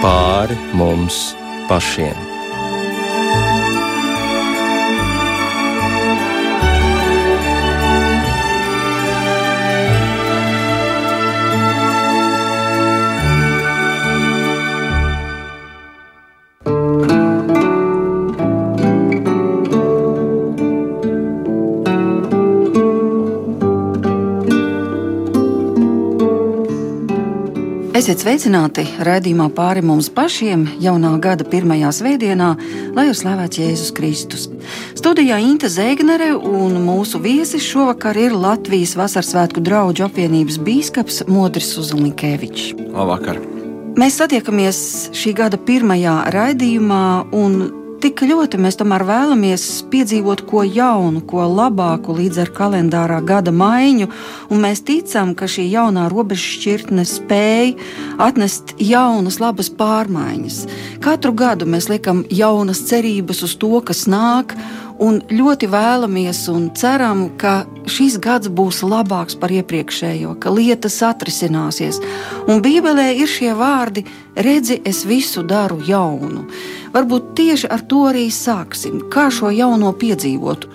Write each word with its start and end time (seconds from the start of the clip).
pāri 0.00 0.56
mums 0.72 1.20
pašiem. 1.68 2.29
Esiet 28.10 28.24
sveicināti 28.24 28.82
raidījumā 29.06 29.44
pāri 29.54 29.84
mums 29.86 30.08
pašiem 30.10 30.64
jaunā 30.82 31.12
gada 31.22 31.44
pirmajā 31.46 31.92
svētdienā, 31.94 32.48
lai 32.96 33.04
ir 33.06 33.14
slavēts 33.14 33.60
Jēzus 33.60 33.92
Kristus. 33.94 34.48
Studijā 34.98 35.36
Inte 35.38 35.70
Zēgnere 35.70 36.32
un 36.34 36.74
mūsu 36.82 37.20
viesis 37.22 37.62
šovakar 37.62 38.18
ir 38.18 38.34
Latvijas 38.34 38.96
Vasaras 38.98 39.30
svētku 39.30 39.62
draugu 39.62 40.02
apvienības 40.08 40.58
bīskaps 40.58 41.22
Modris 41.30 41.70
Uzlinkēvičs. 41.78 42.72
Labvakar! 42.90 43.38
Mēs 43.94 44.18
satiekamies 44.18 44.80
šī 45.14 45.36
gada 45.44 45.62
pirmajā 45.70 46.16
raidījumā, 46.34 47.04
un 47.30 47.60
Tik 48.00 48.22
ļoti 48.24 48.56
mēs 48.56 48.78
tomēr 48.80 49.02
vēlamies 49.04 49.64
piedzīvot 49.92 50.46
ko 50.48 50.62
jaunu, 50.64 51.20
ko 51.28 51.42
labāku 51.44 52.14
līdz 52.16 52.38
ar 52.46 52.50
kalendārā 52.56 53.18
gada 53.28 53.52
maiņu, 53.52 54.06
un 54.48 54.62
mēs 54.62 54.80
ticam, 54.88 55.34
ka 55.36 55.44
šī 55.44 55.66
jaunā 55.68 56.06
robežšķirtne 56.08 57.04
spēj 57.04 57.74
atnest 58.16 58.72
jaunas, 58.80 59.36
labas 59.44 59.68
pārmaiņas. 59.76 60.62
Katru 61.04 61.34
gadu 61.36 61.68
mēs 61.68 61.90
liekam 61.92 62.24
jaunas 62.32 62.80
cerības 62.88 63.44
uz 63.44 63.58
to, 63.60 63.74
kas 63.84 64.06
nāk, 64.08 64.56
un 64.96 65.20
ļoti 65.28 65.68
vēlamies 65.68 66.46
un 66.54 66.70
ceram, 66.72 67.26
ka 67.36 67.66
šis 67.90 68.16
gads 68.22 68.48
būs 68.48 68.80
labāks 68.86 69.36
par 69.40 69.52
iepriekšējo, 69.52 70.36
ka 70.40 70.52
lietas 70.54 71.00
atrisināsies. 71.06 72.00
Un 72.46 72.62
Bībelē 72.64 73.10
ir 73.18 73.30
šie 73.30 73.52
vārdi: 73.58 74.04
redzi, 74.34 74.80
es 74.86 75.02
visu 75.08 75.42
daru 75.46 75.80
jaunu. 75.86 76.46
Varbūt 76.94 77.32
tieši 77.38 77.70
ar 77.70 77.84
to 77.90 78.04
arī 78.10 78.28
sāksim, 78.34 79.04
kā 79.12 79.28
šo 79.30 79.52
jauno 79.54 79.92
piedzīvot. 79.94 80.68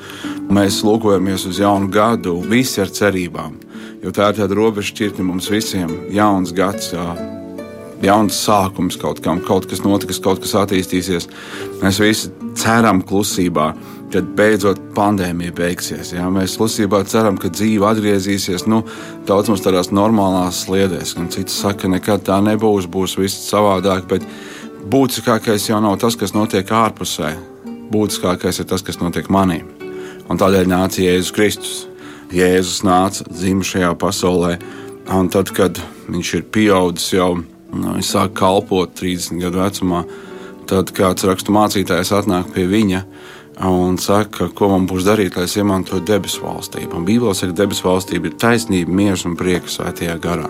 Mēs 0.51 0.83
lūkojamies 0.85 1.47
uz 1.49 1.59
jaunu 1.63 1.89
gadu, 1.91 2.37
visi 2.45 2.83
ar 2.83 2.91
cerībām, 2.93 3.57
jo 4.03 4.13
tā 4.15 4.29
ir 4.31 4.43
tāda 4.43 4.55
robeža 4.55 4.93
šķirtne 4.93 5.25
mums 5.25 5.49
visiem. 5.51 5.91
Jauns 6.13 6.53
gads, 6.55 6.93
jauns 8.05 8.37
sākums 8.45 8.97
kaut 9.01 9.21
kam, 9.25 9.41
kaut 9.45 9.67
kas 9.69 9.83
notiks, 9.85 10.21
kaut 10.23 10.41
kas 10.43 10.55
attīstīsies. 10.61 11.27
Mēs 11.81 11.99
visi 12.01 12.31
ceram 12.59 13.01
klusībā, 13.05 13.71
kad 14.13 14.27
beidzot 14.37 14.79
pandēmija 14.95 15.53
beigsies. 15.55 16.13
Jā. 16.15 16.27
Mēs 16.31 16.57
klusībā 16.59 17.01
ceram, 17.09 17.39
ka 17.41 17.51
dzīve 17.51 17.87
atgriezīsies 17.89 18.67
nu, 18.71 18.83
daudz 19.27 19.51
mums 19.51 19.63
tādās 19.65 19.91
normālās 19.91 20.63
sliedēs. 20.65 21.15
Cits 21.33 21.57
saka, 21.63 21.85
ka 21.85 21.93
nekad 21.95 22.27
tā 22.27 22.39
nebūs, 22.45 22.87
būs 22.91 23.17
viss 23.19 23.49
savādāk. 23.49 24.07
Bet 24.11 24.27
būtiskākais 24.91 25.69
jau 25.71 25.81
nav 25.83 25.97
tas, 26.03 26.17
kas 26.19 26.35
notiek 26.37 26.69
ārpusē. 26.71 27.33
Būtiskākais 27.91 28.61
ir 28.61 28.69
tas, 28.69 28.85
kas 28.85 29.01
notiek 29.01 29.27
manī. 29.33 29.63
Un 30.29 30.39
tādēļ 30.41 30.71
nāca 30.71 31.03
Jēzus 31.03 31.33
Kristus. 31.35 31.75
Jēzus 32.33 32.81
nāca 32.85 33.25
dzimis 33.29 33.69
šajā 33.75 33.91
pasaulē, 34.01 34.55
un 35.13 35.27
tad, 35.29 35.51
kad 35.53 35.77
viņš 36.09 36.31
ir 36.39 36.47
pieaudzis 36.53 37.13
jau, 37.13 37.35
viņš 37.83 38.11
sāk 38.11 38.35
kalpot 38.39 38.93
30 38.95 39.41
gadu 39.43 39.61
vecumā, 39.63 40.03
tad 40.69 40.93
kāds 40.95 41.27
rakstu 41.27 41.53
mācītājs 41.55 42.13
atnāk 42.15 42.53
pie 42.55 42.65
viņa 42.69 43.03
un 43.65 43.99
saka, 44.01 44.49
ko 44.55 44.69
man 44.73 44.87
būs 44.89 45.05
darīt, 45.07 45.37
lai 45.37 45.45
es 45.47 45.55
iemantotu 45.55 46.03
debesu 46.05 46.43
valstību. 46.43 46.97
Un 46.97 47.05
Bībeles 47.07 47.39
saka, 47.39 47.53
ka 47.53 47.61
debesu 47.63 47.87
valstība 47.87 48.29
ir 48.29 48.39
taisnība, 48.41 48.91
miers 48.91 49.23
un 49.27 49.37
prieks 49.39 49.77
svētajā 49.79 50.17
garā. 50.23 50.49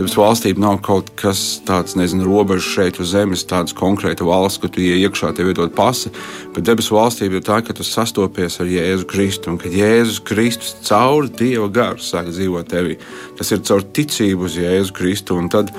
Debesu 0.00 0.22
valstība 0.22 0.62
nav 0.62 0.78
kaut 0.86 1.10
kas 1.18 1.60
tāds, 1.66 1.96
nezinu, 1.98 2.24
robežs 2.24 2.68
šeit 2.72 3.00
uz 3.02 3.10
zemes, 3.12 3.42
tāds 3.44 3.74
konkrēta 3.76 4.24
valsts, 4.24 4.60
ka 4.62 4.70
tu 4.72 4.80
iekšā, 4.80 5.32
tev 5.36 5.50
ir 5.50 5.58
dot 5.58 5.74
pasi. 5.76 6.12
Bet 6.54 6.64
debesu 6.68 6.94
valstība 6.96 7.36
ir 7.36 7.44
tā, 7.46 7.58
ka 7.66 7.74
tu 7.76 7.84
sastopies 7.86 8.60
ar 8.62 8.70
Jēzu 8.70 9.08
Kristu 9.10 9.52
un 9.52 9.58
ka 9.60 9.70
Jēzus 9.70 10.22
Kristus 10.24 10.76
caur 10.86 11.28
Dieva 11.28 11.68
garu 11.74 12.00
sāk 12.00 12.30
dzīvot 12.30 12.70
tevī. 12.70 12.96
Tas 13.38 13.50
ir 13.52 13.60
caur 13.66 13.84
ticību 13.98 14.48
uz 14.48 14.56
Jēzu 14.62 14.96
Kristu. 14.96 15.36
Un 15.36 15.50
tad 15.52 15.74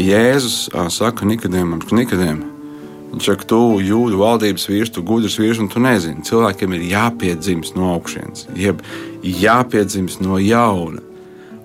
Jēzus 0.00 0.70
saka 0.94 1.26
Nikodēmam, 1.28 1.82
Nikodēmam, 1.90 2.50
Viņš 3.10 3.26
saka, 3.26 3.46
tu 3.50 3.58
jūdu 3.82 4.20
valdības 4.20 4.68
vīrs, 4.70 4.90
tu 4.94 5.02
gudrs 5.02 5.34
vīrs, 5.40 5.58
un 5.58 5.66
tu 5.70 5.80
nezini. 5.82 6.22
Cilvēkiem 6.26 6.76
ir 6.76 6.84
jāpiedzimst 6.92 7.74
no 7.74 7.88
augšas, 7.96 8.46
jeb 8.54 8.84
jāpiedzimst 9.26 10.22
no 10.22 10.38
jauna. 10.38 11.02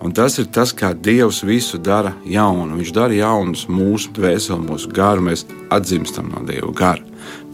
Un 0.06 0.14
tas 0.14 0.36
ir 0.42 0.50
tas, 0.53 0.74
kā 0.76 0.92
Dievs 0.94 1.44
visu 1.46 1.78
dara 1.81 2.14
jaunu. 2.30 2.80
Viņš 2.80 2.94
dara 2.94 3.14
jaunus 3.16 3.66
mūsu 3.70 4.12
dvēseli, 4.18 4.66
mūsu 4.68 4.90
garu. 4.94 5.24
Mēs 5.30 5.46
atdzimstam 5.74 6.34
no 6.34 6.42
Dieva 6.46 6.72
gara, 6.76 7.06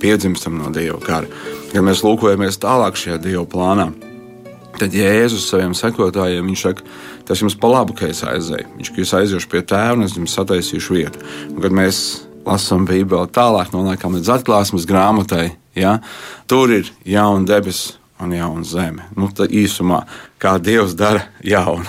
piedzimstam 0.01 0.57
no 0.59 0.71
Dieva 0.73 0.99
gara. 1.03 1.27
Kad 1.71 1.85
mēs 1.87 2.03
lūkojamies 2.07 2.59
tālāk 2.63 2.99
šajā 2.99 3.19
Dieva 3.23 3.45
plānā, 3.47 3.91
tad 4.79 4.95
Jēzus 4.95 5.47
saviem 5.49 5.75
sekotājiem 5.77 6.51
saka, 6.59 6.85
tas 7.27 7.41
jums 7.43 7.57
pa 7.59 7.71
labu, 7.71 7.95
ka 7.97 8.09
es 8.11 8.23
aizēju. 8.27 8.67
Viņš 8.77 8.91
jūs 8.97 9.15
aiziešu 9.19 9.49
pie 9.51 9.63
tēva 9.67 9.97
un 9.97 10.05
es 10.07 10.17
jums 10.17 10.35
sataisīšu 10.37 10.97
vietu. 10.97 11.23
Un, 11.51 11.61
kad 11.63 11.75
mēs 11.75 12.01
lasām 12.45 12.85
Bībeli, 12.89 13.31
tālāk 13.33 13.73
nonākam 13.75 14.15
līdz 14.17 14.35
atklāsmes 14.37 14.87
grāmatai. 14.89 15.51
Ja? 15.77 15.99
Tur 16.49 16.71
ir 16.73 16.91
jauna 17.05 17.45
debesis 17.47 17.97
un 18.21 18.35
jauna 18.35 18.63
zeme. 18.67 19.07
Nu, 19.17 19.31
tā 19.33 19.47
īsumā, 19.49 20.03
kā 20.41 20.57
Dievs 20.61 20.95
dara 20.97 21.25
jaunu. 21.43 21.87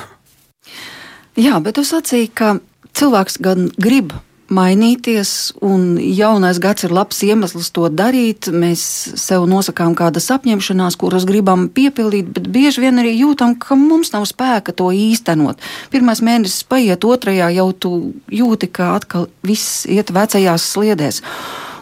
Jā, 1.37 1.59
bet 1.65 1.79
tu 1.79 1.85
sacīki, 1.87 2.33
ka 2.37 2.55
cilvēks 2.97 3.39
gan 3.45 3.71
grib 3.81 4.13
mainīties, 4.53 5.53
un 5.65 5.97
jaunais 5.99 6.59
gads 6.63 6.87
ir 6.87 6.93
labs 6.95 7.23
iemesls 7.27 7.71
to 7.75 7.89
darīt. 7.93 8.51
Mēs 8.53 8.83
sev 9.21 9.47
nosakām 9.51 9.97
kādas 9.99 10.29
apņemšanās, 10.35 10.99
kuras 11.01 11.27
gribam 11.29 11.69
piepildīt, 11.73 12.29
bet 12.37 12.51
bieži 12.53 12.85
vien 12.85 13.01
arī 13.03 13.15
jūtam, 13.17 13.57
ka 13.59 13.79
mums 13.79 14.13
nav 14.15 14.27
spēka 14.31 14.75
to 14.77 14.91
īstenot. 14.95 15.61
Pirmais 15.95 16.23
mēnesis 16.25 16.67
paiet, 16.69 17.05
otrajā 17.05 17.51
jau 17.57 17.69
tu 17.73 17.95
jūti, 18.33 18.69
ka 18.69 18.95
atkal 18.99 19.29
viss 19.47 19.87
iet 19.91 20.13
vecajās 20.15 20.69
sliedēs. 20.75 21.23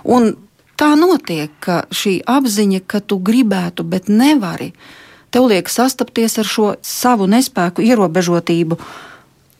Un 0.08 0.32
tā 0.80 0.94
notiek, 0.96 1.52
ka 1.60 1.84
šī 1.92 2.20
apziņa, 2.28 2.84
ka 2.86 3.02
tu 3.04 3.20
gribētu, 3.20 3.84
bet 3.84 4.08
nevari, 4.08 4.72
tev 5.30 5.50
liek 5.50 5.68
sastapties 5.70 6.38
ar 6.40 6.48
šo 6.48 6.72
savu 6.82 7.28
nespēku, 7.30 7.84
ierobežotību 7.84 8.80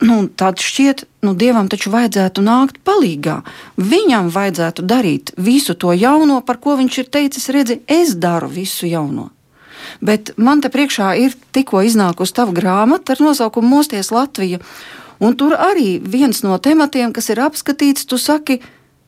nu, 0.01 0.29
tad 0.37 0.61
šķiet, 0.63 1.05
nu, 1.27 1.35
dievam 1.37 1.69
taču 1.71 1.93
vajadzētu 1.93 2.45
nākt 2.45 2.81
palīdzīgā. 2.87 3.37
Viņam 3.77 4.31
vajadzētu 4.33 4.85
darīt 4.89 5.35
visu 5.37 5.75
to 5.75 5.93
jauno, 5.97 6.41
par 6.47 6.61
ko 6.63 6.77
viņš 6.81 6.99
ir 7.03 7.11
teicis, 7.13 7.51
redzi, 7.53 7.81
es 7.87 8.15
daru 8.17 8.49
visu 8.53 8.89
jauno. 8.89 9.31
Bet 10.01 10.35
man 10.37 10.61
te 10.61 10.71
priekšā 10.73 11.13
ir 11.21 11.37
tikko 11.55 11.83
iznākusi 11.87 12.37
tava 12.37 12.55
grāmata 12.57 13.15
ar 13.15 13.25
nosaukumu 13.25 13.77
Mosties 13.77 14.13
Latvija. 14.15 14.61
Un 15.21 15.37
tur 15.37 15.57
arī 15.57 15.99
viens 16.01 16.43
no 16.45 16.57
tematiem, 16.57 17.13
kas 17.13 17.29
ir 17.33 17.43
apskatīts, 17.45 18.07
tu 18.09 18.17
saki, 18.21 18.61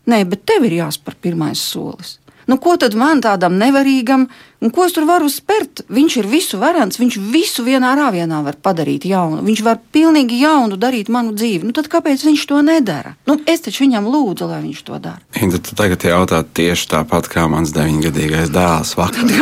nē, 0.08 0.24
bet 0.28 0.44
tev 0.48 0.66
ir 0.68 0.82
jāspēr 0.82 1.16
pirmais 1.24 1.60
solis. 1.60 2.18
Nu, 2.50 2.58
ko 2.58 2.74
tad 2.80 2.94
man 2.98 3.20
tādam 3.22 3.54
nevarīgam, 3.60 4.26
un 4.62 4.70
ko 4.74 4.86
es 4.86 4.94
tur 4.96 5.06
varu 5.06 5.28
spērt? 5.30 5.84
Viņš 5.92 6.16
ir 6.20 6.28
visu 6.30 6.58
varants, 6.58 6.98
viņš 6.98 7.18
visu 7.32 7.64
vienā 7.66 7.92
rāvienā 7.98 8.40
var 8.42 8.58
padarīt 8.62 9.06
jaunu. 9.06 9.42
Viņš 9.46 9.62
var 9.66 9.78
pilnīgi 9.94 10.40
jaunu 10.42 10.78
darīt 10.80 11.10
manu 11.12 11.34
dzīvi. 11.38 11.68
Nu, 11.68 11.74
tad 11.76 11.90
kāpēc 11.92 12.24
viņš 12.26 12.46
to 12.50 12.62
nedara? 12.66 13.14
Nu, 13.30 13.38
es 13.46 13.62
taču 13.66 13.84
viņam 13.84 14.08
lūdzu, 14.10 14.48
lai 14.50 14.62
viņš 14.64 14.82
to 14.88 14.98
dara. 15.02 15.22
Inga, 15.38 15.60
tu 15.62 15.76
tagad 15.78 16.06
jautā 16.06 16.42
tieši 16.42 16.88
tāpat 16.96 17.30
kā 17.32 17.46
mans 17.50 17.74
deviņgadīgais 17.76 18.50
dēls. 18.54 18.96
Vakar. 18.98 19.36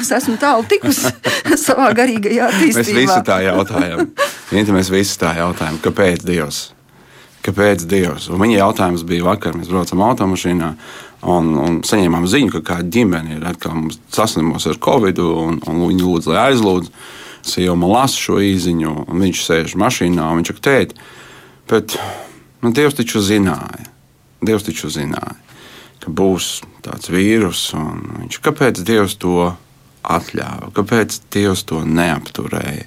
Es 0.00 0.12
esmu 0.16 0.38
tālu 0.40 0.64
tikusi 0.70 1.12
savā 1.66 1.90
garīgajā 1.96 2.48
attīstībā. 2.52 2.86
Mēs 2.86 2.94
visi 3.02 3.20
tā 3.26 3.42
jautājam. 3.44 4.08
Inga, 4.56 4.78
mēs 4.78 4.92
visi 4.92 5.20
tā 5.20 5.36
jautājam, 5.40 5.78
kāpēc 5.84 6.24
Dievs? 6.26 6.62
Kāpēc 7.46 7.84
Dievs? 7.86 8.26
Un 8.32 8.40
viņa 8.42 8.58
jautājums 8.58 9.04
bija 9.06 9.26
vakar, 9.28 9.54
mēs 9.54 9.70
braucam 9.70 10.02
automašīnā. 10.08 10.72
Un, 11.26 11.48
un 11.58 11.78
saņēmām 11.86 12.26
ziņu, 12.30 12.52
ka 12.54 12.62
kāda 12.70 12.90
ģimene 12.94 13.38
ir 13.38 13.46
atkal 13.48 13.88
saslimusi 14.14 14.70
ar 14.70 14.78
covid, 14.82 15.18
un, 15.18 15.58
un 15.66 15.80
viņi 15.88 16.04
lūdz, 16.04 16.28
lai 16.30 16.52
aizlūdz. 16.52 16.92
Sieva 17.46 17.76
man 17.78 17.92
lasa 17.92 18.18
šo 18.18 18.38
īziņu, 18.42 18.92
un 19.06 19.22
viņš 19.22 19.42
sēž 19.46 19.74
mašīnā. 19.78 20.28
Viņš 20.38 20.52
saka, 20.52 20.62
tēt, 20.66 20.94
bet 21.70 21.96
nu, 22.62 22.72
Dievs 22.74 22.98
taču 22.98 23.22
zināja, 23.22 23.90
Dievs 24.46 24.66
taču 24.66 24.90
zināja, 24.92 25.36
ka 26.02 26.14
būs 26.14 26.60
tāds 26.86 27.10
vīrus. 27.10 27.68
Viņš, 27.74 28.40
kāpēc 28.46 28.82
Dievs 28.86 29.18
to 29.22 29.52
atļāva? 30.06 30.70
Kāpēc 30.74 31.20
Dievs 31.34 31.66
to 31.66 31.82
neapturēja? 31.86 32.86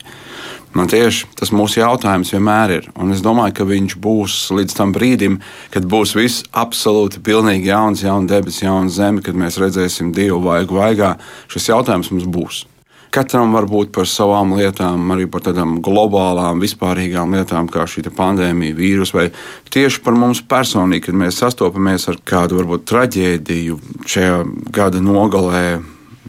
Nu, 0.78 0.86
tieši 0.86 1.32
tas 1.40 1.50
mūsu 1.50 1.80
jautājums 1.82 2.30
vienmēr 2.36 2.76
ir. 2.76 2.90
Un 3.02 3.10
es 3.16 3.24
domāju, 3.26 3.56
ka 3.58 3.66
viņš 3.66 3.96
būs 4.04 4.36
līdz 4.54 4.76
tam 4.78 4.94
brīdim, 4.94 5.40
kad 5.74 5.88
būs 5.90 6.14
viss 6.18 6.46
absolūti 6.54 7.24
pilnīgi 7.26 7.72
jauns, 7.72 8.06
jauns 8.06 8.30
debesis, 8.30 8.68
jauna 8.68 8.94
zeme, 8.94 9.24
kad 9.26 9.38
mēs 9.38 9.58
redzēsim 9.62 10.14
Dievu 10.14 10.44
vaigu 10.46 10.78
vaigā. 10.78 11.16
Šis 11.50 11.72
jautājums 11.72 12.14
mums 12.14 12.30
būs. 12.30 12.66
Katram 13.10 13.56
var 13.58 13.66
būt 13.66 13.90
par 13.90 14.06
savām 14.06 14.52
lietām, 14.54 15.08
arī 15.16 15.26
par 15.26 15.42
tādām 15.42 15.80
globālām, 15.82 16.62
vispārīgām 16.62 17.34
lietām, 17.34 17.66
kā 17.74 17.88
šī 17.90 18.04
pandēmija, 18.14 18.78
vīrus, 18.78 19.16
vai 19.18 19.32
tieši 19.74 20.04
par 20.06 20.14
mums 20.14 20.44
personīgi, 20.46 21.08
kad 21.08 21.18
mēs 21.18 21.42
sastopamies 21.42 22.06
ar 22.12 22.22
kādu 22.22 22.60
varbūt 22.62 22.86
traģēdiju 22.92 23.80
šajā 24.06 24.44
gada 24.78 25.02
nogalē. 25.02 25.80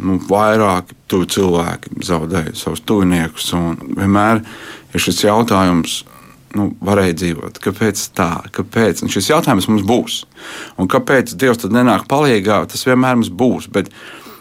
Nu, 0.01 0.17
vairāk 0.31 0.95
cilvēki 1.11 2.01
zaudēja 2.07 2.55
savus 2.57 2.81
tuviniekus, 2.89 3.51
vienmēr 3.99 4.41
ir 4.95 5.03
šis 5.03 5.25
jautājums, 5.27 6.01
nu, 6.57 6.71
varēja 6.85 7.19
dzīvot. 7.21 7.61
Kāpēc 7.63 8.03
tā? 8.17 8.31
Kāpēc? 8.55 9.05
Un 9.05 9.13
šis 9.13 9.31
jautājums 9.33 9.69
mums 9.71 9.85
būs. 9.87 10.23
Un 10.81 10.89
kāpēc 10.91 11.35
Dievs 11.39 11.63
tad 11.63 11.75
nenāk 11.77 12.09
palīdzīgā? 12.11 12.63
Tas 12.73 12.87
vienmēr 12.89 13.19
mums 13.21 13.31
būs. 13.31 13.69
Bet 13.73 13.93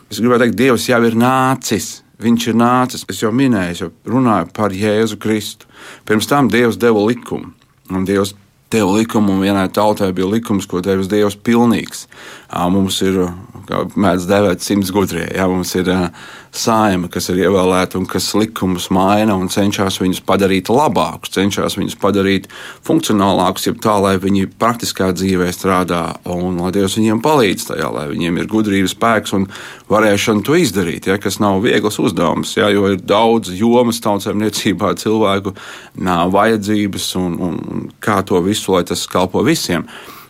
es 0.10 0.22
gribēju 0.22 0.46
teikt, 0.46 0.60
Dievs 0.62 0.88
jau 0.90 1.02
ir 1.06 1.18
nācis. 1.20 2.00
Viņš 2.20 2.50
ir 2.52 2.58
nācis, 2.60 3.06
es 3.08 3.22
jau 3.22 3.32
minēju, 3.32 3.76
es 3.76 3.82
jau 3.84 3.92
runāju 4.12 4.50
par 4.56 4.74
Jēzu 4.76 5.20
Kristu. 5.24 5.70
Pirms 6.08 6.28
tam 6.28 6.50
Dievs 6.52 6.80
deva 6.80 7.04
likumu. 7.06 7.54
Un 7.96 8.08
Dievs 8.08 8.34
deva 8.71 8.92
likumu, 8.98 9.33
un 9.33 9.44
vienai 9.44 9.68
tautai 9.74 10.12
bija 10.13 10.30
likums, 10.30 10.68
ko 10.69 10.81
devis 10.86 11.10
Dievs 11.10 11.38
pilnīgs. 11.45 12.06
Mums 12.74 13.01
ir, 13.06 13.18
kā 13.69 13.83
mēdz 13.94 14.27
devēt, 14.30 14.66
simts 14.66 14.94
gudrie. 14.94 15.27
Jā, 15.36 15.48
mums 15.50 15.74
ir 15.77 15.89
saima, 16.56 17.10
kas 17.12 17.30
ir 17.30 17.44
ievēlēta 17.44 18.00
un 18.00 18.07
kas 18.10 18.31
likumus 18.38 18.88
maina 18.94 19.36
un 19.38 19.51
cenšas 19.54 20.00
viņus 20.01 20.21
padarīt 20.25 20.71
labākus, 20.74 21.33
cenšas 21.36 21.77
viņus 21.77 21.98
padarīt 22.01 22.48
funkcionālākus, 22.86 23.68
jeb 23.69 23.77
tā, 23.83 23.95
lai 24.01 24.16
viņi 24.21 24.50
praktiskā 24.60 25.12
dzīvē 25.13 25.51
strādā 25.54 26.01
un 26.30 26.57
lai 26.63 26.72
Dievs 26.74 26.98
viņiem 26.98 27.22
palīdz 27.25 27.68
tajā, 27.69 27.92
lai 27.94 28.07
viņiem 28.10 28.42
ir 28.42 28.50
gudrības 28.50 28.95
spēks 28.95 29.36
un 29.38 29.45
varēšana 29.89 30.45
to 30.45 30.57
izdarīt, 30.57 31.10
ja, 31.10 31.19
kas 31.22 31.39
nav 31.42 31.62
viegls 31.65 32.00
uzdevums, 32.01 32.56
ja, 32.57 32.72
jo 32.74 32.89
ir 32.94 33.00
daudz 33.01 33.54
jomas 33.57 34.01
tautsēmniecībā 34.06 34.95
cilvēku 35.01 35.54
nav 36.01 36.33
vajadzības 36.33 37.12
un, 37.22 37.38
un 37.45 37.86
kā 38.01 38.19
to 38.25 38.42
visu, 38.45 38.59
lai 38.68 38.84
tas 38.90 39.08
kalpo 39.08 39.46
visiem. 39.48 39.88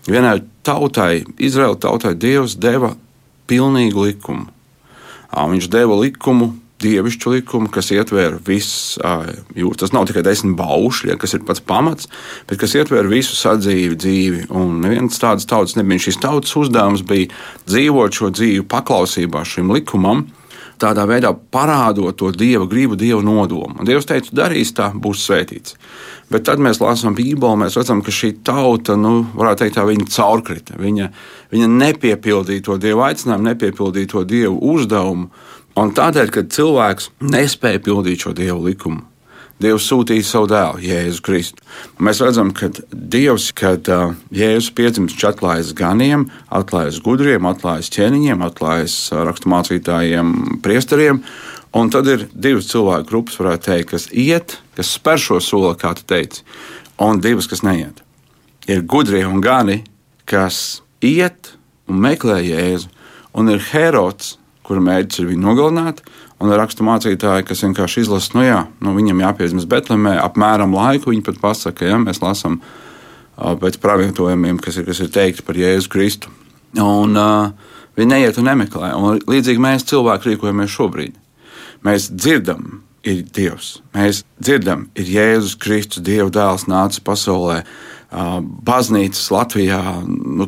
Vienai 0.10 0.40
tautai, 0.66 1.26
Izraēla 1.42 1.80
tautai, 1.82 2.14
Dievs 2.20 2.56
deva 2.62 2.94
pilnīgu 3.50 4.06
likumu 4.06 4.48
Viņš 5.30 5.68
deva 5.70 5.94
likumu, 6.00 6.56
dievišķu 6.82 7.34
likumu, 7.36 7.70
kas 7.70 7.92
ietver 7.94 8.40
visu 8.46 8.98
jūras. 9.54 9.82
Tas 9.84 9.94
nav 9.94 10.08
tikai 10.10 10.24
desmit 10.26 10.56
baušļi, 10.58 11.18
kas 11.22 11.36
ir 11.36 11.44
pats 11.46 11.62
pamats, 11.62 12.10
bet 12.50 12.58
kas 12.62 12.74
ietver 12.80 13.10
visu 13.12 13.38
sadzīvi, 13.38 14.00
dzīvi. 14.00 14.48
Un 14.56 14.80
neviens 14.82 15.22
tāds 15.22 15.46
tautas 15.50 15.78
nebija. 15.78 16.08
Šīs 16.08 16.22
tautas 16.24 16.56
uzdevums 16.58 17.06
bija 17.06 17.30
dzīvot 17.70 18.16
šo 18.16 18.32
dzīvi 18.34 18.66
paklausībā 18.72 19.44
šim 19.46 19.74
likumam. 19.76 20.26
Tādā 20.80 21.04
veidā 21.10 21.34
parādot 21.52 22.16
to 22.16 22.30
dieva 22.32 22.64
gribu, 22.70 22.96
dieva 22.96 23.20
nodomu. 23.26 23.76
Un 23.82 23.88
Dievs 23.88 24.08
teica, 24.08 24.32
darīs 24.44 24.72
tā, 24.78 24.90
būs 24.96 25.26
svētīts. 25.28 25.76
Bet 26.32 26.46
tad 26.48 26.62
mēs 26.64 26.80
lasām 26.80 27.18
Bībeli, 27.18 27.60
mēs 27.60 27.76
redzam, 27.76 28.04
ka 28.06 28.14
šī 28.14 28.32
tauta, 28.48 28.96
nu, 29.00 29.26
varētu 29.36 29.66
teikt, 29.66 29.76
tā 29.76 29.86
viņa 29.90 30.08
caurkrita. 30.14 30.80
Viņa, 30.80 31.10
viņa 31.52 31.70
nepiepildīja 31.74 32.66
to 32.70 32.78
dievu 32.80 33.04
aicinājumu, 33.10 33.50
nepiepildīja 33.50 34.14
to 34.14 34.24
dievu 34.30 34.60
uzdevumu. 34.76 35.28
Un 35.80 35.94
tādēļ, 35.96 36.32
kad 36.36 36.52
cilvēks 36.54 37.12
nespēja 37.28 37.84
pildīt 37.84 38.24
šo 38.24 38.34
dievu 38.38 38.64
likumu, 38.70 39.04
Dievs 39.60 39.90
sūtīja 39.92 40.24
savu 40.24 40.48
dēlu, 40.48 40.80
Jēzu 40.88 41.24
Kristu. 41.26 41.64
Mēs 42.00 42.22
redzam, 42.24 42.54
ka 42.56 42.70
Dievs, 42.90 43.50
kad 43.52 43.90
uh, 43.92 44.14
Jēzus 44.32 44.70
piedzimst, 44.76 45.20
atklājas 45.28 45.74
ganiem, 45.76 46.30
atklājas 46.48 47.02
gudriem, 47.04 47.48
atklājas 47.50 47.92
ķēniņiem, 47.92 48.46
atklājas 48.48 48.96
raksturmācītājiem, 49.28 50.32
priesteriem. 50.64 51.20
Un 51.76 51.92
tad 51.92 52.08
ir 52.08 52.24
divas 52.32 52.72
cilvēku 52.72 53.10
grupas, 53.12 53.36
varētu 53.42 53.68
teikt, 53.68 53.90
kas 53.92 54.08
iet, 54.16 54.56
kas 54.80 54.94
spēr 54.96 55.20
šo 55.22 55.42
soli, 55.44 55.76
kā 55.78 55.92
tu 55.98 56.08
teici, 56.08 56.46
un 57.04 57.20
divas, 57.22 57.50
kas 57.52 57.62
neiet. 57.68 58.00
Ir 58.72 58.88
gudrie 58.88 59.26
un 59.28 59.44
gani, 59.44 59.82
kas 60.30 60.80
iet 61.04 61.52
un 61.92 62.00
meklē 62.00 62.40
jēzu, 62.48 62.88
un 63.36 63.52
ir 63.52 63.62
Herods, 63.74 64.38
kura 64.64 64.82
mērķis 64.88 65.20
ir 65.20 65.30
viņu 65.34 65.44
nogalināt, 65.44 66.02
un 66.40 66.54
rakstu 66.56 66.86
mācītāji, 66.88 67.46
kas 67.48 67.64
vienkārši 67.66 68.06
izlasa, 68.06 68.34
nu 68.38 68.46
jā, 68.46 68.60
nu 68.84 68.96
viņam 68.96 69.24
jāpiedzimst 69.26 69.70
Betlemē, 69.70 70.16
apmēram 70.24 70.76
laiku 70.76 71.14
viņi 71.14 71.26
pat 71.28 71.40
pasaka, 71.42 71.88
ja 71.90 72.00
mēs 72.02 72.22
lasām 72.24 72.60
pēc 73.40 73.80
pravietojumiem, 73.84 74.60
kas 74.64 74.80
ir, 74.80 74.88
kas 74.88 75.00
ir 75.04 75.12
teikti 75.16 75.46
par 75.48 75.60
Jēzu 75.60 75.92
Kristu. 75.92 76.32
Un 76.80 77.16
uh, 77.18 77.72
viņi 77.98 78.12
neiet 78.12 78.38
un 78.40 78.50
nemeklē, 78.50 78.92
un 78.98 79.24
līdzīgi 79.30 79.64
mēs 79.64 79.88
cilvēki 79.90 80.34
rīkojamies 80.34 80.76
šobrīd. 80.76 81.18
Mēs 81.88 82.10
dzirdam, 82.12 82.82
ir 83.08 83.24
Dievs. 83.36 83.78
Mēs 83.96 84.24
dzirdam, 84.42 84.88
ir 85.00 85.12
Jēzus 85.14 85.56
Kristus, 85.60 86.04
Dieva 86.04 86.30
dēls, 86.34 86.68
nācis 86.70 87.04
pasaulē. 87.04 87.62
Baznīcas 88.10 89.28
Latvijā, 89.30 89.80
nu, 90.02 90.48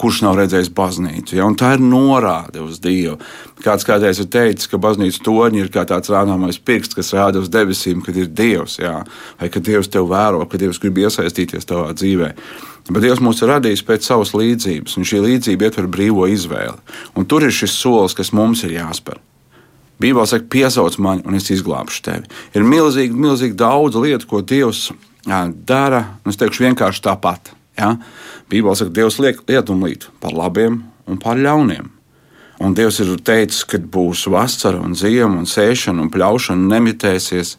kurš 0.00 0.22
nav 0.24 0.38
redzējis 0.38 0.70
baznīcu? 0.72 1.36
Ja? 1.36 1.44
Un 1.44 1.58
tā 1.60 1.74
ir 1.76 1.82
norāde 1.84 2.62
uz 2.64 2.78
Dievu. 2.80 3.18
Kāds 3.60 3.84
kādreiz 3.84 4.22
ir 4.22 4.30
teicis, 4.32 4.70
ka 4.70 4.80
baznīcas 4.80 5.20
torņi 5.26 5.60
ir 5.60 5.68
kā 5.74 5.84
tāds 5.88 6.08
rādāmais 6.12 6.56
pirksts, 6.56 6.96
kas 6.96 7.12
rāda 7.12 7.42
uz 7.42 7.52
debesīm, 7.52 8.00
kad 8.06 8.16
ir 8.16 8.32
Dievs, 8.32 8.78
ja? 8.80 9.02
vai 9.40 9.50
ka 9.52 9.60
Dievs 9.60 9.92
tevi 9.92 10.08
vēro, 10.08 10.46
ka 10.48 10.60
Dievs 10.62 10.80
grib 10.80 11.02
iesaistīties 11.04 11.68
tavā 11.68 11.92
dzīvē. 11.92 12.32
Bet 12.88 13.04
Dievs 13.04 13.20
mūs 13.22 13.44
ir 13.44 13.52
radījis 13.52 13.84
pēc 13.86 14.08
savas 14.08 14.32
līdzības, 14.32 14.96
un 14.96 15.06
šī 15.06 15.20
līdzība 15.26 15.68
ietver 15.68 15.92
brīvo 15.92 16.24
izvēli. 16.32 16.80
Un 17.12 17.28
tur 17.28 17.44
ir 17.44 17.52
šis 17.52 17.76
solis, 17.76 18.16
kas 18.16 18.32
mums 18.32 18.64
ir 18.64 18.78
jāspēr. 18.80 19.20
Bībelē 20.02 20.26
saka, 20.26 20.48
piesauc 20.50 20.96
mani, 20.98 21.22
un 21.28 21.36
es 21.38 21.52
izglābšu 21.52 22.02
tevi. 22.02 22.26
Ir 22.56 22.64
milzīgi, 22.66 23.14
milzīgi 23.14 23.54
daudz 23.60 24.00
lietu, 24.00 24.26
ko 24.26 24.40
Dievs 24.42 24.88
jā, 24.90 24.96
dara. 25.26 26.04
Es 26.28 26.38
teikšu 26.40 26.66
vienkārši 26.66 27.04
tāpat. 27.04 27.52
Ja? 27.78 27.96
Bībelē 28.50 28.76
saka, 28.76 28.92
Dievs 28.94 29.18
liek 29.22 29.42
lietumlīt 29.48 30.08
par 30.20 30.34
labiem 30.36 30.82
un 31.08 31.18
par 31.18 31.40
ļauniem. 31.40 31.90
Un 32.62 32.76
Dievs 32.78 33.00
ir 33.02 33.10
teicis, 33.24 33.64
ka 33.66 33.78
būs 33.78 34.28
vasara 34.30 34.78
un 34.82 34.94
ziema 34.94 35.40
un 35.40 35.48
sēšana 35.48 36.04
un 36.04 36.10
pļaušana 36.12 36.68
nemitēsies. 36.76 37.56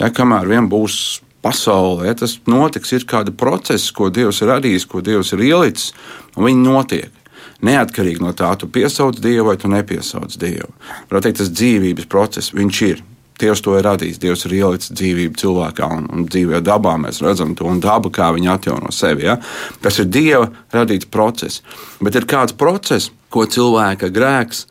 Ja, 0.00 0.08
kamēr 0.08 0.48
vien 0.48 0.68
būs 0.70 1.20
pasaulē, 1.44 2.08
ja, 2.08 2.14
tas 2.16 2.38
notiks, 2.48 2.92
ir 2.96 3.04
kāda 3.08 3.34
procesa, 3.36 3.92
ko 3.94 4.08
Dievs 4.10 4.40
ir 4.42 4.50
radījis, 4.54 4.88
ko 4.88 5.02
Dievs 5.04 5.34
ir 5.36 5.44
ielicis, 5.46 5.92
un 6.36 6.48
viņi 6.48 6.64
notiek. 6.64 7.22
Neatkarīgi 7.64 8.20
no 8.20 8.32
tā, 8.36 8.50
tu 8.60 8.68
piesauc 8.68 9.16
Dievu 9.22 9.48
vai 9.48 9.56
tu 9.60 9.68
nepiesauc 9.72 10.34
Dievu. 10.40 10.72
Varētu 11.08 11.28
teikt, 11.28 11.38
tas 11.40 11.52
dzīvības 11.52 12.08
process, 12.12 12.52
viņš 12.56 12.80
ir. 12.88 13.04
Dievs 13.40 13.62
to 13.64 13.76
ir 13.76 13.84
radījis. 13.84 14.20
Dievs 14.22 14.46
ir 14.48 14.56
ielicis 14.56 14.94
dzīvību 14.96 15.40
cilvēkā 15.40 15.88
un, 15.98 16.06
un 16.12 16.26
dzīvē 16.28 16.62
dabā. 16.64 16.96
Mēs 17.02 17.20
redzam 17.24 17.54
to 17.58 17.68
un 17.68 17.82
dabu, 17.84 18.12
kā 18.14 18.30
viņa 18.36 18.54
atjauno 18.56 18.92
sevi. 18.94 19.26
Ja? 19.28 19.36
Tas 19.84 20.00
ir 20.00 20.08
Dieva 20.12 20.48
radīts 20.72 21.08
process. 21.12 21.60
Bet 22.00 22.16
ir 22.16 22.28
kāds 22.28 22.56
process, 22.56 23.10
ko 23.28 23.44
cilvēka 23.44 24.12
grēks 24.14 24.64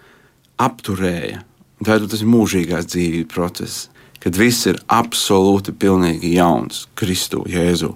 apturēja. 0.62 1.44
Tātad 1.84 2.10
tas 2.10 2.24
ir 2.24 2.32
mūžīgās 2.32 2.90
dzīvības 2.90 3.34
process 3.34 3.90
kad 4.26 4.40
viss 4.42 4.66
ir 4.66 4.80
absolūti 4.90 5.70
pilnīgi 5.78 6.32
jauns 6.34 6.88
Kristu 6.98 7.44
Jēzu. 7.46 7.92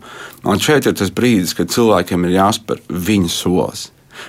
Un 0.45 0.61
šeit 0.61 0.85
ir 0.85 0.93
tas 0.93 1.09
brīdis, 1.09 1.55
kad 1.57 1.71
cilvēkiem 1.73 2.27
ir 2.27 2.35
jāspēr 2.35 2.83
viņa 2.85 3.31
solis. 3.33 3.87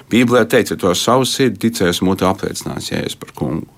Bībelē 0.09 0.47
teica, 0.49 0.79
to 0.81 0.95
savu 0.97 1.27
sirdi 1.29 1.67
ticēs, 1.67 2.01
mūtu 2.01 2.25
apliecinās 2.25 2.89
Jēzus 2.89 3.19
par 3.21 3.35
kungu. 3.37 3.69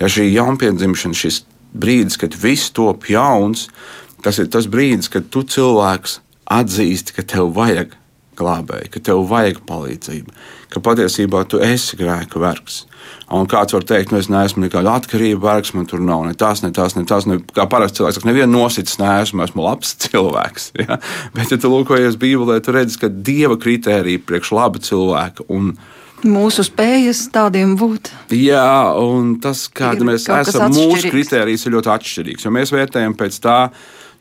Ja 0.00 0.10
šī 0.10 0.26
jaunpiedzimšana, 0.32 1.14
šis 1.14 1.44
brīdis, 1.74 2.18
kad 2.20 2.36
viss 2.38 2.72
top 2.74 3.08
jauns, 3.10 3.68
tas 4.22 4.38
ir 4.38 4.50
tas 4.52 4.68
brīdis, 4.70 5.10
kad 5.12 5.28
tu 5.32 5.42
cilvēks 5.42 6.20
atzīsti, 6.52 7.16
ka 7.16 7.26
tev 7.34 7.52
vajag 7.56 7.96
glābēji, 8.38 8.90
ka 8.92 9.02
tev 9.08 9.26
vajag 9.28 9.60
palīdzību, 9.68 10.34
ka 10.72 10.80
patiesībā 10.84 11.44
tu 11.48 11.60
esi 11.62 11.98
grēka 12.00 12.40
vergs. 12.42 12.84
Un 13.32 13.48
kāds 13.50 13.74
var 13.74 13.84
teikt, 13.88 14.12
nu 14.12 14.20
es 14.20 14.28
neesmu 14.32 14.64
nekāda 14.64 14.94
atkarība 15.00 15.46
vergs, 15.46 15.72
man 15.76 15.88
tur 15.88 16.02
nav 16.04 16.24
ne 16.26 16.34
tas, 16.38 16.62
ne 16.64 16.70
tas, 16.74 16.96
ne 16.96 17.04
tas. 17.08 17.26
Ne, 17.28 17.38
kā 17.56 17.66
parasts 17.70 17.98
cilvēks 17.98 18.20
saka, 18.20 18.28
nevienu 18.28 18.52
nosits 18.54 18.98
neesmu, 19.00 19.44
esmu 19.46 19.64
labs 19.64 19.94
cilvēks. 20.06 20.70
Ja? 20.80 20.98
Bet, 21.36 21.52
ja 21.52 21.60
tu 21.60 21.72
lūkojies 21.72 22.18
Bībelē, 22.20 22.60
tu 22.64 22.76
redzi, 22.76 23.00
ka 23.00 23.10
dieva 23.12 23.58
kritērija 23.60 24.22
priekš 24.28 24.52
laba 24.56 24.82
cilvēka. 24.82 25.48
Un, 25.52 25.74
Mūsu 26.28 26.64
spējas 26.66 27.24
tādiem 27.34 27.74
būt. 27.80 28.12
Jā, 28.36 28.94
un 29.02 29.34
tas, 29.42 29.64
kāda 29.72 30.06
mēs 30.06 30.28
esam, 30.30 30.70
mūsu 30.74 31.10
kritērijs 31.10 31.66
ir 31.66 31.76
ļoti 31.76 31.92
atšķirīgs. 31.96 32.48
Mēs 32.54 32.72
vērtējam 32.74 33.16
pēc 33.18 33.40
tā, 33.42 33.56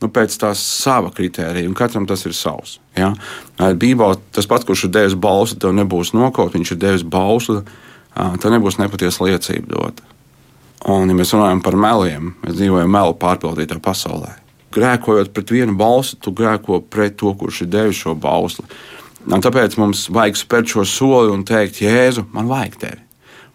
nu, 0.01 0.09
pēc 0.13 0.39
tā 0.41 0.51
sava 0.57 1.13
kritērija, 1.13 1.69
un 1.69 1.77
katram 1.77 2.07
tas 2.09 2.25
ir 2.25 2.33
savs. 2.37 2.79
Ja? 2.97 3.13
Bībelē 3.59 4.17
tas 4.33 4.49
pats, 4.49 4.65
kurš 4.67 4.87
ir 4.87 4.95
devis 4.97 5.15
balstu, 5.15 5.61
tev 5.61 5.77
nebūs 5.77 6.15
nokaut, 6.17 6.57
viņš 6.57 6.75
ir 6.75 6.83
devis 6.87 7.07
balstu 7.07 7.61
tad 8.15 8.51
nebūs 8.51 8.79
nepatiesa 8.81 9.25
liecība 9.25 9.71
dota. 9.71 10.07
Un, 10.89 11.09
ja 11.11 11.15
mēs 11.15 11.33
runājam 11.35 11.61
par 11.61 11.77
meliem, 11.77 12.33
mēs 12.41 12.57
dzīvojam 12.57 12.89
melu 12.91 13.13
pārpildītā 13.21 13.77
pasaulē. 13.83 14.37
grēkojot 14.71 15.33
pret 15.33 15.51
vienu 15.51 15.75
balsi, 15.75 16.15
tu 16.15 16.31
grēko 16.31 16.81
pret 16.89 17.17
to, 17.19 17.33
kurš 17.35 17.61
ir 17.61 17.67
devis 17.67 17.99
šo 17.99 18.15
bausli. 18.15 18.65
Un 19.29 19.43
tāpēc 19.43 19.77
mums 19.77 20.07
vajag 20.13 20.39
spērt 20.39 20.73
šo 20.73 20.85
soli 20.87 21.33
un 21.33 21.45
teikt, 21.47 21.83
Jēzu, 21.83 22.25
man 22.33 22.49
vajag 22.49 22.77
tevi. 22.81 23.01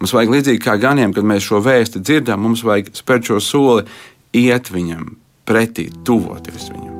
Mums 0.01 0.13
vajag 0.15 0.35
līdzīgi 0.35 0.63
kā 0.63 0.77
ganiem, 0.81 1.15
kad 1.17 1.27
mēs 1.27 1.47
šo 1.49 1.63
vēstu 1.65 2.03
dzirdam, 2.05 2.45
mums 2.47 2.65
vajag 2.67 2.93
spērt 2.97 3.33
šo 3.33 3.41
soli, 3.43 3.87
iet 4.37 4.71
viņam 4.73 5.17
pretī, 5.49 5.89
tuvoties 6.05 6.71
viņam. 6.75 6.96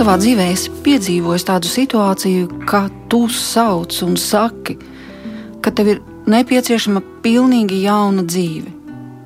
Savā 0.00 0.14
dzīvē 0.16 0.46
esi 0.54 0.70
piedzīvojis 0.80 1.44
tādu 1.44 1.68
situāciju, 1.68 2.46
ka 2.68 2.86
tu 3.12 3.26
sauc 3.28 3.92
un 4.06 4.14
saki, 4.16 4.78
ka 5.60 5.72
tev 5.76 5.90
ir 5.92 5.98
nepieciešama 6.30 7.02
pilnīgi 7.24 7.82
jauna 7.82 8.24
dzīve, 8.24 8.70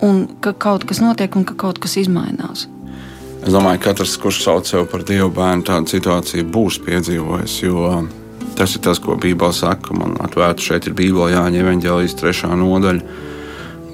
un 0.02 0.24
ka 0.42 0.50
kaut 0.58 0.86
kas 0.88 0.98
notiek 1.04 1.36
un 1.38 1.46
ka 1.46 1.54
kaut 1.54 1.78
kas 1.78 1.94
mainās? 2.10 2.66
Es 3.44 3.54
domāju, 3.54 3.84
ka 3.84 3.92
katrs, 3.92 4.16
kurš 4.18 4.40
sauc 4.42 4.66
sevi 4.66 4.88
par 4.90 5.04
dievu 5.06 5.30
bērnu, 5.36 5.62
tādu 5.68 5.94
situāciju 5.94 6.48
būs 6.50 6.80
piedzīvojis. 6.82 7.56
Jo 7.62 8.02
tas 8.58 8.74
ir 8.74 8.82
tas, 8.82 8.98
ko 8.98 9.14
Bībelē 9.20 9.54
saka. 9.54 9.94
Man 9.94 10.16
atvērta 10.24 10.64
šeit 10.72 10.88
ir 10.88 10.98
Bībelē 10.98 11.36
Jāņa 11.36 11.62
Evanģelijas 11.62 12.18
trešā 12.18 12.50
nodaļa. 12.58 13.22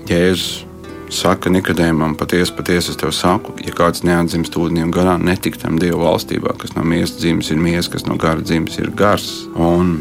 Jēzus 0.08 0.69
saka 1.10 1.50
Nikodēmam, 1.50 2.14
patiesi, 2.18 2.54
patiesi 2.54 2.92
es 2.92 2.98
tev 3.00 3.12
saku, 3.14 3.54
ja 3.64 3.74
kāds 3.76 4.04
neatdzimst 4.06 4.56
ūdeņiem 4.56 4.92
garā, 4.94 5.16
netiktam 5.20 5.78
Dieva 5.80 6.12
valstībā, 6.12 6.54
kas 6.60 6.76
no 6.76 6.84
miesas 6.86 7.18
dzimis 7.18 7.50
ir 7.50 7.60
miesas, 7.60 7.90
kas 7.92 8.06
no 8.06 8.16
gara 8.20 8.42
dzimis 8.42 8.78
ir 8.80 8.92
gars. 8.96 9.28
Un 9.58 10.00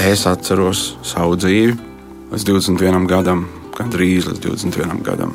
es 0.00 0.26
atceros 0.28 0.94
savu 1.06 1.38
dzīvi 1.40 1.74
līdz 2.32 2.48
21 2.50 3.08
gadam, 3.10 3.46
gandrīz 3.78 4.28
līdz 4.30 4.42
21 4.46 5.04
gadam. 5.06 5.34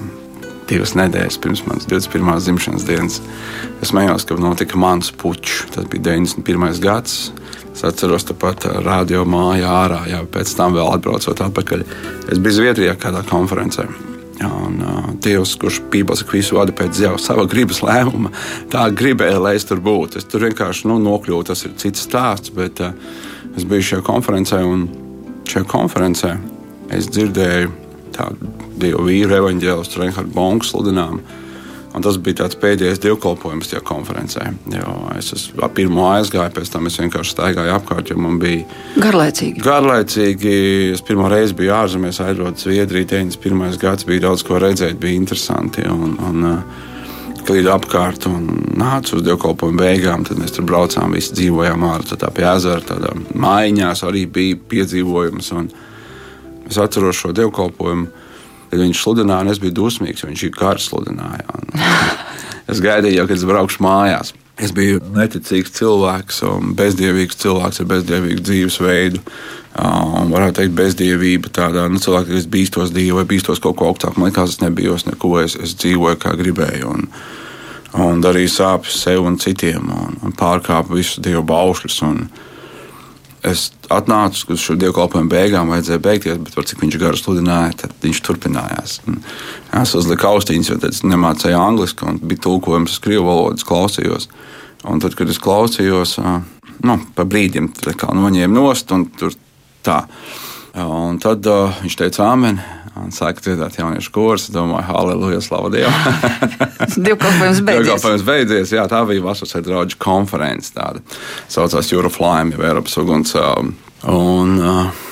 Divas 0.70 0.94
nedēļas 0.94 1.40
pirms 1.42 1.64
manas 1.66 1.88
21. 1.90 2.36
dzimšanas 2.46 2.86
dienas. 2.86 3.16
Es 3.82 3.90
smējos, 3.90 4.28
ka 4.30 4.38
notika 4.38 4.78
mans 4.78 5.10
puķis. 5.18 5.64
Tas 5.74 5.88
bija 5.90 6.12
91. 6.12 6.78
gads. 6.84 7.32
Es 7.74 7.82
atceros, 7.88 8.28
tāpat 8.30 8.68
radio 8.86 9.24
mājā 9.26 9.72
ārā, 9.72 10.04
jau 10.12 10.22
pēc 10.30 10.54
tam 10.60 10.78
vēl 10.78 10.94
atbraucot 10.94 11.42
atpakaļ. 11.48 11.88
Es 12.30 12.38
biju 12.38 12.60
Zviedrijā 12.60 12.94
kādā 13.02 13.26
konferencē. 13.26 13.88
Un, 14.48 14.78
uh, 14.80 15.10
Dievs, 15.20 15.58
kurš 15.60 15.82
Bībelē 15.92 16.24
visu 16.32 16.56
vada 16.56 16.72
pēc 16.76 17.02
jau 17.04 17.18
sava 17.20 17.44
gribas 17.50 17.82
lēmuma, 17.84 18.32
tā 18.72 18.86
gribēja, 18.96 19.42
lai 19.44 19.58
es 19.60 19.68
tur 19.68 19.82
būtu. 19.84 20.22
Es 20.22 20.28
tur 20.30 20.46
vienkārši 20.48 20.88
nu, 20.88 20.96
nokļuvu, 21.04 21.44
tas 21.50 21.66
ir 21.68 21.76
cits 21.82 22.06
stāsts, 22.08 22.54
bet 22.56 22.80
uh, 22.86 22.96
es 23.60 23.68
biju 23.68 23.90
šajā 23.92 24.06
konferencē, 24.08 24.62
un 24.64 24.88
šajā 25.50 25.68
konferencē 25.68 26.38
es 26.96 27.10
dzirdēju 27.12 27.74
tādu 28.16 28.54
dievu 28.80 29.10
vīru 29.10 29.36
evaņģēlis, 29.42 30.00
Reinhardt 30.00 30.34
Bonks 30.36 30.72
sludinājumu. 30.72 31.22
Un 31.90 32.04
tas 32.06 32.20
bija 32.22 32.44
tāds 32.44 32.58
pēdējais 32.62 33.02
dievkalpojums 33.02 33.72
tajā 33.72 33.82
konferencē. 33.88 34.52
Jo 34.76 34.92
es 35.18 35.32
esmu 35.34 35.70
pirmo 35.74 36.06
aizgāju, 36.12 36.54
pēc 36.54 36.70
tam 36.74 36.86
es 36.90 37.00
vienkārši 37.02 37.34
staigāju 37.34 37.74
apkārt, 37.74 38.12
jo 38.12 38.20
man 38.22 38.38
bija 38.42 38.68
garlaicīgi. 39.02 39.64
Garlaicīgi. 39.66 40.54
Es 40.94 41.02
pirmo 41.06 41.32
reizi 41.32 41.58
biju 41.58 41.74
ārzemēs, 41.80 42.22
aizbraucu 42.28 42.68
Zviedrijā, 42.68 43.10
91. 43.16 43.80
gads, 43.82 44.06
bija 44.06 44.28
daudz 44.28 44.46
ko 44.46 44.62
redzēt, 44.62 45.00
bija 45.02 45.18
interesanti. 45.18 45.88
Un, 45.90 46.16
un, 46.30 46.48
Klīdu 47.50 47.72
apkārt 47.74 48.28
un 48.30 48.44
nācu 48.78 49.16
uz 49.18 49.24
dievkalpojumu 49.26 49.80
beigām. 49.80 50.22
Tad 50.28 50.38
mēs 50.38 50.54
tur 50.54 50.68
braucām, 50.70 51.16
visi 51.18 51.34
dzīvojām 51.34 51.86
ārā 51.88 52.30
pie 52.36 52.46
ezera. 52.52 52.84
Tādā 52.86 53.16
mājiņās 53.34 54.04
arī 54.06 54.28
bija 54.30 54.60
piedzīvojums. 54.70 55.50
Es 56.70 56.78
atceros 56.78 57.18
šo 57.18 57.32
dievkalpojumu 57.34 58.19
Tad 58.70 58.84
viņš 58.84 59.02
sludināja, 59.02 59.46
un 59.46 59.54
es 59.54 59.62
biju 59.62 59.78
dusmīgs, 59.82 60.22
jo 60.24 60.30
viņš 60.30 60.46
ir 60.46 60.54
gars 60.54 60.90
sludināja. 60.92 61.46
Un 61.58 61.82
es 62.72 62.82
gaidīju, 62.84 63.26
kad 63.26 63.38
es 63.38 63.48
braukšu 63.50 63.84
mājās. 63.86 64.36
Es 64.60 64.74
biju 64.76 65.00
neticīgs 65.16 65.72
cilvēks, 65.78 66.42
un 66.50 66.74
bezdievīgs 66.76 67.40
cilvēks 67.40 67.80
ar 67.80 67.88
bezdievīgu 67.94 68.44
dzīvesveidu. 68.44 69.22
Un 69.80 70.34
varētu 70.34 70.60
teikt, 70.60 70.74
bezdievība 70.76 71.52
tādā 71.56 71.86
nu, 71.88 72.02
cilvēkā, 72.04 72.34
kas 72.34 72.48
bīstos 72.52 72.92
dievu 72.92 73.22
vai 73.22 73.28
bīstos 73.30 73.62
kaut 73.64 73.78
ko 73.80 73.88
augstāku. 73.88 74.20
Man 74.20 74.34
liekas, 74.34 74.58
es 74.58 74.64
nebiju 74.64 74.98
neko, 75.08 75.38
es, 75.46 75.56
es 75.56 75.78
dzīvoju 75.80 76.20
kā 76.20 76.34
gribēju. 76.42 76.92
Un, 76.92 77.08
un 78.04 78.20
darīju 78.26 78.52
sāpes 78.52 79.00
sev 79.06 79.30
un 79.30 79.40
citiem, 79.40 79.88
un, 79.96 80.20
un 80.28 80.36
pārkāpu 80.36 81.00
visus 81.00 81.24
dievu 81.24 81.46
baušļus. 81.48 82.02
Un, 82.10 82.26
es 83.48 83.70
atnācu 83.94 84.54
uz 84.54 84.62
šo 84.64 84.76
dievkalpojumu 84.80 85.32
beigām, 85.32 85.72
vajadzēja 85.72 86.02
beigties, 86.04 86.40
bet 86.44 86.56
par 86.58 86.68
cik 86.68 86.84
viņš 86.84 86.98
garu 87.02 87.20
sludināja, 87.20 87.76
tad 87.84 87.96
viņš 88.04 88.22
turpinājās. 88.26 89.00
Un 89.08 89.22
es 89.82 89.96
uzliku 89.96 90.30
austiņas, 90.30 90.72
jo 90.72 90.80
es 90.90 91.04
nemācīju 91.08 91.60
angliski, 91.60 92.08
un 92.10 92.20
bija 92.24 92.44
tulkojums 92.48 92.98
uz 92.98 93.04
krievu 93.04 93.30
valodu, 93.30 93.66
klausījos. 93.68 94.30
Un 94.90 95.02
tad, 95.04 95.16
kad 95.20 95.32
es 95.32 95.40
klausījos, 95.44 96.18
nu, 96.88 97.00
pa 97.16 97.28
brīdim 97.28 97.72
noņēmu 97.76 98.56
nost, 98.56 98.92
un 98.96 99.08
tur 99.20 99.36
tā. 99.86 100.04
Un 100.80 101.18
tad 101.20 101.48
uh, 101.50 101.80
viņš 101.82 101.96
teica, 101.98 102.28
Āmen, 102.30 102.60
un 103.00 103.14
sāka 103.16 103.44
dziedāt 103.46 103.78
jauniešu 103.80 104.14
kursu. 104.16 104.54
Domāju, 104.56 104.88
halleluja, 104.90 105.42
slavu 105.44 105.72
Dievam. 105.74 105.94
Divkalpojums 107.08 107.62
beidzies. 107.66 107.86
Divkalpojums 107.86 108.26
beidzies, 108.28 108.74
jā, 108.76 108.86
tā 108.92 109.04
bija 109.10 109.26
vasaras 109.26 109.66
draugu 109.66 110.00
konference. 110.02 110.74
Tāda 110.76 111.04
saucās 111.52 111.94
Euroflame, 111.96 112.56
jau 112.56 112.66
Eiropas 112.70 112.98
uguns. 113.02 113.36
Un 114.10 114.58
uh, 114.64 115.06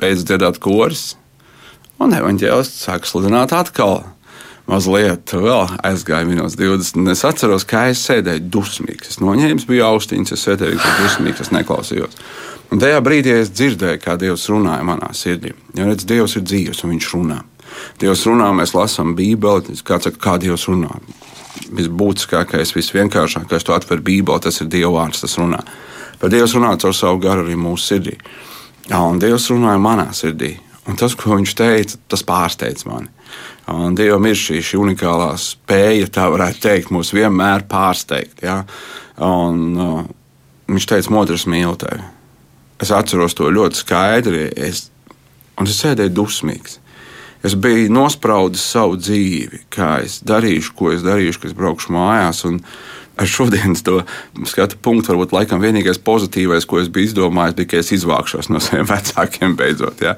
beidz 0.00 0.26
dziedāt 0.26 0.60
kursu, 0.62 1.18
un 2.02 2.14
evaņģēlists 2.14 2.84
sāk 2.88 3.08
sludināt 3.08 3.54
atkal. 3.56 4.02
Mazliet 4.64 5.28
vēl 5.28 5.74
aizgāja 5.84 6.24
minūtes 6.24 6.56
20. 6.56 7.10
Es 7.12 7.24
atceros, 7.28 7.66
kā 7.68 7.90
es 7.92 8.00
sēdēju 8.08 8.46
dusmīgs. 8.48 9.10
Es 9.12 9.20
noņēmu, 9.20 9.66
biju 9.68 9.84
austiņas, 9.90 10.32
es 10.32 10.44
sēdēju 10.48 10.78
dusmīgs, 10.80 11.42
es 11.44 11.52
neklausījos. 11.52 12.16
Un 12.74 12.80
tajā 12.82 12.98
brīdī 13.06 13.36
es 13.38 13.52
dzirdēju, 13.54 14.00
kā 14.02 14.16
Dievs 14.18 14.48
runāja 14.50 14.82
manā 14.82 15.12
sirdī. 15.14 15.52
Jo 15.78 15.84
redz, 15.86 16.02
Dievs 16.10 16.32
ir 16.34 16.42
dzīves 16.42 16.80
un 16.82 16.90
Viņš 16.90 17.10
runā. 17.12 17.36
Dievs 18.02 18.24
runā, 18.26 18.48
mēs 18.58 18.72
lasām 18.74 19.12
Bībeli, 19.14 19.76
kāds 19.86 20.08
saka, 20.08 20.18
kā 20.18 20.32
Dievs 20.42 20.66
runā. 20.66 20.90
Visbūtiskākais, 21.70 22.74
visvienkāršākais, 22.74 23.62
to 23.62 23.76
atver 23.76 24.02
Bībeli, 24.02 24.42
tas 24.42 24.58
ir 24.58 24.72
Dieva 24.72 24.90
vārds, 24.96 25.22
tas 25.22 25.38
runā. 25.38 25.60
Bet 26.18 26.34
Dievs 26.34 26.56
runā 26.58 26.72
caur 26.82 26.96
savu 26.98 27.20
garu 27.22 27.44
arī 27.46 27.54
mūsu 27.54 27.92
sirdī. 27.92 28.16
Jā, 28.88 28.98
un 28.98 29.22
Dievs 29.22 29.46
runāja 29.54 29.78
manā 29.78 30.08
sirdī. 30.10 30.56
Un 30.90 30.98
tas, 30.98 31.14
ko 31.14 31.38
viņš 31.38 31.54
teica, 31.56 32.00
tas 32.10 32.26
pārsteidz 32.26 32.88
mani. 32.90 33.06
Un 33.70 33.94
Dievam 33.96 34.26
ir 34.26 34.36
šī, 34.36 34.58
šī 34.66 34.82
unikālā 34.82 35.30
spēja, 35.40 36.10
tā 36.12 36.26
varētu 36.34 36.60
teikt, 36.66 36.90
mūs 36.92 37.14
vienmēr 37.16 37.64
pārsteigt. 37.70 38.42
Ja? 38.44 38.58
Un, 39.22 39.62
uh, 39.78 40.02
viņš 40.68 40.90
teica, 40.90 41.14
otrs 41.22 41.46
mīl 41.48 41.78
tevi. 41.80 42.02
Es 42.82 42.90
atceros 42.94 43.36
to 43.38 43.50
ļoti 43.52 43.80
skaidri. 43.82 44.48
Es, 44.56 44.88
un 45.60 45.70
es 45.70 45.78
sēdēju 45.82 46.14
dusmīgs. 46.16 46.80
Es 47.44 47.52
biju 47.60 47.90
nospraudis 47.92 48.64
savu 48.64 48.96
dzīvi, 48.96 49.66
kā 49.74 49.98
es 50.06 50.22
darīšu, 50.24 50.72
ko 50.78 50.94
es 50.94 51.02
darīšu, 51.04 51.42
kad 51.42 51.50
es 51.50 51.56
braukšu 51.58 51.92
mājās. 51.92 52.40
Ar 53.14 53.28
šodienas 53.30 53.84
skatu 54.50 54.78
punktu, 54.82 55.12
varbūt 55.12 55.34
laikam 55.36 55.60
vienīgais 55.62 56.00
pozitīvais, 56.02 56.64
ko 56.66 56.80
es 56.80 56.88
biju 56.90 57.10
izdomājis, 57.10 57.54
bija, 57.60 57.68
ka 57.70 57.82
es 57.82 57.92
izvākšos 57.94 58.48
no 58.50 58.62
saviem 58.64 58.88
vecākiem 58.94 59.58
beidzot. 59.60 60.00
Ja? 60.02 60.16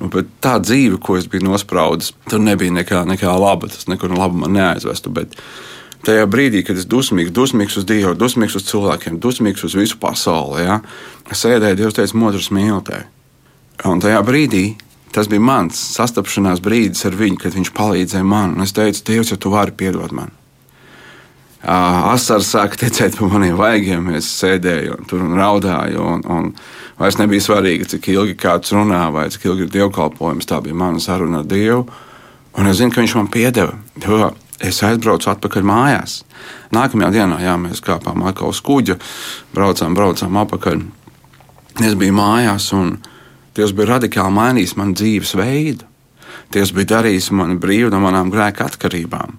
Bet 0.00 0.30
tā 0.44 0.54
dzīve, 0.62 1.02
ko 1.02 1.18
es 1.18 1.26
biju 1.28 1.50
nospraudis, 1.50 2.14
tur 2.30 2.40
nebija 2.46 2.72
nekā, 2.78 3.02
nekā 3.10 3.34
laba. 3.36 3.68
Tas 3.74 3.90
nekur 3.90 4.14
no 4.14 4.22
laba 4.22 4.46
man 4.46 4.54
neaizvestu. 4.56 5.12
Bet 5.18 5.34
tajā 6.06 6.26
brīdī, 6.30 6.64
kad 6.66 6.78
es 6.78 6.86
dusmīgs, 6.88 7.32
dusmīgs 7.34 7.78
uz 7.80 7.86
Dievu, 7.88 8.14
dusmīgs 8.18 8.56
uz 8.58 8.66
cilvēkiem, 8.70 9.20
dusmīgs 9.22 9.64
uz 9.66 9.76
visu 9.78 9.98
pasauli, 10.02 10.66
ja? 10.66 10.80
sēdēju, 11.28 11.78
Dievs 11.82 11.98
teica, 11.98 12.24
otrs 12.30 12.50
mīlētāji. 12.54 13.08
Un 13.88 14.02
tajā 14.02 14.20
brīdī 14.26 14.66
tas 15.14 15.30
bija 15.30 15.42
mans 15.42 15.78
sastapšanās 15.96 16.60
brīdis 16.62 17.06
ar 17.08 17.16
viņu, 17.16 17.40
kad 17.42 17.56
viņš 17.56 17.72
palīdzēja 17.76 18.26
man. 18.26 18.56
Un 18.56 18.66
es 18.66 18.76
teicu, 18.76 19.06
Dievs, 19.10 19.32
ja 19.32 19.40
tu 19.40 19.54
vari 19.54 19.74
piedot 19.76 20.12
man 20.14 20.34
asaras 21.62 22.48
sāka 22.52 22.78
tecēt 22.78 23.18
pa 23.18 23.26
maniem 23.26 23.56
vaigiem. 23.58 24.10
Es 24.16 24.28
sēdēju 24.40 25.04
tur 25.08 25.24
un 25.26 25.36
raudāju. 25.38 26.02
Un, 26.02 26.22
un 26.30 26.50
vairs 26.98 27.18
nebija 27.18 27.44
svarīgi, 27.44 27.88
cik 27.94 28.10
ilgi 28.14 28.36
kāds 28.38 28.72
runā 28.72 29.08
vai 29.12 29.28
cik 29.30 29.48
ilgi 29.48 29.66
ir 29.66 29.72
dievkalpojums. 29.78 30.46
Tā 30.48 30.60
bija 30.62 30.78
mana 30.78 31.02
saruna 31.02 31.42
ar 31.42 31.48
Dievu. 31.48 31.86
Un 32.58 32.70
es 32.70 32.78
zinu, 32.78 32.92
ka 32.94 33.02
viņš 33.02 33.16
man 33.18 33.32
piedeva. 33.32 33.74
Jo 34.02 34.32
es 34.60 34.80
aizbraucu 34.86 35.30
atpakaļ 35.32 35.66
mājās. 35.66 36.22
Nākamajā 36.74 37.10
dienā 37.14 37.40
jā, 37.42 37.56
mēs 37.60 37.82
kāpām 37.84 38.24
atkal 38.28 38.52
uz 38.52 38.62
kuģa, 38.64 38.98
braucām, 39.54 39.96
braucām 39.98 40.38
atpakaļ. 40.44 40.82
Es 41.86 41.98
biju 41.98 42.16
mājās, 42.18 42.72
un 42.76 42.96
Dievs 43.58 43.72
bija 43.74 43.96
radikāli 43.96 44.30
mainījis 44.36 44.76
manu 44.78 44.94
dzīves 44.94 45.34
veidu. 45.38 45.86
Dievs 46.54 46.70
bija 46.76 46.92
darījis 46.92 47.32
mani 47.34 47.58
brīvu 47.58 47.90
no 47.90 47.98
manām 48.04 48.30
grēka 48.30 48.68
atkarībām 48.68 49.34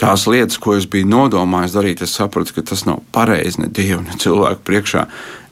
tās 0.00 0.26
lietas, 0.28 0.58
ko 0.60 0.76
es 0.76 0.86
biju 0.90 1.08
nodomājis 1.08 1.76
darīt, 1.76 2.02
es 2.04 2.14
sapratu, 2.16 2.54
ka 2.56 2.64
tas 2.70 2.84
nav 2.88 3.02
pareizi 3.16 3.62
ne 3.62 3.70
Dievu, 3.72 4.02
ne 4.04 4.16
cilvēku 4.20 4.64
priekšā. 4.66 5.06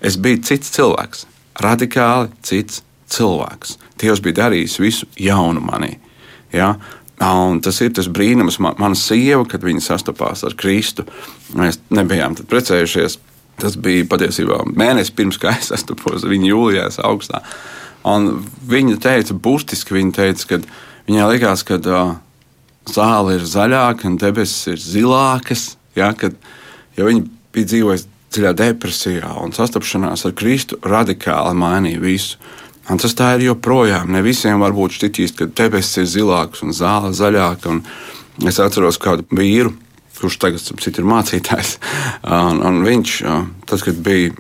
Es 0.05 0.19
biju 0.21 0.43
cits 0.45 0.73
cilvēks, 0.75 1.25
radikāli 1.65 2.31
cits 2.45 2.83
cilvēks. 3.15 3.79
Dievs 4.01 4.23
bija 4.25 4.43
darījis 4.45 4.79
visu 4.83 5.09
jaunu 5.21 5.65
manī. 5.65 5.95
Ja? 6.53 6.75
Un 7.23 7.61
tas 7.63 7.79
ir 7.85 7.93
tas 7.95 8.09
brīnums, 8.11 8.59
man, 8.63 8.75
mana 8.81 8.99
sieva, 8.99 9.45
kad 9.47 9.63
viņa 9.63 9.85
sastapās 9.85 10.43
ar 10.47 10.57
Kristu. 10.59 11.07
Mēs 11.55 11.79
nebijām 11.95 12.35
precējušies. 12.41 13.21
Tas 13.63 13.77
bija 13.79 14.03
patiesībā 14.11 14.65
mēnesis 14.67 15.15
pirms, 15.15 15.39
kad 15.39 15.55
es 15.61 15.71
sastapos 15.71 16.25
ar 16.25 16.33
viņu 16.33 16.49
jūlijā, 16.51 16.89
augstā. 17.07 17.45
Un 18.11 18.43
viņa 18.69 18.99
teica, 19.05 19.37
burtiski 19.39 19.95
viņa 19.95 20.17
teica, 20.17 20.49
ka 20.51 20.59
viņai 21.07 21.29
likās, 21.31 21.63
ka 21.69 21.79
uh, 21.79 22.17
zāle 22.91 23.39
ir 23.39 23.47
zaļāka 23.47 24.09
un 24.11 24.19
debesis 24.19 24.73
ir 24.75 24.83
zilākas. 24.83 25.77
Ja, 25.95 26.11
kad, 26.19 26.35
ja 26.99 27.07
viņi 27.07 27.29
bija 27.55 27.71
dzīvojuši 27.71 28.11
dziļā 28.35 28.53
depresijā 28.59 29.31
un 29.39 29.55
sastapšanās 29.55 30.27
ar 30.27 30.35
Kristu, 30.35 30.81
radikāli 30.83 31.55
mainīja 31.59 32.03
visu. 32.03 32.41
Un 32.93 33.01
tas 33.01 33.15
tā 33.17 33.31
ir 33.39 33.47
joprojām. 33.47 34.11
Ne 34.13 34.21
visiem 34.25 34.61
var 34.61 34.75
būt 34.77 34.99
šķitīs, 34.99 35.33
ka 35.39 35.49
debesis 35.49 36.03
ir 36.03 36.11
zilākas 36.19 36.65
un 36.67 36.75
zāle 36.77 37.15
zaļāka. 37.17 37.73
Un 37.73 38.49
es 38.49 38.61
atceros 38.61 39.01
kādu 39.01 39.25
vīru, 39.33 39.73
kurš 40.19 40.39
tagad 40.43 40.89
ir 40.91 41.09
mācītājs. 41.09 41.79
Un, 42.45 42.61
un 42.65 42.81
viņš, 42.87 43.19
tad, 43.69 43.83
kad 43.85 43.99
bija 44.05 44.33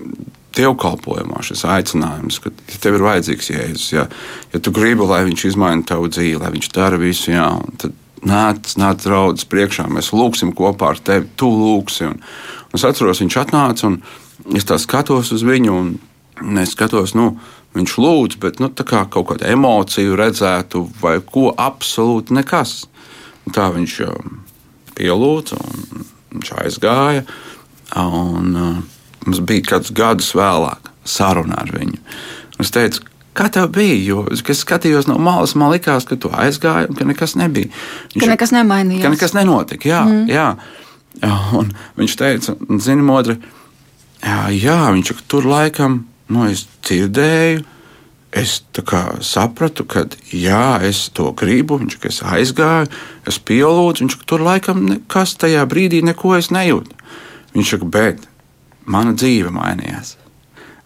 dievkalpojumā, 0.55 1.43
šis 1.45 1.65
aicinājums, 1.69 2.39
ka 2.41 2.53
ja 2.71 2.79
tev 2.81 2.97
ir 2.97 3.05
vajadzīgs 3.05 3.51
jēzus, 3.51 3.87
ja, 3.93 4.05
ja 4.53 4.61
tu 4.63 4.73
gribi, 4.75 5.05
lai 5.09 5.25
viņš 5.27 5.45
izmaina 5.51 5.85
tavu 5.89 6.09
dzīvi, 6.13 6.39
lai 6.41 6.53
viņš 6.55 6.71
dara 6.73 7.01
visu, 7.01 7.33
jā, 7.35 7.49
tad 7.83 7.97
nāc, 8.25 8.77
nāc 8.81 9.03
draudzes 9.05 9.49
priekšā, 9.51 9.89
mēs 9.93 10.13
lūgsim 10.15 10.55
kopā 10.57 10.95
ar 10.95 11.03
tevi, 11.05 11.29
tu 11.37 11.51
lūgsi. 11.51 12.09
Un, 12.09 12.23
un 12.71 12.79
es 12.79 12.87
atceros, 12.87 13.21
viņš 13.25 13.39
atnāca 13.43 13.91
un 13.91 13.99
es 14.57 14.69
tā 14.69 14.79
skatos 14.81 15.35
uz 15.35 15.47
viņu. 15.47 15.79
Un, 15.81 15.95
Es 16.35 16.73
skatos, 16.75 17.15
nu, 17.15 17.37
viņš 17.75 17.95
lūdz, 18.01 18.39
bet 18.43 18.61
nu, 18.63 18.71
kā 18.71 19.05
kaut 19.11 19.31
kādu 19.33 19.49
emociju 19.51 20.19
redzētu, 20.19 20.85
vai 21.03 21.19
ko 21.25 21.51
absolūti 21.53 22.37
nekas. 22.37 22.85
Un 23.45 23.57
tā 23.57 23.69
viņš 23.75 23.97
um, 24.09 24.37
pielūdza, 24.97 25.59
un 25.59 26.07
viņš 26.37 26.53
aizgāja. 26.65 27.25
Un, 28.01 28.55
uh, 28.55 28.79
mums 29.27 29.43
bija 29.45 29.75
kāds 29.75 29.93
gadus 29.95 30.33
vēlāk 30.37 30.93
saruna 31.05 31.61
ar 31.63 31.75
viņu. 31.75 32.01
Es 32.63 32.73
teicu, 32.75 33.05
Kā 33.35 33.49
tev 33.51 33.73
bija? 33.75 33.97
Jo 33.99 34.21
es 34.31 34.45
skatījos 34.61 35.09
no 35.11 35.17
malas, 35.19 35.57
man 35.59 35.73
likās, 35.75 36.07
ka 36.07 36.15
tu 36.15 36.31
aizgāji 36.31 36.87
un 36.93 36.99
ka 36.99 37.07
nekas 37.09 37.35
nebija. 37.35 37.67
Viņš, 38.13 38.23
ka 38.23 38.31
nekas 38.31 38.53
nemainījās. 38.55 39.03
Ka 39.03 39.11
nekas 39.11 39.35
nenotika. 39.35 39.89
Jā, 39.91 40.03
mm. 40.07 40.29
jā. 40.31 40.47
Un 41.59 41.73
viņš 41.99 42.15
teica, 42.21 42.55
zini, 42.83 43.03
modri, 43.07 43.37
jā, 44.23 44.39
jā 44.55 44.79
viņš 44.95 45.13
tur 45.31 45.47
laikam, 45.51 46.05
nu, 46.29 46.49
es 46.51 46.67
dzirdēju. 46.87 47.65
Es 48.35 48.57
sapratu, 49.23 49.85
ka 49.87 50.09
jā, 50.35 50.81
es 50.83 51.07
to 51.15 51.29
gribu. 51.39 51.79
Viņš 51.79 51.99
es 52.11 52.19
aizgāju, 52.27 52.91
es 53.31 53.39
pielūdzu. 53.39 54.03
Viņš 54.03 54.17
tur 54.27 54.43
laikam 54.43 54.83
nekas 54.89 55.37
tajā 55.39 55.63
brīdī 55.71 56.03
neko 56.03 56.35
es 56.35 56.51
nejūtu. 56.51 56.99
Viņš 57.55 57.77
saka, 57.77 57.87
bet 57.87 58.27
mana 58.91 59.15
dzīve 59.15 59.55
mainījās. 59.55 60.17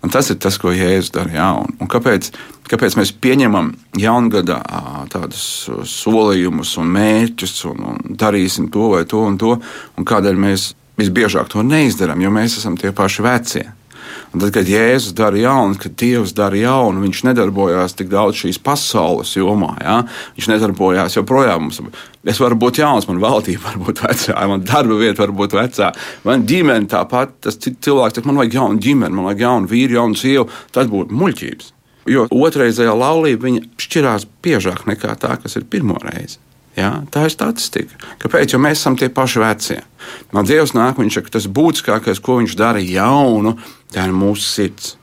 Un 0.04 0.12
tas 0.14 0.28
ir 0.30 0.36
tas, 0.38 0.58
ko 0.60 0.70
Jēzus 0.70 1.10
dara. 1.14 1.32
Jā, 1.34 1.48
un, 1.58 1.72
un 1.80 1.90
kāpēc, 1.90 2.28
kāpēc 2.70 2.98
mēs 3.00 3.14
pieņemam 3.16 3.72
jaungada 3.98 4.60
tādus 5.10 5.42
solījumus 5.90 6.76
un 6.78 6.92
mērķus 6.94 7.56
un, 7.72 7.82
un 7.94 8.18
darīsim 8.20 8.68
to 8.74 8.92
vai 8.92 9.02
to 9.10 9.24
un 9.26 9.40
to, 9.40 9.56
un 9.96 10.06
kādēļ 10.06 10.38
mēs 10.38 10.72
visbiežāk 10.98 11.50
to 11.50 11.64
neizdarām, 11.66 12.22
jo 12.22 12.30
mēs 12.34 12.60
esam 12.60 12.78
tie 12.78 12.92
paši 12.94 13.26
vecie. 13.26 13.64
Un 14.32 14.42
tad, 14.42 14.52
kad 14.54 14.68
Jēzus 14.68 15.14
dara 15.16 15.38
jaunu, 15.40 15.78
kad 15.80 15.94
Dievs 15.98 16.34
dara 16.36 16.58
jaunu, 16.58 17.02
viņš 17.04 17.22
nedarbojās 17.30 17.96
tik 17.98 18.10
daudz 18.12 18.42
šīs 18.42 18.60
pasaules 18.64 19.34
jomā. 19.36 19.74
Ja? 19.82 19.98
Viņš 20.36 20.50
nedarbojās 20.52 21.18
joprojām. 21.18 21.70
Es 22.28 22.40
varu 22.42 22.58
būt 22.60 22.82
jauns, 22.82 23.08
man 23.08 23.22
valdība 23.22 23.70
var 23.70 23.80
būt 23.86 24.02
vecā, 24.04 24.36
man 24.50 24.66
darba 24.66 24.98
vieta 25.00 25.24
var 25.24 25.34
būt 25.38 25.56
vecā, 25.58 25.92
man 26.28 26.44
ģimene 26.48 26.90
tāpat. 26.90 27.38
Tas 27.46 27.60
cilvēks 27.60 28.18
teiks, 28.18 28.28
man 28.28 28.40
vajag 28.42 28.58
jaunu 28.58 28.82
ģimeni, 28.84 29.14
man 29.16 29.30
vajag 29.30 29.46
jaunu 29.46 29.72
vīru, 29.72 29.98
jaunu 30.00 30.18
sievu. 30.18 30.48
Tas 30.74 30.90
būtu 30.90 31.16
muļķības. 31.16 31.72
Jo 32.08 32.24
otrreizējā 32.32 32.92
laulība 32.96 33.58
šķirās 33.80 34.28
biežāk 34.44 34.86
nekā 34.88 35.16
tā, 35.20 35.34
kas 35.42 35.58
ir 35.60 35.68
pirmo 35.68 35.98
reizi. 36.02 36.38
Ja? 36.78 36.92
Tā 37.12 37.26
ir 37.26 37.34
statistika. 37.34 37.98
Kāpēc? 38.22 38.54
Jo 38.54 38.60
mēs 38.62 38.80
esam 38.80 38.96
tie 38.98 39.10
paši 39.12 39.42
vecie. 39.42 39.78
Man 40.34 40.46
Dievs 40.48 40.74
nāk, 40.76 41.00
viņš 41.00 41.18
saka, 41.18 41.34
tas 41.34 41.48
būtiskākais, 41.50 42.22
ko 42.22 42.38
viņš 42.40 42.54
dara 42.58 42.82
jaunu, 42.82 43.56
tā 43.94 44.08
ir 44.08 44.16
mūsu 44.16 44.46
sirds. 44.46 44.94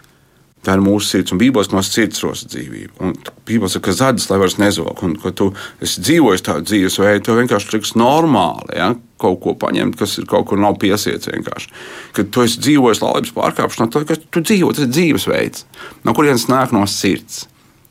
Tā 0.65 0.73
ir 0.73 0.81
mūsu 0.81 1.11
sirds, 1.11 1.33
un 1.33 1.37
Bībeles 1.37 1.69
no 1.69 1.81
sirds 1.85 2.23
rosa 2.25 2.47
dzīvību. 2.49 2.95
Un 3.05 3.11
Bībeles 3.45 3.75
saka, 3.75 3.91
ka 3.91 3.97
zaļas, 3.99 4.25
lai 4.31 4.39
vairs 4.41 4.57
nezog, 4.57 5.03
un 5.05 5.13
ka 5.21 5.29
tu 5.37 5.51
dzīvoji 5.83 6.41
tādu 6.47 6.65
dzīvesveidu, 6.71 7.21
tev 7.27 7.37
vienkārši 7.37 7.75
liekas 7.75 7.93
normāli. 8.01 8.79
Ja? 8.79 8.87
Kaut 9.21 9.43
ko 9.43 9.53
paņemt, 9.61 9.97
kas 9.99 10.17
ir 10.17 10.25
kaut 10.29 10.47
kur 10.49 10.61
nav 10.61 10.79
piesiets 10.81 11.29
vienkārši. 11.29 11.69
Kad 12.17 12.31
tu 12.33 12.45
esi 12.47 12.63
dzīvojis 12.65 13.03
laulības 13.05 13.35
pārkāpšanā, 13.37 13.91
tad 13.93 14.25
tu 14.33 14.41
dzīvo, 14.41 14.73
tas 14.73 14.87
ir 14.87 14.95
dzīvesveids. 14.95 15.67
No 16.07 16.17
kurienes 16.17 16.47
nāk 16.49 16.73
no 16.73 16.87
sirds? 16.89 17.45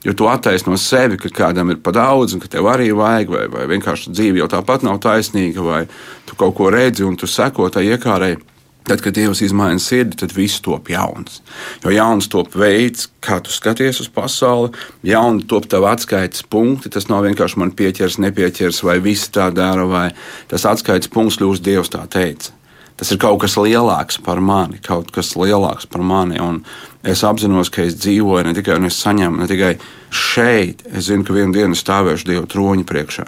Jo 0.05 0.13
tu 0.13 0.27
attaisno 0.29 0.77
sevi, 0.77 1.17
ka 1.17 1.31
kādam 1.33 1.71
ir 1.73 1.79
par 1.81 1.95
daudz, 1.97 2.35
un 2.35 2.43
ka 2.43 2.51
tev 2.53 2.67
arī 2.69 2.91
vajag, 2.93 3.31
vai, 3.33 3.45
vai 3.49 3.69
vienkārši 3.71 4.13
dzīve 4.13 4.43
jau 4.43 4.51
tāpat 4.53 4.83
nav 4.85 4.99
taisnīga, 5.01 5.63
vai 5.65 5.85
tu 6.29 6.37
kaut 6.37 6.53
ko 6.59 6.69
redzi 6.75 7.07
un 7.07 7.17
tu 7.17 7.31
seko 7.31 7.71
tai 7.73 7.87
iekārai. 7.89 8.35
Tad, 8.85 9.01
kad 9.01 9.15
Dievs 9.17 9.41
izmaina 9.41 9.81
sirdi, 9.81 10.19
tad 10.21 10.35
viss 10.37 10.61
top 10.61 10.91
jauns. 10.93 11.39
Jo 11.81 11.93
jauns 11.95 12.27
top 12.29 12.53
veids, 12.53 13.07
kā 13.25 13.39
tu 13.41 13.53
skaties 13.53 14.03
uz 14.05 14.11
pasauli, 14.13 14.75
jauns 15.09 15.47
top 15.49 15.71
tev 15.73 15.87
atskaites 15.89 16.45
punkti. 16.53 16.93
Tas 16.93 17.09
nav 17.09 17.25
vienkārši 17.25 17.63
man 17.63 17.73
pieķers, 17.73 18.19
nepieķers, 18.21 18.83
vai 18.85 18.99
viss 19.01 19.33
tā 19.33 19.49
dara, 19.57 19.87
vai 19.89 20.11
tas 20.51 20.67
atskaites 20.69 21.09
punkts 21.09 21.41
kļūst 21.41 21.65
Dievs 21.65 21.95
tā 21.95 22.05
teica. 22.13 22.53
Tas 23.01 23.11
ir 23.11 23.19
kaut 23.19 23.41
kas 23.43 23.57
lielāks 23.59 24.21
par 24.23 24.39
mani, 24.45 24.79
kaut 24.85 25.09
kas 25.15 25.33
lielāks 25.35 25.89
par 25.91 26.05
mani. 26.05 26.37
Un 26.45 26.61
es 27.03 27.25
apzinos, 27.27 27.73
ka 27.73 27.83
es 27.89 27.97
dzīvoju 28.05 28.45
ne 28.47 28.53
tikai 28.55 28.77
un 28.79 28.91
es 28.91 29.01
saņemu 29.01 29.41
ne 29.41 29.49
tikai 29.51 29.73
šeit, 30.13 30.85
es 30.93 31.09
zinu, 31.09 31.25
ka 31.25 31.35
vienu 31.35 31.57
dienu 31.57 31.79
stāvēšu 31.79 32.29
Dieva 32.29 32.45
troņa 32.53 32.87
priekšā. 32.93 33.27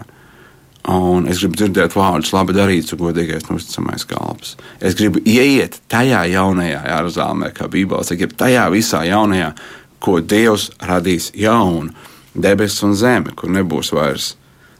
Un 0.86 1.24
es 1.26 1.40
gribu 1.42 1.58
dzirdēt 1.58 1.96
vārdus, 1.98 2.30
labi 2.30 2.54
darīts, 2.54 2.94
godīgais 2.94 3.48
un 3.50 3.58
uzticamais 3.58 4.06
kalps. 4.06 4.54
Es 4.78 4.94
gribu 4.94 5.18
ieiet 5.26 5.80
tajā 5.90 6.22
jaunajā 6.30 6.84
Jeruzalemē, 6.86 7.50
kā 7.56 7.66
Bībelē 7.72 8.06
saka, 8.06 8.28
tajā 8.44 8.68
visā 8.70 9.02
jaunajā, 9.08 9.50
ko 9.98 10.20
Dievs 10.22 10.68
radīs 10.86 11.32
jaunu, 11.34 11.90
debesis 12.38 12.84
un 12.86 12.94
zemi, 12.94 13.34
kur 13.34 13.50
nebūs 13.50 13.90
vairs 13.96 14.36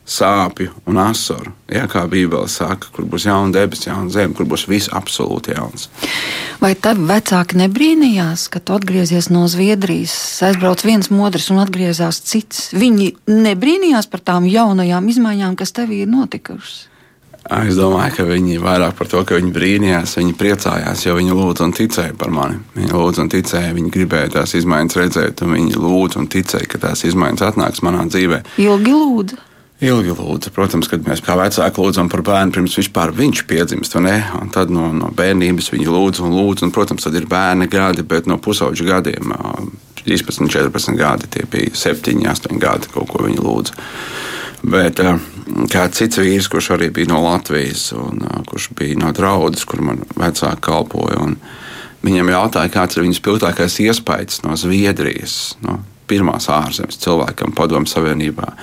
sāpju 0.06 0.70
un 0.86 1.00
asaru. 1.02 1.52
Ja, 1.70 1.84
kā 1.90 2.04
Bībele 2.10 2.46
saka, 2.50 2.88
kur 2.94 3.08
būs 3.10 3.26
jauna 3.26 3.50
debesis, 3.54 3.88
jauna 3.88 4.10
zeme, 4.14 4.36
kur 4.38 4.46
būs 4.46 4.68
viss 4.70 4.92
absolūti 4.94 5.56
jauns. 5.56 5.88
Vai 6.62 6.72
tad 6.78 7.00
vecāki 7.02 7.58
nebrīnījās, 7.58 8.46
kad 8.52 8.64
tu 8.64 8.76
atgriezies 8.78 9.28
no 9.34 9.44
Zviedrijas, 9.50 10.14
aizbrauc 10.46 10.86
viens 10.86 11.10
modrs 11.10 11.50
un 11.52 11.60
atgriezās 11.64 12.22
cits? 12.22 12.70
Viņi 12.76 13.12
nebrīnījās 13.28 14.08
par 14.12 14.22
tām 14.22 14.46
jaunajām 14.50 15.10
izmaiņām, 15.10 15.58
kas 15.58 15.74
tev 15.74 15.92
ir 15.96 16.06
notikušas. 16.10 16.86
Es 17.46 17.76
domāju, 17.78 18.10
ka 18.16 18.24
viņi 18.26 18.56
vairāk 18.58 18.96
par 18.98 19.06
to, 19.10 19.20
ka 19.22 19.36
viņi 19.38 19.52
brīnījās, 19.54 20.16
viņi 20.18 20.34
priecājās, 20.38 21.04
jo 21.06 21.14
viņi 21.14 21.34
lūdza 21.36 21.68
un 21.68 21.74
ticēja 21.76 22.14
par 22.18 22.32
mani. 22.34 22.58
Viņi 22.74 22.90
lūdza 22.90 23.22
un 23.22 23.30
ticēja, 23.30 23.74
viņi 23.76 23.92
gribēja 23.94 24.32
tās 24.38 24.56
izmaiņas 24.58 24.98
redzēt, 24.98 25.42
un 25.46 25.54
viņi 25.54 25.76
lūdza 25.78 26.18
un 26.22 26.26
ticēja, 26.32 26.66
ka 26.72 26.82
tās 26.88 27.04
izmaiņas 27.06 27.46
atnāks 27.52 27.84
manā 27.86 28.02
dzīvē. 28.10 28.42
Ilgi 28.66 28.96
lūdza. 28.96 29.38
Ilgi 29.76 30.14
lūdzu, 30.16 30.50
protams, 30.56 30.88
kad 30.88 31.02
mēs 31.04 31.20
kā 31.20 31.34
vecāki 31.36 31.82
lūdzam 31.82 32.08
par 32.08 32.22
bērnu, 32.24 32.54
pirms 32.54 32.78
vispār 32.80 33.10
viņš 33.12 33.42
piedzimst, 33.44 33.96
tad 34.54 34.70
no, 34.72 34.86
no 34.96 35.10
bērnības 35.12 35.68
viņi 35.74 35.90
lūdz 35.92 36.22
un 36.24 36.32
lūdz, 36.32 36.64
un, 36.64 36.72
protams, 36.72 37.04
tad 37.04 37.18
ir 37.18 37.26
bērni 37.28 37.68
gadi, 37.68 38.04
bet 38.08 38.24
no 38.30 38.38
pusauģa 38.40 38.86
gadiem, 38.88 39.34
13, 40.00 40.48
14 40.48 40.96
gadi, 40.96 41.28
tie 41.28 41.44
bija 41.52 41.74
7, 41.76 42.24
8 42.24 42.62
gadi, 42.62 42.88
kaut 42.94 43.10
ko 43.12 43.26
viņi 43.26 43.44
lūdza. 43.44 43.76
Bet 44.64 45.02
kāds 45.68 46.00
cits 46.00 46.22
vīrs, 46.24 46.48
kurš 46.48 46.72
arī 46.78 46.88
bija 46.96 47.12
no 47.12 47.20
Latvijas, 47.26 47.90
un 47.92 48.24
kurš 48.48 48.70
bija 48.78 48.96
no 49.02 49.12
draudzes, 49.12 49.68
kur 49.68 49.84
man 49.84 50.00
vecāki 50.16 50.64
kalpoja, 50.70 51.20
un 51.20 51.36
viņam 52.06 52.32
jautāja, 52.32 52.72
kāds 52.72 52.96
ir 52.96 53.04
viņas 53.04 53.20
spilgtākais 53.20 53.78
iespējas 53.84 54.40
no 54.48 54.56
Zviedrijas, 54.56 55.58
no 55.60 55.82
pirmās 56.08 56.48
ārzemes 56.48 56.96
cilvēkam 57.02 57.52
padomu 57.52 57.90
savienībā. 57.90 58.54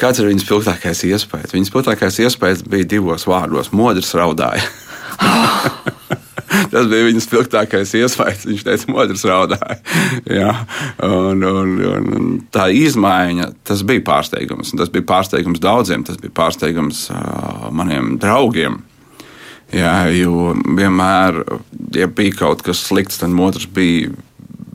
Kāds 0.00 0.20
ir 0.22 0.30
viņas 0.30 0.46
spilgtākais 0.46 1.02
iespējas? 1.10 1.52
Viņas 1.52 1.70
spilgtākais 1.72 2.20
iespējas 2.24 2.64
bija 2.64 2.88
divos 2.88 3.26
vārdos- 3.28 3.72
modrs 3.76 4.14
raudāja. 4.16 4.64
Tas 6.72 6.86
bija 6.90 7.06
viņas 7.06 7.26
spilgtākais 7.28 7.92
iespējas. 7.98 8.46
Viņš 8.48 8.64
teica, 8.66 8.88
modrs 8.90 9.24
raudāja. 9.28 9.76
Jā, 10.24 10.54
un, 11.06 11.44
un, 11.46 11.74
un, 11.90 12.08
un 12.16 12.30
tā 12.54 12.70
izmaiņa, 12.74 13.50
tas 13.66 13.84
bija 13.86 14.02
pārsteigums. 14.06 14.72
Tas 14.78 14.90
bija 14.92 15.06
pārsteigums 15.06 15.62
daudziem, 15.62 16.06
tas 16.06 16.18
bija 16.20 16.34
pārsteigums 16.40 17.04
uh, 17.12 17.68
maniem 17.74 18.16
draugiem. 18.22 18.80
Jā, 19.70 20.08
jo 20.16 20.56
vienmēr, 20.66 21.44
ja 21.94 22.08
bija 22.10 22.40
kaut 22.40 22.64
kas 22.66 22.82
slikts, 22.88 23.20
tad 23.20 23.36
otrs 23.38 23.68
bija 23.70 24.10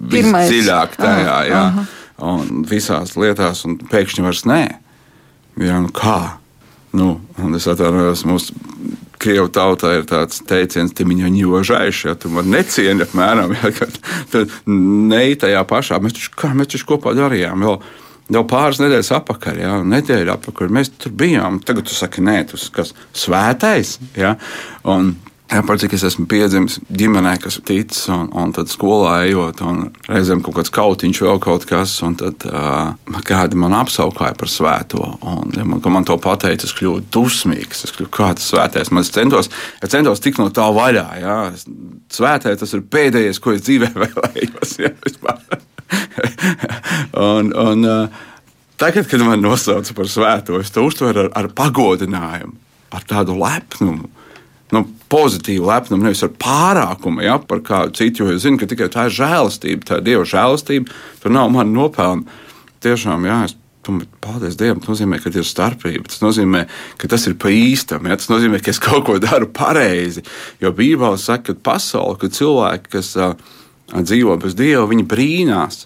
visdziļāk 0.05 0.95
tajā, 0.95 1.37
jā, 1.49 1.63
un 2.23 2.63
visās 2.69 3.17
lietās, 3.19 3.65
un 3.67 3.75
pēkšņi 3.91 4.23
vairs 4.23 4.45
nē. 4.47 4.63
Jā, 5.61 5.79
nu 5.83 5.91
kā? 5.95 6.37
Nu, 6.95 7.17
es 7.55 7.67
atvainojos, 7.67 8.23
mūsu 8.27 8.55
krievu 9.19 9.49
tautā 9.51 9.95
ir 9.97 10.07
tāds 10.07 10.41
teiciens, 10.47 10.93
ka 10.95 11.07
viņi 11.07 11.25
jau 11.25 11.33
jūžājuši, 11.41 12.07
ja 12.07 12.15
tu 12.19 12.31
man 12.31 12.49
necieni 12.53 13.05
apmēram. 13.07 13.55
Ja, 13.65 13.71
tad 14.31 14.51
ne 14.69 15.21
tajā 15.39 15.61
pašā, 15.67 15.99
mēs 16.03 16.17
taču, 16.17 16.33
kā, 16.39 16.51
mēs 16.55 16.73
taču 16.73 16.91
kopā 16.95 17.15
darījām. 17.17 17.63
Vēl, 17.65 17.79
Jau 18.33 18.41
pāris 18.49 18.79
nedēļas 18.81 19.11
atpakaļ, 19.19 19.59
jau 19.61 19.73
nedēļa 19.85 20.33
atpakaļ, 20.39 20.71
mēs 20.73 20.89
tur 20.97 21.11
bijām. 21.13 21.59
Tagad 21.61 21.91
jūs 21.91 21.99
sakat, 22.01 22.23
nē, 22.25 22.39
tas 22.49 22.63
ir 22.71 22.93
svētais. 23.13 23.91
Ja? 24.17 24.31
Un 24.89 25.11
par 25.45 25.77
cik 25.77 25.93
es 25.93 26.03
esmu 26.07 26.25
piedzimis 26.29 26.79
ģimenē, 26.89 27.35
kas 27.43 27.59
tic, 27.65 27.93
un, 28.09 28.31
un 28.33 28.53
tad 28.55 28.69
skolā 28.71 29.19
ejot, 29.27 29.61
un 29.61 29.83
reizēm 30.09 30.41
kaut 30.45 30.57
kāds 30.57 30.73
kautiņš, 30.73 31.21
vēl 31.21 31.41
kaut 31.43 31.67
kas, 31.69 31.93
un 32.05 32.15
tad 32.17 32.47
uh, 32.49 32.95
kādi 33.27 33.59
man 33.61 33.75
apsaukāja 33.77 34.33
par 34.39 34.49
svēto. 34.49 35.03
Un, 35.21 35.53
ja 35.53 35.67
man, 35.67 35.83
man 35.93 36.07
to 36.07 36.17
pateica, 36.21 36.65
es 36.65 36.73
kļuvu 36.75 37.03
dusmīgs. 37.13 37.85
Es 37.85 37.93
kļuvu 37.93 38.09
kāds 38.17 38.49
svētais. 38.49 38.89
Man 38.89 39.05
es 39.05 39.13
centos, 39.13 39.51
es 39.85 39.93
centos 39.93 40.23
tikt 40.23 40.41
no 40.41 40.49
tā 40.49 40.65
vaļā. 40.73 41.05
Jā. 41.21 41.37
Svētais 42.15 42.59
tas 42.63 42.73
ir 42.73 42.85
pēdējais, 42.89 43.41
ko 43.43 43.53
es 43.53 43.63
dzīvē 43.67 43.93
vēlējos. 44.01 44.75
Jā, 44.81 44.95
un, 47.29 47.53
un, 47.53 47.89
tagad, 48.81 49.05
kad 49.05 49.21
man 49.21 49.45
nosauca 49.45 49.93
par 49.93 50.09
svēto, 50.09 50.57
es 50.57 50.73
to 50.73 50.89
uztveru 50.89 51.27
ar, 51.27 51.33
ar 51.37 51.53
pagodinājumu, 51.53 52.57
ar 52.97 53.05
tādu 53.05 53.37
lepnumu 53.37 54.09
nu, 54.75 54.83
pozitīvu 55.11 55.69
lepnumu, 55.69 56.05
nevis 56.05 56.23
ar 56.25 56.33
pārākumu 56.41 57.23
ja, 57.25 57.37
par 57.39 57.61
kādu 57.65 57.95
citu. 57.97 58.25
Jo 58.25 58.35
es 58.35 58.43
zinu, 58.45 58.59
ka 58.61 58.69
tikai 58.69 58.89
tā 58.93 59.07
ir 59.09 59.17
žēlastība, 59.17 59.87
tā 59.87 59.99
ir 59.99 60.07
Dieva 60.09 60.25
žēlastība, 60.29 60.97
tur 61.23 61.35
nav 61.35 61.51
mana 61.53 61.71
nopelna. 61.71 62.41
Tiešām, 62.85 63.25
jā, 63.25 63.43
es 63.47 63.55
Paldies 63.85 64.57
Dievam, 64.57 64.79
tas 64.81 64.89
nozīmē, 64.89 65.19
ka 65.21 65.29
ir 65.29 65.45
starpība. 65.45 66.07
Tas 66.09 66.21
nozīmē, 66.23 66.63
ka 67.01 67.09
tas 67.11 67.27
ir 67.29 67.35
pa 67.41 67.51
īstam. 67.53 68.07
Ja? 68.09 68.17
Tas 68.17 68.31
nozīmē, 68.31 68.57
ka 68.63 68.71
es 68.73 68.81
kaut 68.81 69.05
ko 69.05 69.17
daru 69.21 69.49
pareizi. 69.53 70.23
Jo 70.63 70.71
Bībelē 70.75 71.19
saka, 71.21 71.53
ka 71.53 71.65
pasaule, 71.69 72.17
ka 72.21 72.31
cilvēki, 72.33 72.89
kas 72.95 73.11
uh, 73.19 73.35
dzīvo 73.93 74.39
bez 74.41 74.57
Dieva, 74.57 74.87
viņi 74.89 75.05
brīnās. 75.11 75.85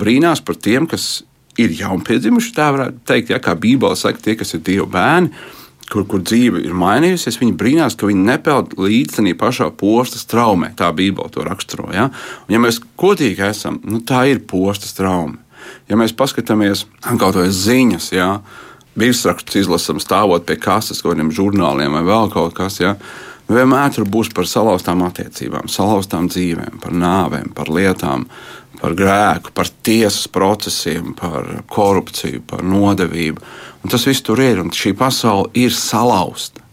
Brīnās 0.00 0.42
par 0.44 0.58
tiem, 0.58 0.88
kas 0.90 1.22
ir 1.60 1.72
jaunpiedzimuši, 1.78 2.50
tā 2.56 2.72
varētu 2.74 3.04
teikt, 3.08 3.30
ja 3.32 3.38
kā 3.42 3.54
Bībelē 3.58 3.94
saka, 3.98 4.24
tie, 4.24 4.34
kas 4.38 4.56
ir 4.56 4.64
Dieva 4.66 4.88
bērni 4.98 5.30
kur, 5.92 6.04
kur 6.08 6.22
dzīve 6.24 6.62
ir 6.66 6.74
mainījusies, 6.76 7.38
viņi 7.40 7.56
brīnās, 7.58 7.96
ka 7.98 8.08
viņi 8.08 8.26
nepeld 8.26 8.76
līdzi 8.80 9.18
tam 9.18 9.30
pašā 9.40 9.70
postas 9.78 10.26
traumē. 10.28 10.72
Tā 10.78 10.90
Bībele 10.96 11.30
to 11.32 11.46
raksturo. 11.46 11.88
Ja? 11.94 12.08
Un, 12.46 12.54
ja 12.56 12.62
mēs 12.62 12.80
godīgi 12.98 13.46
esam, 13.48 13.80
nu, 13.86 14.02
tā 14.06 14.26
ir 14.30 14.42
postas 14.48 14.96
traume. 14.98 15.38
Ja 15.90 15.98
mēs 15.98 16.14
paskatāmies 16.14 16.84
kaut 17.02 17.20
kādas 17.34 17.58
ziņas, 17.66 18.10
ja, 18.14 18.28
virsrakstus 18.98 19.64
izlasām, 19.64 20.00
stāvot 20.02 20.46
pie 20.46 20.56
kases 20.60 21.02
kaut 21.02 21.14
kādiem 21.14 21.32
žurnāliem 21.34 21.98
vai 21.98 22.04
vēl 22.06 22.30
kaut 22.32 22.54
kas. 22.56 22.80
Ja, 22.80 22.94
Vienmēr 23.46 23.92
tur 23.94 24.08
būs 24.10 24.32
par 24.34 24.48
salauztām 24.50 25.04
attiecībām, 25.06 25.68
salauztām 25.70 26.26
dzīvēm, 26.32 26.80
par 26.82 26.94
nāvēm, 26.98 27.52
par 27.54 27.70
lietām, 27.70 28.26
par 28.80 28.96
grēku, 28.98 29.52
par 29.54 29.70
tiesas 29.86 30.26
procesiem, 30.32 31.12
par 31.18 31.46
korupciju, 31.70 32.42
par 32.50 32.64
nodevību. 32.66 33.44
Un 33.84 33.92
tas 33.92 34.06
viss 34.08 34.24
tur 34.26 34.42
ir, 34.42 34.58
un 34.62 34.74
šī 34.74 34.96
pasaule 34.98 35.52
ir 35.54 35.74
salauzta. 35.74 36.64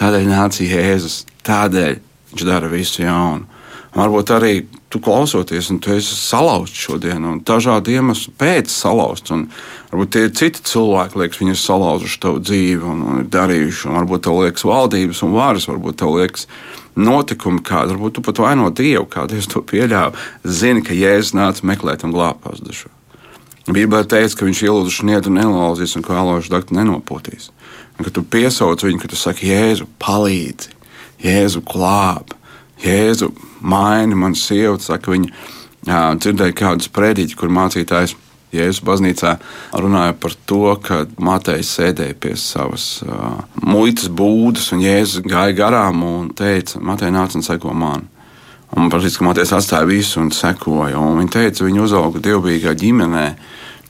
Tādēļ 0.00 0.30
nāca 0.30 0.64
Jēzus, 0.64 1.24
tādēļ 1.44 2.00
viņš 2.32 2.48
dara 2.48 2.72
visu 2.72 3.04
jaunu. 3.04 3.44
Varbūt 3.96 4.32
arī 4.36 4.54
tu 4.92 5.00
klausoties, 5.00 5.70
un 5.72 5.78
tu 5.80 5.94
esi 5.94 6.16
salauzts 6.16 6.80
šodien, 6.84 7.24
un 7.24 7.40
dažādu 7.44 7.94
iemeslu 7.94 8.34
pēc 8.40 8.72
salauzts. 8.72 9.32
Varbūt 9.96 10.10
tie 10.12 10.26
ir 10.26 10.32
citi 10.36 10.60
cilvēki, 10.68 11.16
liekas, 11.16 11.38
viņi 11.40 11.54
ir 11.54 11.56
salauzuši 11.56 12.18
tavu 12.20 12.40
dzīvi 12.44 12.84
un, 12.84 12.98
un 13.00 13.20
ir 13.22 13.28
darījuši. 13.32 13.86
Un 13.88 13.94
varbūt 13.96 14.26
tev 14.26 14.34
liekas 14.42 14.66
valdības 14.68 15.22
un 15.24 15.30
varas, 15.32 15.64
varbūt 15.70 15.96
tev 16.02 16.10
liekas 16.18 16.44
notikumi, 17.00 17.62
kādi, 17.64 17.94
varbūt 17.94 18.18
tu 18.18 18.24
pat 18.26 18.42
vaino 18.44 18.68
Dievu, 18.68 19.06
kādēļ 19.14 19.40
es 19.40 19.48
to 19.48 19.62
pieļāvu. 19.64 20.20
Zini, 20.44 20.82
ka 20.84 20.92
Jēzus 20.92 21.32
nāca 21.38 21.64
meklēt 21.72 22.04
un 22.04 22.12
glābt 22.12 22.42
pazudušo. 22.44 22.92
Bībelē 23.70 24.02
teica, 24.04 24.36
ka 24.36 24.50
viņš 24.50 24.62
ielūdz 24.66 24.98
šniedu 24.98 25.32
nelauzīs 25.32 25.96
un 25.96 26.04
kā 26.04 26.20
alošu 26.20 26.52
daktu 26.52 26.76
nenopotīs. 26.76 27.48
Un, 27.96 28.04
kad 28.04 28.12
tu 28.18 28.26
piesauc 28.36 28.84
viņu, 28.84 29.00
kad 29.00 29.16
tu 29.16 29.16
saki, 29.16 29.48
Jēzu, 29.48 29.88
palīdzi, 29.96 30.76
Jēzu 31.24 31.64
glābi, 31.72 32.36
Jēzu 32.84 33.32
maini 33.64 34.20
man 34.20 34.36
sievu, 34.36 34.76
saka 34.84 35.16
viņa, 35.16 35.32
dzirdēja 36.20 36.60
kādus 36.60 36.92
prediķus, 36.92 37.40
kur 37.40 37.56
mācītājs 37.62 38.18
Jēzus 38.56 38.82
baznīcā 38.86 39.36
runāja 39.76 40.16
par 40.20 40.34
to, 40.48 40.74
ka 40.82 41.04
Matejs 41.22 41.70
sēdēja 41.78 42.16
pie 42.20 42.34
savas 42.40 42.88
uh, 43.06 43.40
muitas 43.62 44.10
būdas, 44.10 44.72
un 44.74 44.84
Jēzus 44.84 45.24
gāja 45.26 45.56
garām 45.56 46.04
un 46.06 46.28
teica, 46.36 46.80
Matej 46.82 47.12
nāc 47.14 47.36
un 47.38 47.46
seko 47.46 47.74
man. 47.76 48.08
Un 48.76 48.90
praktiski 48.90 49.24
Matejs 49.24 49.54
atstāja 49.54 49.86
visu 49.88 50.20
un 50.20 50.32
sekoja. 50.34 50.98
Un 50.98 51.20
viņa 51.20 51.34
teica, 51.38 51.64
viņa 51.64 51.84
uzauga 51.84 52.22
dievbijīgā 52.24 52.74
ģimenē. 52.76 53.26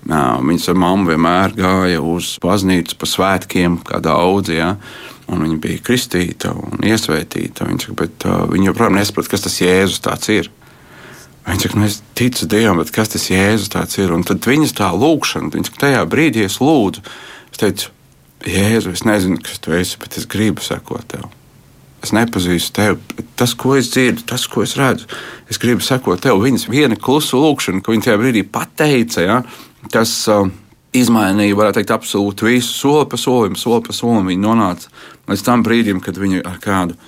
Viņas 0.06 0.68
ar 0.70 0.76
mammu 0.78 1.10
vienmēr 1.10 1.56
gāja 1.56 2.02
uz 2.04 2.36
baznīcu 2.42 2.98
pa 3.00 3.08
svētkiem, 3.10 3.80
kā 3.86 3.98
daudz. 4.04 4.52
Ja? 4.54 4.74
Un 5.32 5.42
viņa 5.42 5.56
bija 5.62 5.82
kristīta 5.88 6.52
un 6.54 6.84
iesvētīta. 6.86 7.66
Viņa, 7.66 7.96
bet, 7.98 8.28
uh, 8.28 8.44
viņa 8.52 8.70
joprojām 8.70 9.00
nesaprot, 9.00 9.32
kas 9.32 9.48
tas 9.48 9.58
Jēzus 9.64 10.30
ir. 10.36 10.52
Viņa 11.46 11.62
saka, 11.62 11.78
nu, 11.78 11.86
es 11.86 12.00
ticu 12.18 12.48
Dievam, 12.50 12.80
bet 12.82 12.90
kas 12.94 13.12
tas 13.12 13.28
Jēzus 13.30 13.70
tāds 13.70 14.00
ir? 14.00 14.10
Un 14.14 14.24
tad 14.26 14.42
viņas 14.46 14.74
tā 14.76 14.90
lūkšana, 14.90 15.52
viņa 15.54 15.68
saka, 15.70 15.82
tajā 15.84 16.02
brīdī 16.10 16.42
es 16.46 16.58
lūdzu. 16.62 17.04
Es 17.52 17.62
teicu, 17.62 17.92
Jēzu, 18.46 18.92
es 18.96 19.04
nezinu, 19.06 19.38
kas 19.42 19.62
tu 19.62 19.74
esi, 19.76 19.98
bet 20.02 20.18
es 20.18 20.26
gribu 20.30 20.64
sekot 20.64 21.06
tev. 21.14 21.30
Es 22.04 22.12
nepazīstu 22.14 22.74
tevi. 22.76 23.24
Tas, 23.38 23.54
ko 23.58 23.76
es 23.78 23.88
dzirdu, 23.94 24.26
tas, 24.28 24.44
ko 24.50 24.62
es 24.66 24.76
redzu, 24.78 25.08
es 25.50 25.58
gribu 25.62 25.86
sekot 25.86 26.20
tev. 26.22 26.42
Viņas 26.42 26.68
viena 26.70 26.98
klusa 26.98 27.38
lūkšana, 27.40 27.82
ko 27.82 27.94
viņa 27.94 28.08
tajā 28.08 28.20
brīdī 28.20 28.44
pateica, 28.50 29.24
ja, 29.24 29.40
tas 29.94 30.12
uh, 30.30 30.50
izmainīja, 30.96 31.56
varētu 31.58 31.80
teikt, 31.80 31.94
absolūti 31.94 32.46
visu, 32.50 32.72
soli 32.74 33.06
pa 33.10 33.18
solim, 33.20 33.56
soli 33.58 33.82
pa 33.86 33.96
solim. 33.96 34.28
Viņi 34.30 34.42
nonāca 34.44 34.90
līdz 35.30 35.46
tam 35.46 35.64
brīdim, 35.66 36.02
kad 36.04 36.18
viņi 36.20 36.44
ar 36.46 36.60
kādu 36.62 36.98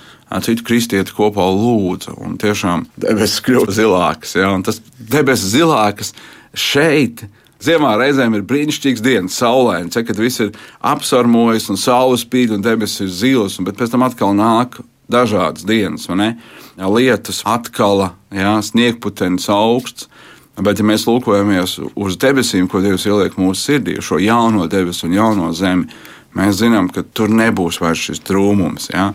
citu 0.44 0.64
kristieti 0.66 1.14
kopā 1.16 1.46
lūdza. 1.52 2.14
Un 2.20 2.36
tiešām 2.40 2.86
debesis 3.00 3.42
kļuva 3.44 3.74
zilākas. 3.74 4.36
Ja? 4.38 4.52
Tas 4.64 4.82
debesis 4.98 5.54
zilākas 5.56 6.14
šeit. 6.54 7.26
Ziemā 7.64 7.96
reizēm 7.98 8.36
ir 8.38 8.44
brīnišķīgs 8.46 9.02
dienas, 9.02 9.34
saulains, 9.40 9.96
ja, 9.98 10.04
kad 10.06 10.20
viss 10.20 10.38
ir 10.44 10.52
apsarmojis 10.86 11.66
un 11.72 11.80
saule 11.80 12.14
spīd 12.20 12.52
un 12.54 12.62
debesis 12.62 13.02
ir 13.02 13.10
zilas, 13.10 13.56
bet 13.66 13.80
pēc 13.80 13.96
tam 13.96 14.04
atkal 14.06 14.30
nāk 14.38 14.78
dažādas 15.10 15.66
dienas, 15.66 16.06
lietas, 16.78 17.42
atkal, 17.48 18.12
ja, 18.30 18.58
sniegputenis 18.62 19.48
augsts. 19.50 20.06
Bet, 20.58 20.80
ja 20.80 20.86
mēs 20.86 21.04
lūkojamies 21.06 21.76
uz 21.94 22.16
debesīm, 22.18 22.66
ko 22.70 22.80
Dievs 22.82 23.04
ieliek 23.06 23.36
mūsu 23.38 23.60
sirdī, 23.62 23.94
šo 24.02 24.18
jauno 24.18 24.66
debesu 24.70 25.06
un 25.06 25.14
jauno 25.14 25.52
zemi, 25.54 25.86
mēs 26.34 26.58
zinām, 26.58 26.88
ka 26.90 27.04
tur 27.14 27.30
nebūs 27.30 27.78
vairs 27.78 28.08
šis 28.08 28.24
trūkums. 28.26 28.88
Ja? 28.90 29.12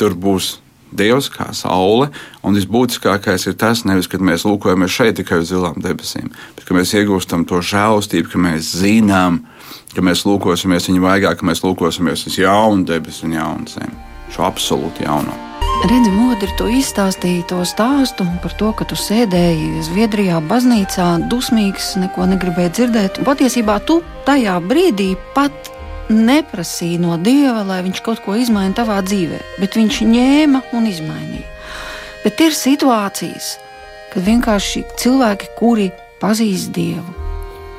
Tur 0.00 0.16
būs 0.16 0.56
Dievs 0.90 1.28
kā 1.30 1.52
saule, 1.54 2.08
un 2.42 2.56
visbūtiskākais 2.58 3.44
ir 3.46 3.54
tas, 3.60 3.84
nevis, 3.86 4.08
kad 4.10 4.22
mēs 4.26 4.42
lūkojamies 4.42 4.90
šeit 4.90 5.20
tikai 5.20 5.38
uz 5.44 5.52
zilām 5.52 5.78
debesīm, 5.78 6.32
bet 6.56 6.64
ka 6.66 6.74
mēs 6.74 6.94
iegūstam 6.98 7.44
to 7.46 7.60
žēlastību, 7.62 8.32
ka 8.32 8.40
mēs 8.42 8.72
zinām, 8.80 9.44
ka 9.94 10.02
mēs 10.02 10.24
lūkosimies 10.26 10.90
viņa 10.90 11.04
vaigā, 11.04 11.36
ka 11.38 11.46
mēs 11.46 11.62
lūkosimies 11.62 12.26
uz 12.26 12.40
jaunu 12.42 12.88
debesu 12.88 13.28
un 13.28 13.38
jaunu 13.38 13.70
zemi, 13.70 13.94
šo 14.34 14.48
absolūti 14.48 15.06
jauno. 15.06 15.36
Redzi, 15.80 16.10
modri 16.12 16.50
to 16.58 16.66
izstāstīja 16.68 17.46
to 17.48 17.62
stāstu 17.64 18.26
par 18.42 18.52
to, 18.58 18.74
ka 18.76 18.84
tu 18.84 18.98
sēdēji 18.98 19.86
Zviedrijā, 19.86 20.42
baznīcā, 20.50 21.06
dusmīgs, 21.30 21.94
neko 22.02 22.26
negribēji 22.34 22.74
dzirdēt. 22.76 23.22
Patiesībā 23.24 23.78
tu 23.88 24.02
tajā 24.26 24.58
brīdī 24.66 25.14
pat 25.36 25.70
neprasīja 26.10 27.00
no 27.00 27.16
Dieva, 27.22 27.62
lai 27.66 27.80
viņš 27.86 28.02
kaut 28.04 28.22
ko 28.24 28.34
izmainītu 28.38 28.80
tavā 28.82 28.98
dzīvē, 29.06 29.40
bet 29.62 29.78
viņš 29.78 30.00
ņēma 30.10 30.62
un 30.76 30.88
izmainīja. 30.90 31.46
Bet 32.24 32.40
ir 32.44 32.56
situācijas, 32.56 33.54
kad 34.12 34.26
vienkārši 34.26 34.84
cilvēki, 35.00 35.52
kuri 35.58 35.88
pazīst 36.20 36.74
Dievu, 36.76 37.14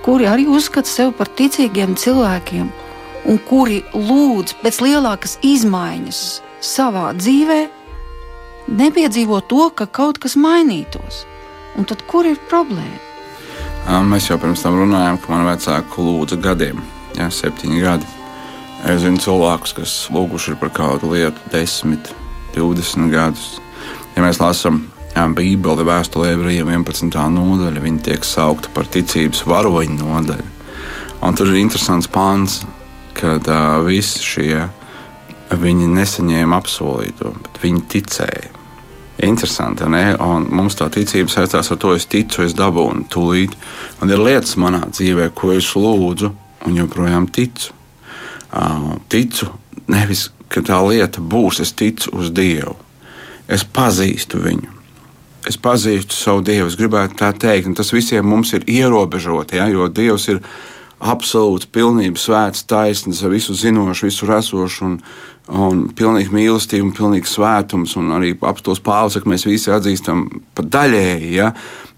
kuri 0.06 0.30
arī 0.30 0.48
uzskata 0.50 0.90
sevi 0.90 1.14
par 1.18 1.30
ticīgiem 1.38 1.94
cilvēkiem, 2.00 2.72
un 3.30 3.38
kuri 3.46 3.84
lūdz 3.94 4.56
pēc 4.64 4.80
lielākas 4.82 5.38
izmaiņas 5.46 6.24
savā 6.64 7.12
dzīvēm, 7.18 7.70
nepiedzīvo 8.72 9.42
to, 9.52 9.68
ka 9.76 9.86
kaut 9.86 10.22
kas 10.24 10.38
mainītos. 10.40 11.26
Un 11.78 11.88
tad 11.88 12.04
kur 12.10 12.28
ir 12.28 12.40
problēma? 12.50 13.00
Mēs 14.08 14.30
jau 14.30 14.38
pirms 14.42 14.62
tam 14.64 14.78
runājām, 14.78 15.20
ka 15.22 15.32
man 15.34 15.48
vecāku 15.48 16.04
lūdza 16.06 16.38
gadiem, 16.42 16.82
ja, 17.18 17.30
septiņi 17.34 17.80
gadi. 17.82 18.21
Es 18.82 19.04
zinu 19.04 19.22
cilvēkus, 19.22 19.76
kas 19.78 19.92
lūguši 20.10 20.56
par 20.58 20.72
kādu 20.74 21.12
lietu, 21.14 21.38
10, 21.54 22.10
20 22.56 23.12
gadus. 23.14 23.60
Ja 24.16 24.24
mēs 24.26 24.42
lasām 24.42 24.88
Bībeli, 25.12 25.86
vēstulē 25.86 26.32
ebrejiem 26.34 26.72
11. 26.72 27.14
nodaļa, 27.36 27.84
viņi 27.84 28.02
tiek 28.08 28.26
saukta 28.26 28.72
par 28.74 28.90
ticības 28.90 29.44
varoņu 29.46 30.00
nodaļu. 30.00 30.48
Un 31.22 31.38
tur 31.38 31.52
ir 31.52 31.60
interesants 31.62 32.10
pāns, 32.10 32.62
kad 33.14 33.46
uh, 33.46 33.84
visi 33.86 34.24
šie 34.26 34.64
viņi 35.62 35.90
nesaņēma 35.92 36.58
apsolīto, 36.58 37.36
bet 37.44 37.60
viņi 37.62 37.84
ticēja. 37.92 38.50
Interesanti, 39.22 39.86
ne? 39.92 40.16
Un 40.26 40.48
mums 40.50 40.80
tā 40.80 40.88
ticība 40.90 41.30
saistās 41.30 41.70
ar 41.70 41.78
to, 41.78 41.92
es 41.94 42.08
ticu, 42.10 42.42
es 42.42 42.56
dabūnu 42.58 43.06
tūlīt. 43.14 43.54
Un 44.02 44.10
ir 44.10 44.24
lietas 44.24 44.56
manā 44.58 44.88
dzīvē, 44.90 45.30
ko 45.38 45.52
es 45.54 45.70
lūdzu, 45.78 46.32
un 46.66 46.82
joprojām 46.82 47.30
ticu. 47.30 47.76
Uh, 48.52 48.98
ticu 49.08 49.48
nevis, 49.92 50.28
ka 50.52 50.64
tā 50.66 50.78
lieta 50.84 51.24
būs, 51.24 51.62
es 51.64 51.72
ticu 51.78 52.12
uz 52.20 52.32
Dievu. 52.36 52.76
Es 53.52 53.64
pazīstu 53.64 54.42
viņu. 54.44 54.78
Es 55.48 55.58
pazīstu 55.58 56.14
savu 56.14 56.44
Dievu, 56.46 56.70
es 56.70 56.78
gribētu 56.78 57.18
tā 57.22 57.32
teikt, 57.34 57.72
un 57.72 57.78
tas 57.78 57.90
visiem 57.94 58.28
mums 58.28 58.54
ir 58.54 58.68
ierobežoti, 58.70 59.58
ja? 59.58 59.66
jo 59.72 59.88
Dievs 59.90 60.28
ir 60.30 60.42
absolūts, 61.02 61.70
pilnības 61.74 62.28
svēts, 62.28 62.68
taisnīgs, 62.70 63.24
visu 63.32 63.56
zinošs, 63.58 64.04
visur 64.06 64.36
esošs 64.38 64.82
un, 64.86 65.00
un 65.50 65.88
pilnīgi 65.98 66.34
mīlestība 66.36 66.86
un 66.86 66.94
pilnīgi 66.96 67.32
svētums. 67.32 67.96
Un 67.98 68.14
arī 68.20 68.36
apstākļos 68.38 68.84
Pāvils, 68.86 69.18
ka 69.18 69.32
mēs 69.32 69.48
visi 69.50 69.74
atzīstam 69.74 70.28
pat 70.58 70.70
daļēji, 70.78 71.32
ja? 71.40 71.52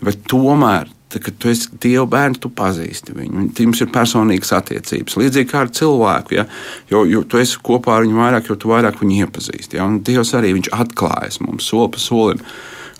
bet 0.03 0.23
tomēr. 0.31 0.87
Tā, 1.13 1.21
kad 1.21 1.37
tu 1.37 1.51
esi 1.51 1.69
Dieva 1.83 2.05
bērns, 2.09 2.41
tu 2.41 2.49
pazīsti 2.53 3.13
viņu. 3.13 3.45
Jums 3.65 3.83
ir 3.85 3.91
personīgas 3.93 4.53
attiecības. 4.57 5.17
Līdzīgi 5.21 5.51
kā 5.51 5.63
ar 5.65 5.71
cilvēku. 5.77 6.37
Ja? 6.39 6.47
Jo, 6.89 7.03
jo 7.09 7.21
tu 7.29 7.41
esi 7.41 7.61
kopā 7.61 7.99
ar 7.99 8.07
viņu 8.07 8.17
vairāk, 8.17 8.49
jo 8.49 8.57
tu 8.57 8.73
vairāk 8.73 8.97
viņu 9.01 9.27
iepazīsti. 9.27 9.77
Ja? 9.77 9.87
Un 9.89 10.01
Dievs 10.05 10.33
arī 10.37 10.55
atklājas 10.73 11.41
mums 11.43 11.69
soli 11.69 11.93
pa 11.93 12.01
solim. 12.01 12.41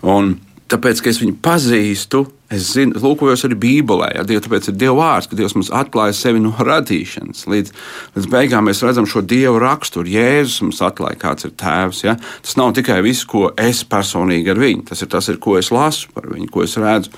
Un 0.03 0.35
tāpēc, 0.69 1.01
ka 1.01 1.13
es 1.13 1.21
viņu 1.23 1.39
pazīstu, 1.41 2.25
Es 2.53 2.67
zinu, 2.75 2.99
lūkojos 3.01 3.45
arī 3.47 3.55
Bībelē, 3.57 4.09
ja 4.13 4.23
Dievs, 4.27 4.43
tāpēc 4.45 4.67
ir 4.69 4.75
Dieva 4.77 4.93
vārds, 4.99 5.29
ka 5.29 5.37
Dievs 5.37 5.55
mums 5.57 5.71
atklāja 5.73 6.13
sevi 6.17 6.41
no 6.43 6.51
radīšanas. 6.53 7.45
Līdz, 7.49 7.71
līdz 8.17 8.27
beigām 8.29 8.67
mēs 8.69 8.83
redzam 8.85 9.07
šo 9.09 9.23
Dieva 9.25 9.57
raksturu. 9.63 10.11
Jēzus 10.13 10.59
mums 10.65 10.81
atklāja, 10.85 11.17
kāds 11.23 11.47
ir 11.47 11.55
tēvs. 11.57 12.03
Ja? 12.05 12.17
Tas 12.45 12.57
nav 12.59 12.75
tikai 12.77 12.99
viss, 13.05 13.25
ko 13.29 13.47
es 13.57 13.81
personīgi 13.89 14.53
ar 14.53 14.61
viņu, 14.61 14.85
tas 14.91 15.01
ir 15.01 15.09
tas, 15.13 15.31
ir, 15.33 15.39
ko 15.41 15.57
es 15.57 15.71
lasu 15.73 16.11
par 16.13 16.29
viņu, 16.29 16.51
ko 16.53 16.65
es 16.67 16.77
redzu. 16.77 17.15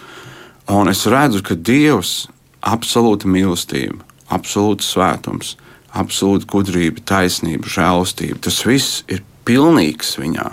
Un 0.72 0.90
es 0.90 1.04
redzu, 1.06 1.44
ka 1.46 1.54
Dievs 1.54 2.26
ir 2.26 2.36
absolūta 2.66 3.30
mīlestība, 3.30 4.02
absolūts 4.34 4.90
svētums, 4.96 5.56
absolūta 5.96 6.50
gudrība, 6.50 7.04
taisnība, 7.08 7.70
žēlastība. 7.70 8.42
Tas 8.44 8.62
viss 8.68 9.04
ir 9.12 9.24
pilnīgs 9.48 10.16
viņā. 10.20 10.52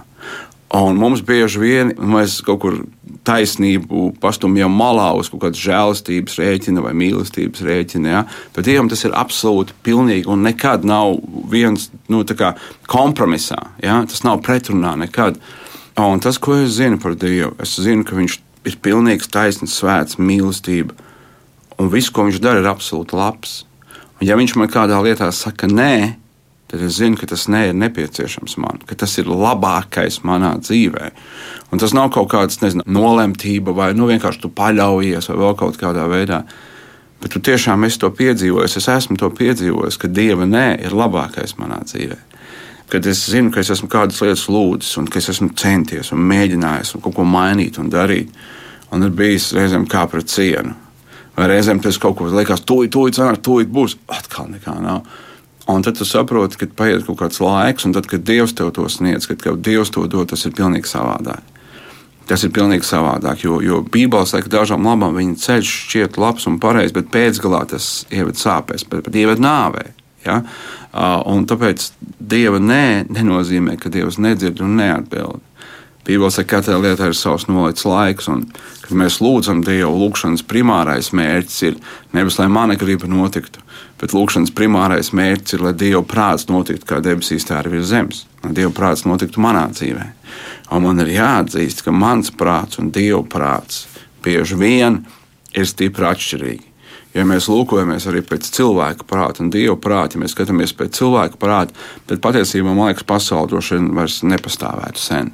Un 0.72 0.96
mums 0.96 1.20
bieži 1.25 1.61
vien 1.61 1.90
mēs 2.01 2.38
kaut 2.46 2.62
kur 2.62 2.79
taisnību 3.29 4.14
pastumjam 4.22 4.72
malā 4.72 5.11
uz 5.18 5.29
kaut 5.31 5.42
kādas 5.44 5.61
žēlastības 5.61 6.38
rēķina 6.40 6.85
vai 6.85 6.94
mīlestības 6.96 7.64
rēķina. 7.66 8.14
Ja? 8.14 8.22
Bet 8.57 8.68
Dievam 8.70 8.88
tas 8.88 9.05
ir 9.05 9.12
absolūti 9.16 9.77
pilnīgi 9.85 10.31
un 10.33 10.46
nekad 10.46 10.87
nav 10.88 11.18
viens 11.53 11.90
nu, 12.09 12.25
kompromisā. 12.88 13.61
Ja? 13.85 14.01
Tas 14.09 14.25
nav 14.25 14.40
pretrunā 14.46 14.94
nekad. 15.05 15.37
Un 16.01 16.25
tas, 16.25 16.40
ko 16.40 16.57
es 16.62 16.79
zinu 16.79 16.96
par 17.03 17.18
Dievu, 17.20 17.53
es 17.61 17.77
zinu, 17.77 18.07
ka 18.09 18.16
Viņš 18.16 18.40
ir 18.68 18.79
pilnīgs, 18.83 19.31
taisnīgs, 19.33 19.77
svēts, 19.81 20.18
mīlestība. 20.20 20.96
Un 21.81 21.90
viss, 21.92 22.12
ko 22.12 22.27
Viņš 22.29 22.40
dara, 22.42 22.62
ir 22.62 22.70
absolūti 22.70 23.16
labs. 23.18 23.62
Un 24.20 24.27
ja 24.29 24.38
Viņš 24.38 24.57
man 24.61 24.70
kādā 24.70 24.98
lietā 25.03 25.31
saka, 25.35 25.66
nē, 25.66 26.14
tad 26.72 26.83
es 26.87 26.96
zinu, 27.01 27.18
ka 27.20 27.29
tas 27.29 27.48
ne 27.53 27.66
ir 27.68 27.77
nepieciešams 27.77 28.57
man, 28.62 28.81
ka 28.88 28.96
tas 28.96 29.12
ir 29.20 29.29
labākais 29.29 30.22
manā 30.25 30.55
dzīvē. 30.62 31.11
Un 31.72 31.83
tas 31.83 31.92
nav 31.92 32.09
kaut 32.14 32.31
kāds 32.33 32.62
nezinu, 32.62 32.87
nolemtība 32.88 33.75
vai 33.77 33.90
nu, 33.96 34.09
vienkārši 34.09 34.44
tu 34.44 34.53
paļaujies 34.57 35.29
vai 35.33 35.40
vēl 35.42 35.59
kaut 35.61 35.81
kādā 35.81 36.07
veidā. 36.09 36.42
Bet 37.22 37.37
tu 37.37 37.42
tiešām 37.44 37.85
esi 37.87 38.01
to 38.03 38.09
piedzīvojis, 38.11 38.79
es 38.81 38.88
esmu 38.88 39.18
to 39.20 39.29
piedzīvojis, 39.31 40.01
ka 40.01 40.09
Dieva 40.11 40.48
nē 40.48 40.81
ir 40.87 40.96
labākais 40.96 41.59
manā 41.61 41.83
dzīvē. 41.85 42.18
Kad 42.92 43.07
es 43.09 43.24
zinu, 43.33 43.48
ka 43.55 43.62
es 43.62 43.70
esmu 43.72 43.88
kādas 43.88 44.20
lietas 44.20 44.44
lūdzis, 44.52 44.98
un 45.00 45.09
ka 45.09 45.20
es 45.22 45.31
esmu 45.33 45.55
centies 45.57 46.12
un 46.12 46.20
mēģinājis 46.28 46.92
un 46.96 47.05
kaut 47.05 47.16
ko 47.16 47.24
mainīt 47.24 47.78
un 47.81 47.88
darīt, 47.92 48.33
un 48.92 49.07
ir 49.07 49.14
bijis 49.16 49.52
reizēm 49.57 49.87
kā 49.88 50.05
pret 50.12 50.28
cienu. 50.28 50.74
Vai 51.33 51.48
reizēm 51.48 51.81
tas 51.81 51.96
kaut 52.00 52.18
ko 52.18 52.28
liekas, 52.28 52.61
tūlīt, 52.68 52.92
tūlīt, 52.92 53.16
sanāk, 53.16 53.40
tūlīt 53.40 53.70
būs, 53.72 53.96
atkal 54.12 54.50
nekā 54.52 54.76
nav. 54.85 55.07
Un 55.72 55.85
tad 55.87 55.96
tu 55.96 56.05
saproti, 56.05 56.59
ka 56.61 56.68
paiet 56.76 57.07
kaut 57.07 57.20
kāds 57.22 57.40
laiks, 57.40 57.87
un 57.87 57.94
tad, 57.96 58.09
kad 58.11 58.24
Dievs 58.26 58.52
tev 58.59 58.72
to 58.76 58.85
sniedz, 58.90 59.28
kad, 59.31 59.46
Dievs 59.62 59.94
to 59.94 60.05
dod, 60.11 60.28
tas 60.33 60.44
ir 60.44 60.52
pilnīgi 60.59 60.90
savādāk. 60.90 61.48
Tas 62.28 62.44
ir 62.44 62.52
pilnīgi 62.55 62.87
savādāk, 62.87 63.46
jo, 63.46 63.59
jo 63.64 63.81
Bībelē 63.83 64.26
saka, 64.28 64.46
ka 64.46 64.59
dažām 64.59 64.85
labām 64.87 65.16
viņa 65.18 65.38
ceļš 65.42 65.72
šķiet 65.87 66.20
labs 66.22 66.46
un 66.50 66.61
pareizs, 66.62 66.94
bet 66.94 67.11
pēcgalā 67.14 67.64
tas 67.72 67.88
ieved 68.14 68.38
sāpēs, 68.38 68.85
bet, 68.90 69.07
bet 69.07 69.18
ieved 69.22 69.42
nāvē. 69.42 69.88
Ja? 70.26 70.42
Un 70.92 71.46
tāpēc 71.48 71.88
Dieva 72.20 72.61
nē 72.61 73.09
nenozīmē, 73.09 73.78
ka 73.81 73.90
Dievs 73.92 74.20
nedzird 74.20 74.61
un 74.64 74.76
neatbild. 74.76 75.40
Bībelē 76.02 76.33
saka, 76.35 76.48
ka 76.48 76.59
katrai 76.59 76.81
lietai 76.83 77.12
ir 77.12 77.14
savs 77.14 77.46
nolikts 77.46 77.87
laiks, 77.87 78.26
un 78.28 78.42
kad 78.83 78.94
mēs 78.98 79.20
lūdzam 79.22 79.61
Dievu, 79.62 79.92
lūgšanas 80.00 80.42
primārais 80.50 81.12
mērķis 81.14 81.61
ir 81.68 81.76
nevis 82.12 82.40
lai 82.40 82.48
mana 82.50 82.74
griba 82.74 83.07
notiktu, 83.07 83.62
bet 84.02 84.14
lūgšanas 84.16 84.50
primārais 84.59 85.12
mērķis 85.14 85.57
ir, 85.57 85.62
lai 85.62 85.72
Dieva 85.78 86.02
prāts 86.02 86.48
notiktu 86.50 86.90
kā 86.90 86.98
debesīs, 87.05 87.46
tā 87.46 87.61
arī 87.61 87.76
virs 87.76 87.92
zemes, 87.94 88.24
lai 88.42 88.50
Dieva 88.59 88.74
prāts 88.74 89.07
notiktu 89.07 89.40
manā 89.40 89.68
dzīvē. 89.70 90.09
Un 90.74 90.85
man 90.88 91.07
ir 91.07 91.14
jāatzīst, 91.14 91.85
ka 91.87 91.94
mans 91.94 92.35
prāts 92.35 92.83
un 92.83 92.90
Dieva 92.90 93.22
prāts 93.22 93.87
bieži 94.26 94.59
vien 94.59 95.05
ir 95.55 95.70
stipri 95.70 96.11
atšķirīgi. 96.11 96.71
Ja 97.12 97.27
mēs 97.29 97.44
lūkojamies 97.53 98.07
arī 98.09 98.22
pēc 98.25 98.46
cilvēka 98.57 99.05
prāta 99.09 99.42
un 99.44 99.51
dieva 99.53 99.75
prāta, 99.77 100.16
ja 100.16 100.22
mēs 100.22 100.33
skatāmies 100.33 100.72
pēc 100.77 100.94
cilvēka 100.96 101.37
prāta, 101.40 101.77
tad 102.09 102.22
patiesībā 102.25 102.72
man 102.72 102.88
liekas, 102.88 103.05
pasaule 103.09 103.51
droši 103.51 103.77
vien 103.77 103.90
vairs 103.98 104.22
nepastāvētu 104.25 105.03
sen. 105.03 105.29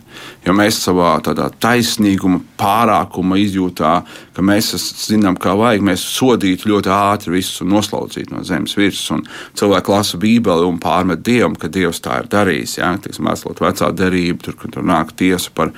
Jo 0.46 0.56
mēs 0.58 0.80
savā 0.82 1.12
tādā 1.22 1.46
taisnīguma, 1.62 2.40
pārākuma 2.58 3.38
izjūtā, 3.38 3.92
ka 4.34 4.46
mēs 4.50 4.72
zinām, 5.04 5.38
kā 5.38 5.54
vajag, 5.58 5.86
mēs 5.86 6.02
sodītu 6.16 6.72
ļoti 6.72 6.92
ātri 6.94 7.36
visus 7.36 7.62
un 7.62 7.70
noslaucītu 7.76 8.34
no 8.34 8.42
zemes 8.46 8.74
virsmas. 8.78 9.30
Cilvēki 9.58 9.94
lasa 9.94 10.18
Bībeli 10.18 10.66
un 10.66 10.82
pārmet 10.82 11.22
Dievam, 11.22 11.54
ka 11.54 11.70
Dievs 11.70 12.02
tā 12.02 12.18
ir 12.24 12.30
darījis. 12.32 12.80
Ja? 12.80 12.90
Tiksim, 12.98 13.30
vecā 13.62 13.94
derība, 13.94 14.48
tur, 14.48 14.58
tur 14.66 14.82
nāk 14.86 15.14
tiesa 15.14 15.54
par 15.54 15.70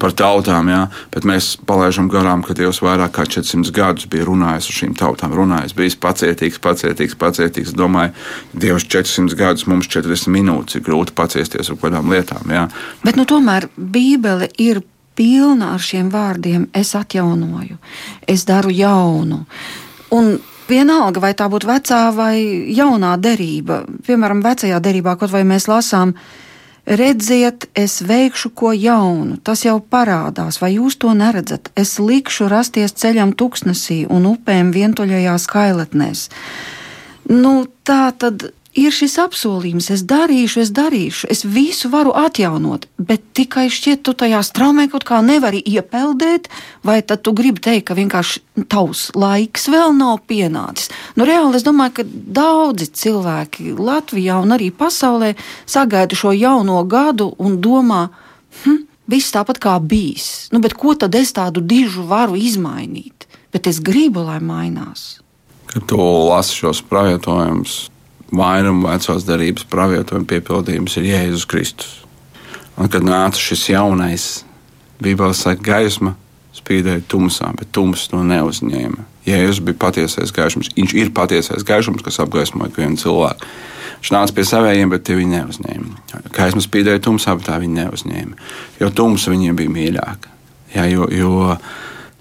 par 0.00 0.14
tautām, 0.16 0.68
jā, 0.70 0.80
bet 1.14 1.26
mēs 1.28 1.54
palaidām 1.68 2.08
garām, 2.12 2.42
ka 2.44 2.56
Dievs 2.56 2.80
vairāk 2.84 3.14
kā 3.16 3.26
400 3.30 3.72
gadus 3.74 4.08
bija 4.10 4.26
runājis 4.28 4.70
ar 4.70 4.78
šīm 4.78 4.94
tautām, 4.98 5.34
runājis, 5.36 5.74
bijis 5.76 5.98
pacietīgs, 6.00 6.60
pacietīgs, 6.62 7.16
pacietīgs. 7.20 7.74
Domāju, 7.78 8.14
Dievs 8.52 8.86
400 8.90 9.38
gadus, 9.38 9.66
mums 9.70 9.90
40 9.90 10.32
minūtes 10.34 10.78
ir 10.78 10.86
grūti 10.86 11.14
paciesties 11.16 11.70
ar 11.70 11.80
kādām 11.82 12.10
lietām. 12.12 12.50
Jā. 12.50 12.66
Bet 13.04 13.18
nu, 13.20 13.26
tomēr 13.28 13.68
Bībele 13.76 14.50
ir 14.62 14.82
pilna 15.18 15.74
ar 15.74 15.82
šiem 15.82 16.10
vārdiem. 16.12 16.68
Es 16.74 16.94
atjaunoju, 16.98 17.78
es 18.26 18.46
daru 18.48 18.74
jaunu. 18.74 19.44
Un 20.14 20.36
Vienalga, 20.64 21.20
vai 21.20 21.34
tā 21.36 21.44
būtu 21.52 21.68
vecā 21.68 21.98
vai 22.16 22.38
jaunā 22.72 23.10
derība. 23.20 23.82
Piemēram, 24.06 24.40
vecajā 24.40 24.78
derībā, 24.80 25.12
kaut 25.20 25.28
vai 25.34 25.42
mēs 25.44 25.66
lasām, 25.68 26.14
uh, 26.14 26.44
Redziet, 26.84 27.64
es 27.72 28.02
veikšu 28.04 28.50
ko 28.52 28.74
jaunu, 28.76 29.38
tas 29.40 29.62
jau 29.64 29.78
parādās, 29.80 30.58
vai 30.60 30.74
jūs 30.74 30.98
to 31.00 31.14
neredzat? 31.16 31.70
Es 31.80 31.96
likšu 31.96 32.50
rasties 32.52 32.92
ceļam 33.00 33.32
tuksnesī 33.32 34.02
un 34.04 34.26
upēm 34.28 34.68
vientuļajās 34.74 35.46
kailetnēs. 35.48 36.26
Nu, 37.32 37.64
tā 37.88 38.12
tad 38.20 38.50
ir 38.74 38.94
šis 38.94 39.16
apsolījums, 39.22 39.88
es 39.94 40.02
darīšu, 40.08 40.60
es 40.64 40.70
darīšu, 40.74 41.28
es 41.32 41.44
visu 41.46 41.88
varu 41.92 42.12
atjaunot, 42.18 42.86
bet 42.98 43.22
tikai 43.36 43.66
šķiet, 43.72 44.02
tu 44.06 44.14
tajā 44.18 44.40
straumē 44.44 44.88
kaut 44.92 45.06
kā 45.08 45.20
nevari 45.24 45.62
iepeldēt, 45.62 46.50
vai 46.86 47.00
tad 47.06 47.22
tu 47.24 47.34
gribi 47.36 47.62
teikt, 47.64 47.86
ka 47.88 47.96
vienkārši 47.98 48.66
tavs 48.70 49.06
laiks 49.18 49.68
vēl 49.72 49.94
nav 49.96 50.24
pienācis. 50.28 50.90
Nu, 51.18 51.26
reāli 51.28 51.58
es 51.58 51.66
domāju, 51.66 52.00
ka 52.00 52.06
daudzi 52.40 52.90
cilvēki 52.90 53.76
Latvijā 53.78 54.40
un 54.42 54.56
arī 54.56 54.70
pasaulē 54.74 55.34
sagaida 55.66 56.18
šo 56.18 56.34
jauno 56.34 56.82
gadu 56.90 57.30
un 57.38 57.60
domā, 57.62 58.08
hm, 58.64 58.84
viss 59.10 59.34
tāpat 59.34 59.62
kā 59.62 59.78
bijis. 59.80 60.48
Nu, 60.52 60.62
ko 60.74 60.94
tad 60.98 61.14
es 61.14 61.34
tādu 61.36 61.62
dižu 61.62 62.06
varu 62.08 62.38
izmainīt? 62.38 63.28
Bet 63.54 63.68
es 63.70 63.78
gribu, 63.78 64.24
lai 64.26 64.40
mainās. 64.42 65.20
Kad 65.70 65.86
tu 65.86 65.98
lasi 65.98 66.56
šos 66.58 66.80
pravietojumus, 66.90 67.93
vairumu 68.32 68.88
vecās 68.88 69.26
darbības 69.26 69.66
pravietojuma 69.70 70.28
piepildījums 70.30 70.96
ir 71.00 71.10
Jēzus 71.10 71.46
Kristus. 71.50 72.00
Un 72.80 72.90
kad 72.90 73.06
nāca 73.06 73.38
šis 73.38 73.68
jaunais, 73.70 74.28
Bībelē 75.02 75.34
saka, 75.36 75.62
gaisma 75.62 76.14
spīdēja 76.54 77.04
tumsā, 77.10 77.50
bet 77.58 77.70
tums 77.74 78.06
to 78.10 78.22
neuzņēma. 78.24 79.04
Jēzus 79.26 79.62
bija 79.64 79.78
patiesais 79.86 80.32
gaismas, 80.34 80.70
viņš 80.76 80.94
ir 80.98 81.12
patiesais 81.14 81.64
gaismas, 81.66 82.02
kas 82.04 82.20
apgaismoja 82.22 82.74
vienu 82.76 82.98
cilvēku. 83.00 83.48
Viņš 84.00 84.12
nāca 84.12 84.36
pie 84.36 84.44
saviem, 84.44 84.90
bet 84.92 85.06
tie 85.06 85.16
viņi 85.16 85.38
neuzņēma. 85.38 86.20
Gaisma 86.34 86.60
spīdēja 86.60 87.02
tumsā, 87.06 87.36
bet 87.38 87.48
tā 87.48 87.56
viņi 87.62 87.78
neuzņēma. 87.78 88.36
Jo 88.82 88.90
tumsa 88.92 89.32
viņiem 89.32 89.56
bija 89.56 89.72
mīļāka. 89.72 90.34
Jā, 90.74 90.84
jo, 90.90 91.08
jo 91.14 91.54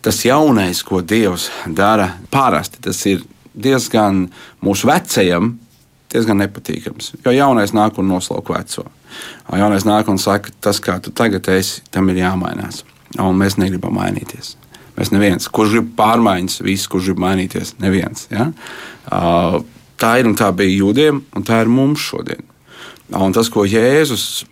tas 0.05 0.21
jaunais, 0.23 0.83
ko 0.85 1.01
Dievs 1.01 1.49
dara, 1.67 2.13
parasti 2.31 2.81
tas 2.87 3.01
ir 3.09 3.25
diezgan 3.53 4.27
mūsu 4.63 4.87
vecajam 4.89 5.53
diezgan 6.13 6.39
nepatīkams. 6.43 7.13
Jo 7.25 7.33
jaunais 7.33 7.73
nāk 7.75 7.99
un 8.01 8.09
noslauk 8.13 8.53
veco. 8.53 8.85
Jaunais 9.51 9.85
nāk 9.87 10.09
un 10.11 10.19
saka, 10.21 10.53
tas, 10.63 10.79
kā 10.83 10.99
tu 11.03 11.13
tagad 11.15 11.49
esi, 11.53 11.81
tam 11.93 12.09
ir 12.13 12.21
jāmainās. 12.23 12.83
Un 13.21 13.37
mēs 13.37 13.59
negribam 13.61 13.97
mainīties. 13.97 14.55
Mēs 14.97 15.09
neviens, 15.13 15.49
kurš 15.49 15.77
grib 15.77 15.93
pārmaiņas, 15.97 16.59
viss, 16.65 16.89
kurš 16.89 17.11
grib 17.11 17.21
mainīties, 17.23 17.75
neviens. 17.81 18.27
Ja? 18.33 18.51
Tā 20.03 20.11
ir 20.21 20.29
un 20.29 20.35
tā 20.37 20.49
bija 20.53 20.83
jūdiem, 20.83 21.21
un 21.33 21.45
tā 21.45 21.63
ir 21.63 21.71
mums 21.71 22.01
šodien. 22.01 22.45
Un 23.13 23.33
tas, 23.33 23.49
ko 23.53 23.65
Jēzus 23.65 24.45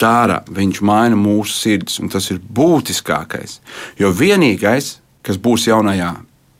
dara, 0.00 0.42
viņš 0.54 0.80
maina 0.86 1.18
mūsu 1.18 1.56
sirdis, 1.56 1.98
un 2.00 2.12
tas 2.12 2.30
ir 2.32 2.40
būtiskākais. 2.40 3.58
Jo 4.00 4.12
vienīgais, 4.14 4.98
kas 5.26 5.40
būs 5.40 5.68
jaunajā 5.68 6.14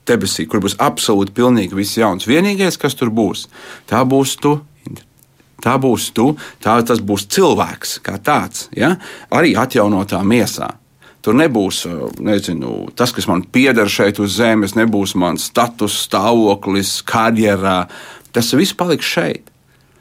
debesī, 0.09 0.49
kur 0.49 0.63
būs 0.65 0.79
absolūti 0.83 1.35
pilnīgi 1.37 1.77
viss 1.79 1.99
jauns. 1.99 2.29
Vienīgais, 2.29 2.81
kas 2.81 2.97
tur 2.99 3.13
būs, 3.15 3.47
tā 3.91 4.05
būs 4.09 4.39
tu. 4.43 4.59
Tā 5.59 5.73
būs 5.83 6.13
tu, 6.15 6.37
tā 6.63 6.77
tas 6.87 7.01
būs 7.03 7.25
cilvēks 7.35 7.97
kā 8.07 8.13
tāds, 8.23 8.69
ja? 8.79 8.93
arī 9.35 9.57
atjaunotā 9.59 10.21
miesā. 10.23 10.69
Tur 11.19 11.35
nebūs 11.35 11.83
nezinu, 12.23 12.93
tas, 12.95 13.11
kas 13.11 13.27
man 13.27 13.43
pieder 13.43 13.91
šeit 13.91 14.21
uz 14.23 14.37
zemes, 14.39 14.77
nebūs 14.79 15.17
mans 15.19 15.49
status, 15.51 15.97
stāvoklis, 16.07 17.01
karjerā. 17.03 17.89
Tas 18.31 18.53
viss 18.55 18.77
paliks 18.79 19.11
šeit. 19.17 19.51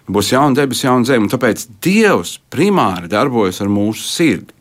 Būs 0.08 0.30
jauna 0.32 0.56
debesis, 0.56 0.86
jauna 0.86 1.10
zeme. 1.10 1.28
Tāpēc 1.32 1.66
Dievs 1.84 2.38
primāri 2.54 3.10
darbojas 3.12 3.60
ar 3.66 3.72
mūsu 3.72 4.06
sirdi. 4.08 4.54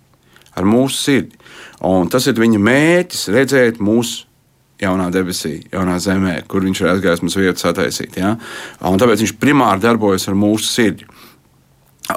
Ar 0.56 0.66
mūsu 0.66 0.96
sirdi. 0.96 1.38
Un 1.87 2.09
tas 2.11 2.26
ir 2.26 2.40
viņa 2.40 2.59
mērķis 2.66 3.28
redzēt 3.37 3.78
mūsu 3.85 4.26
jaunā 4.83 5.09
debesī, 5.12 5.59
jaunā 5.73 5.97
zemē, 6.03 6.41
kur 6.51 6.65
viņš 6.67 6.83
ir 6.83 6.91
aizgājis 6.93 7.23
mums 7.25 7.39
vietu 7.39 7.62
sataisīt. 7.62 8.19
Ja? 8.21 8.35
Un 8.85 9.01
tāpēc 9.01 9.25
viņš 9.25 9.37
primāri 9.41 9.85
darbojas 9.85 10.29
ar 10.29 10.37
mūsu 10.39 10.69
sirdi. 10.69 11.09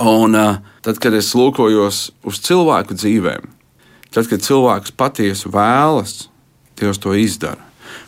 Un 0.05 0.37
uh, 0.37 0.59
tad, 0.85 0.99
kad 1.01 1.15
es 1.17 1.31
lūkojos 1.37 2.01
uz 2.29 2.41
cilvēku 2.45 2.97
dzīvēm, 2.99 3.47
tad, 4.13 4.29
kad 4.29 4.45
cilvēks 4.45 4.95
patiesi 4.99 5.51
vēlas, 5.53 6.27
Dievs 6.79 7.01
to 7.03 7.11
izdara. 7.11 7.59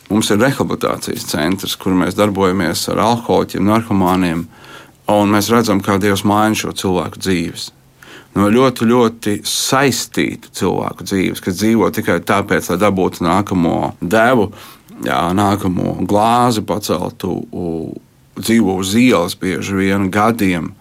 Mums 0.08 0.30
ir 0.32 0.38
rehabilitācijas 0.40 1.26
centrs, 1.28 1.74
kur 1.76 1.92
mēs 1.92 2.16
darbojamies 2.16 2.86
ar 2.88 3.02
alkoholiķiem, 3.04 3.66
narkomāniem, 3.68 4.46
un 5.12 5.34
mēs 5.34 5.50
redzam, 5.52 5.82
kā 5.84 5.98
Dievs 6.00 6.24
maina 6.24 6.56
šo 6.56 6.72
cilvēku 6.72 7.20
dzīves 7.20 7.66
no 8.38 8.48
ļoti, 8.52 8.86
ļoti 8.88 9.34
saistītu 9.48 10.52
cilvēku 10.56 11.06
dzīves, 11.08 11.42
kas 11.44 11.58
dzīvo 11.60 11.90
tikai 11.94 12.20
tāpēc, 12.26 12.70
lai 12.72 12.78
dabūtu 12.80 13.26
nākamo 13.26 13.76
devu, 14.00 14.48
jā, 15.04 15.20
nākamo 15.36 15.98
glāzi 16.08 16.64
paceltu, 16.66 17.34
dzīvo 18.38 18.78
uz 18.80 18.94
ielas 18.98 19.36
bieži 19.38 19.76
vien 19.76 20.08
gadiem. 20.12 20.72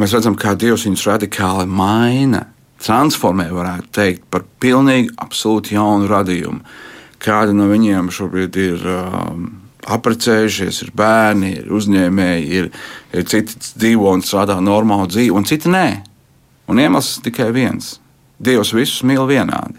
Mēs 0.00 0.14
redzam, 0.16 0.36
kā 0.38 0.54
Dievs 0.56 0.86
viņus 0.86 1.08
radikāli 1.10 1.66
maina, 1.68 2.46
transformē, 2.80 3.50
varētu 3.52 3.90
teikt, 3.92 4.22
par 4.32 4.46
pilnīgi 4.62 5.10
absolūti 5.20 5.76
jaunu 5.76 6.08
radījumu. 6.08 6.62
Kādi 7.20 7.52
no 7.52 7.66
viņiem 7.68 8.08
šobrīd 8.14 8.56
ir 8.56 8.86
um, 8.88 9.42
apprecējušies, 9.84 10.78
ir 10.86 10.92
bērni, 10.96 11.50
ir 11.60 11.74
uzņēmēji, 11.76 12.46
ir, 12.56 12.70
ir 13.12 13.26
citi 13.28 13.58
dzīvo 13.60 14.14
un 14.16 14.24
strādā 14.24 14.56
normālu 14.64 15.10
dzīvi, 15.10 15.34
un 15.36 15.48
citi 15.48 15.68
nē. 15.72 15.86
Un 16.70 16.78
iemesls 16.78 17.18
tikai 17.24 17.50
viens- 17.54 17.98
Dievs 18.46 18.72
visus 18.72 19.02
mīl 19.02 19.26
vienādi. 19.28 19.76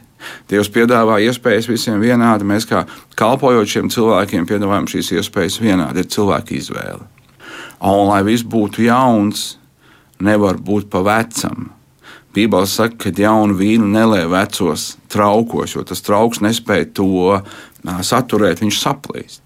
Dievs 0.49 0.69
piedāvā 0.69 1.17
iespējas 1.25 1.69
visiem 1.69 2.01
vienādi. 2.01 2.45
Mēs, 2.45 2.67
kā 2.69 2.85
kalpojot 3.17 3.65
šiem 3.65 3.89
cilvēkiem, 3.89 4.45
piedāvājam 4.45 4.85
šīs 4.91 5.09
iespējas 5.17 5.57
vienādi. 5.63 6.03
Ir 6.03 6.11
cilvēka 6.13 6.53
izvēle. 6.59 7.07
Un, 7.81 8.07
lai 8.07 8.21
viss 8.23 8.43
būtu 8.43 8.85
jauns, 8.85 9.57
nevar 10.19 10.59
būt 10.61 10.89
pa 10.89 11.01
vecam. 11.01 11.71
Bībeli 12.35 12.67
saka, 12.67 12.95
ka 12.95 13.11
jaunu 13.11 13.57
vīnu 13.57 13.89
nelē 13.91 14.27
vecos 14.31 14.95
traukos, 15.11 15.73
jo 15.75 15.83
tas 15.83 16.03
trauks 16.05 16.39
nespēja 16.39 16.93
to 16.93 17.41
saturēt, 17.83 18.61
viņš 18.61 18.77
saplīst. 18.79 19.41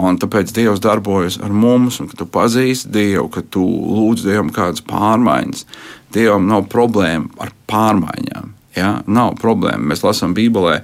Un 0.00 0.16
tāpēc 0.22 0.52
Dievs 0.54 0.80
darbojas 0.80 1.40
ar 1.42 1.50
mums, 1.52 1.98
un 2.00 2.08
kad 2.08 2.22
tu 2.22 2.26
pazīsti 2.30 2.92
Dievu, 2.94 3.26
kad 3.34 3.50
tu 3.52 3.60
lūdz 3.66 4.22
Dievam 4.24 4.52
kādas 4.54 4.84
pārmaiņas, 4.86 5.66
Dievam 6.14 6.48
nav 6.50 6.66
problēma 6.72 7.30
ar 7.42 7.52
pārmaiņām. 7.70 8.52
Ja? 8.76 8.90
Nav 9.06 9.36
problēma. 9.40 9.92
Mēs 9.92 10.04
lasām 10.06 10.34
Bībelē, 10.36 10.80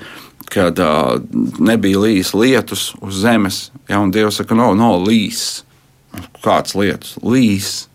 kad 0.52 0.78
uh, 0.82 1.16
nebija 1.58 2.04
līs 2.04 2.32
lietus 2.36 2.92
uz 3.02 3.20
zemes, 3.24 3.66
ja? 3.90 4.00
un 4.00 4.14
Dievs 4.14 4.40
saka, 4.40 4.58
nav, 4.58 4.76
nav 4.78 5.00
līs. 5.06 5.64
Kāds 6.44 6.76
lietus? 6.78 7.16
Līs. 7.22 7.86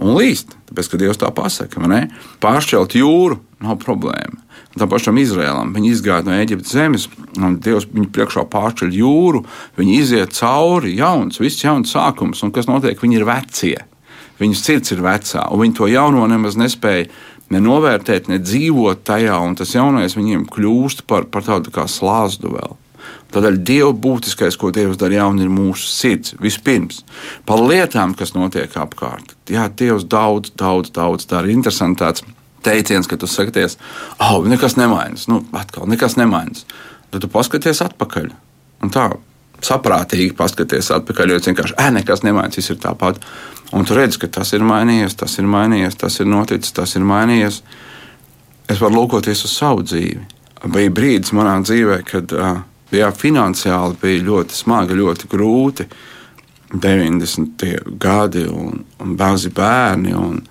Un 0.00 0.14
līst, 0.16 0.54
tāpēc, 0.70 0.88
ka 0.88 1.00
Dievs 1.00 1.20
tā 1.20 1.28
pasaka, 1.36 1.82
pāršķelt 2.42 2.96
jūru 2.96 3.36
nav 3.62 3.76
problēma. 3.82 4.40
Tā 4.72 4.86
pašam 4.88 5.18
Izrēlam 5.20 5.74
viņi 5.74 5.90
izgāja 5.92 6.24
no 6.24 6.32
Eģiptes 6.32 6.72
zemes, 6.72 7.06
un 7.36 7.58
Dievs 7.60 7.84
viņu 7.90 8.08
priekšā 8.14 8.46
pārceļ 8.52 8.94
jūru. 8.96 9.42
Viņi 9.76 9.98
iziet 10.00 10.36
cauri, 10.38 10.94
jauns, 10.96 11.40
viss 11.42 11.60
jauns 11.60 11.92
sākums, 11.92 12.40
un 12.42 12.54
kas 12.56 12.70
notiek? 12.70 12.96
Viņi 12.96 13.20
ir 13.20 13.26
vecie. 13.28 13.76
Viņu 14.42 14.58
sirds 14.58 14.94
ir 14.94 15.04
vecā, 15.04 15.46
un 15.52 15.62
viņi 15.62 15.78
to 15.78 15.88
jauno 15.90 16.26
nemaz 16.30 16.58
nespēja 16.58 17.08
ne 17.52 17.60
novērtēt, 17.62 18.30
ne 18.32 18.40
dzīvot 18.42 19.04
tajā, 19.06 19.36
un 19.44 19.56
tas 19.58 19.74
jaunais 19.76 20.16
viņiem 20.16 20.46
kļūst 20.50 21.04
par, 21.06 21.28
par 21.30 21.44
tādu 21.46 21.72
kā 21.74 21.86
slāzdu 21.90 22.54
vēl. 22.56 22.78
Tādēļ 23.32 23.56
Dieva 23.64 23.92
būtiskais, 23.96 24.58
ko 24.60 24.70
Dievs 24.74 24.98
dara 25.00 25.22
jaunu, 25.22 25.44
ir 25.44 25.52
mūsu 25.52 25.88
sirds. 25.88 26.34
Vispirms 26.42 27.00
par 27.48 27.62
lietām, 27.64 28.12
kas 28.18 28.34
notiek 28.36 28.72
apkārt. 28.76 29.32
Jā, 29.50 29.66
Dievs 29.72 30.04
daudz, 30.04 30.52
daudz, 30.58 30.92
daudz 30.92 31.26
dara. 31.30 31.48
Interesanti 31.52 32.02
tāds 32.02 32.24
teiciens, 32.64 33.08
ka 33.08 33.18
tu 33.18 33.28
sakies, 33.30 33.78
oh, 34.20 34.44
nekas 34.48 34.76
nemainas. 34.78 35.26
Nu, 35.32 35.40
atkal 35.56 35.88
nekas 35.90 36.18
nemainas. 36.20 36.66
Tad 37.12 37.24
tu 37.24 37.32
paskaties 37.32 37.82
atpakaļ. 37.88 38.30
Un 38.84 38.92
tā 38.92 39.08
saprātīgi 39.62 40.34
paskaties 40.36 40.92
atpakaļ, 40.98 41.32
jo 41.32 41.42
vienkārši 41.48 41.78
ē, 41.78 41.88
nekas 41.98 42.24
nemainas, 42.26 42.58
viss 42.58 42.74
ir 42.74 42.80
tāpat. 42.82 43.20
Un 43.72 43.86
tu 43.88 43.96
redz, 43.96 44.18
ka 44.20 44.28
tas 44.28 44.52
ir 44.52 44.64
mainījies, 44.68 45.16
tas 45.16 45.38
ir 45.40 45.48
mainījies, 45.48 45.96
tas 46.00 46.18
ir 46.20 46.28
noticis, 46.28 46.74
tas 46.76 46.92
ir 46.98 47.06
mainījies. 47.08 47.62
Es 48.70 48.80
varu 48.82 49.00
lūkoties 49.00 49.44
uz 49.48 49.56
savu 49.56 49.84
dzīvi. 49.86 50.22
Bija 50.72 50.92
brīdis 50.94 51.32
manā 51.34 51.56
dzīvē, 51.64 52.02
kad 52.06 52.32
jā, 52.92 53.08
finansiāli 53.16 53.98
bija 54.02 54.26
ļoti 54.28 54.58
smagi, 54.58 54.98
ļoti 55.00 55.30
grūti. 55.32 55.88
90. 56.72 57.64
gadi 58.00 58.46
un, 58.48 58.84
un 59.00 59.16
mazi 59.18 59.52
bērni. 59.52 60.16
Un, 60.16 60.42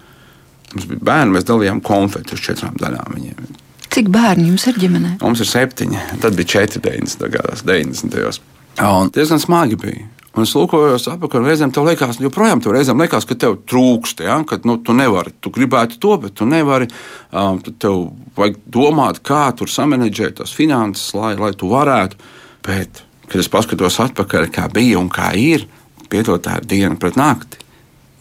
Mums 0.71 0.87
bija 0.87 1.03
bērni, 1.03 1.33
mēs 1.35 1.43
dalījām 1.49 1.81
konfeti 1.83 2.35
uz 2.37 2.43
četrām 2.45 2.77
daļām. 2.79 3.15
Viņiem. 3.17 3.47
Cik 3.91 4.07
bērni 4.11 4.47
jums 4.47 4.63
ir 4.71 4.77
ģimenē? 4.79 5.17
Mums 5.19 5.41
ir 5.43 5.49
septiņi. 5.49 5.99
Tad 6.23 6.37
bija 6.37 6.51
četri 6.53 6.79
90. 6.85 7.27
gados, 7.33 7.63
90. 7.67 8.39
Un 8.87 9.11
diezgan 9.11 9.41
smagi 9.43 9.75
bija. 9.81 10.05
Un 10.31 10.45
es 10.45 10.53
lūkojos 10.55 11.09
apakšā, 11.11 11.41
un 11.41 11.47
reizēm 11.49 11.73
tev 11.75 11.89
liekas, 11.89 12.21
joprojām 12.23 12.61
tev 12.63 12.71
reizēm 12.71 13.01
liekas, 13.03 13.25
ka 13.27 13.35
tev 13.35 13.57
trūkst, 13.67 14.23
ja? 14.23 14.37
ka 14.47 14.61
nu, 14.63 14.77
tu 14.79 14.95
nevari. 14.95 15.33
Tu 15.43 15.51
gribētu 15.51 15.99
to, 15.99 16.15
bet 16.23 16.37
tu 16.39 16.47
nevari. 16.47 16.87
Um, 17.35 17.59
tev 17.59 18.05
vajag 18.39 18.61
domāt, 18.71 19.19
kā 19.27 19.49
tur 19.59 19.71
samanģēt 19.71 20.39
tās 20.39 20.55
finanses, 20.55 21.09
lai, 21.17 21.33
lai 21.39 21.51
tu 21.59 21.67
varētu. 21.73 22.19
Bet, 22.63 23.03
kad 23.27 23.43
es 23.43 23.51
paskatos 23.51 23.99
atpakaļ, 24.05 24.47
kā 24.55 24.69
bija 24.71 25.01
un 25.01 25.11
kā 25.11 25.33
ir, 25.35 25.67
piedod 26.11 26.43
tā 26.47 26.61
diena 26.63 26.95
pret 26.99 27.19
nakti. 27.19 27.59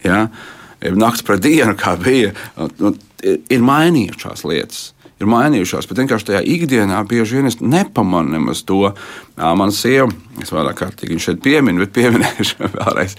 Ja? 0.03 0.25
naktis 0.81 1.25
pret 1.25 1.43
dienu, 1.43 1.75
kā 1.77 1.95
bija, 1.99 2.33
ir 3.23 3.63
mainījušās 3.65 4.43
lietas. 4.49 4.91
Ir 5.21 5.29
mainījušās, 5.29 5.87
bet 5.89 6.01
vienkārši 6.01 6.27
tajā 6.31 6.41
ikdienā 6.55 7.01
bieži 7.09 7.37
vien 7.37 7.49
es 7.49 7.59
nepamanu 7.61 8.33
nemaz 8.35 8.63
to. 8.67 8.93
Mana 9.37 9.73
sieva, 9.75 10.07
es 10.41 10.49
vairāk 10.53 10.79
kārtīgi 10.81 11.13
viņu 11.13 11.25
šeit 11.25 11.41
pieminu, 11.45 11.83
bet 11.83 11.93
pieminēšu 11.97 12.67
vēlreiz. 12.77 13.17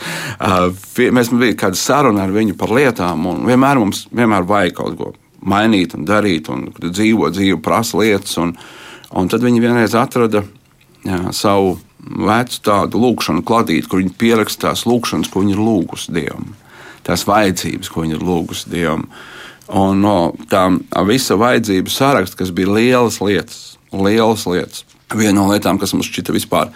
Mēs 1.15 1.33
bijām 1.33 1.59
kāda 1.61 1.79
saruna 1.79 2.27
ar 2.27 2.35
viņu 2.35 2.57
par 2.59 2.75
lietām, 2.75 3.27
un 3.31 3.45
vienmēr 3.49 3.81
mums 3.83 4.07
vienmēr 4.11 4.49
vajag 4.49 4.77
kaut 4.81 4.99
ko 4.99 5.13
mainīt 5.43 5.97
un 5.99 6.07
darīt, 6.07 6.51
un 6.53 6.69
dzīvo 6.79 7.31
dzīve, 7.35 7.61
prasa 7.63 8.01
lietas. 8.03 8.35
Un, 8.43 8.57
un 9.19 9.31
tad 9.31 9.45
viņi 9.47 9.63
vienreiz 9.63 9.95
atrada 9.99 10.45
jā, 11.07 11.23
savu 11.35 11.77
vecu 12.03 12.59
tādu 12.67 12.99
lūkšanu 13.03 13.45
kladīti, 13.47 13.87
kur 13.91 14.03
viņi 14.03 14.19
pierakstās 14.19 14.87
lūkšanas, 14.91 15.31
ko 15.31 15.45
viņi 15.45 15.57
ir 15.57 15.63
lūgusi 15.63 16.15
Dievam 16.19 16.51
tās 17.07 17.25
vajadzības, 17.27 17.91
ko 17.91 18.05
viņi 18.05 18.19
ir 18.19 18.27
lūgusi 18.27 18.71
Dievam. 18.73 19.07
Un 19.73 20.03
no 20.05 20.17
tām 20.53 20.83
visa 21.09 21.39
vajadzību 21.41 21.93
saraksta, 21.93 22.37
kas 22.43 22.51
bija 22.53 22.75
lielas 22.77 23.21
lietas, 23.25 23.61
lielas 23.93 24.45
lietas. 24.49 24.85
Viena 25.13 25.43
no 25.43 25.51
lietām, 25.51 25.77
kas 25.81 25.93
mums 25.93 26.09
šķita 26.09 26.33
vispār 26.33 26.71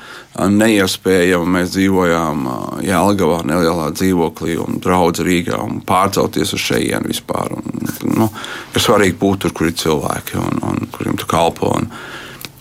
neiespējama, 0.53 1.47
mēs 1.55 1.70
dzīvojām 1.72 2.42
Jālgavā, 2.84 3.38
nelielā 3.49 3.86
dzīvoklī 3.97 4.59
un 4.61 4.76
draudzē 4.84 5.24
Rīgā 5.24 5.61
un 5.64 5.80
pārcelties 5.88 6.53
uz 6.53 6.64
šejienu 6.66 7.09
vispār. 7.09 7.55
Un, 7.57 7.88
nu, 8.18 8.28
ir 8.74 8.84
svarīgi 8.84 9.16
būt 9.20 9.47
tur, 9.47 9.57
kur 9.57 9.70
ir 9.70 9.78
cilvēki 9.80 10.36
un, 10.42 10.61
un 10.68 10.90
kuriem 10.92 11.16
tu 11.20 11.28
kalpo. 11.30 11.72
Un, 11.80 11.88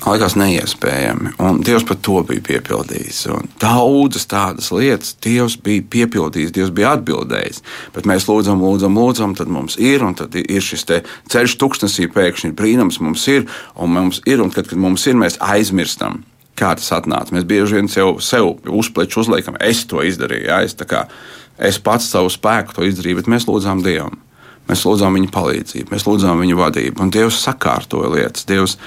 likās 0.03 0.35
neiespējami. 0.37 1.33
Un 1.41 1.61
Dievs 1.65 1.85
par 1.87 1.97
to 2.03 2.19
bija 2.27 2.43
piepildījis. 2.45 3.21
Un 3.33 3.49
daudzas 3.61 4.27
tādas 4.29 4.69
lietas 4.75 5.15
Dievs 5.23 5.57
bija 5.61 5.85
piepildījis, 5.95 6.53
Dievs 6.55 6.73
bija 6.75 6.95
atbildējis. 6.97 7.63
Bet 7.95 8.09
mēs 8.09 8.27
lūdzam, 8.29 8.61
lūdzam, 8.61 8.97
lūdzam, 8.99 9.35
tad 9.37 9.51
mums 9.51 9.79
ir, 9.81 10.05
un 10.05 10.17
tad 10.17 10.35
ir 10.39 10.63
šis 10.63 10.85
ceļš 11.31 11.57
tuksnesī, 11.61 12.09
pēkšņi 12.13 12.53
brīnums, 12.57 13.01
mums 13.03 13.25
ir, 13.31 13.47
un 13.75 13.95
mums 13.95 14.21
ir, 14.29 14.43
un 14.43 14.53
kad, 14.53 14.69
kad 14.69 14.81
mums 14.81 15.07
ir, 15.09 15.17
mēs 15.19 15.39
aizmirstam. 15.43 16.23
Kā 16.55 16.71
tas 16.79 16.87
atnāca? 16.95 17.35
Mēs 17.35 17.47
bieži 17.47 17.81
vien 17.81 17.89
sev, 17.91 18.21
sev 18.23 18.53
uz 18.71 18.91
pleču 18.95 19.19
uzliekam, 19.25 19.57
es 19.59 19.83
to 19.89 20.03
izdarīju, 20.07 20.45
ja? 20.47 20.61
es, 20.63 20.77
kā, 20.87 21.03
es 21.59 21.81
pats 21.83 22.07
savu 22.13 22.31
spēku 22.31 22.77
to 22.77 22.85
izdarīju, 22.87 23.19
bet 23.19 23.31
mēs 23.33 23.49
lūdzām 23.49 23.83
Dievam. 23.83 24.21
Mēs 24.65 24.81
lūdzām 24.87 25.13
viņa 25.17 25.29
palīdzību, 25.33 25.91
mēs 25.93 26.07
lūdzām 26.07 26.39
viņa 26.41 26.55
vadību, 26.57 27.03
un 27.03 27.11
Dievs 27.13 27.37
sakārtoja 27.45 28.09
lietas. 28.15 28.47
Dievs, 28.49 28.77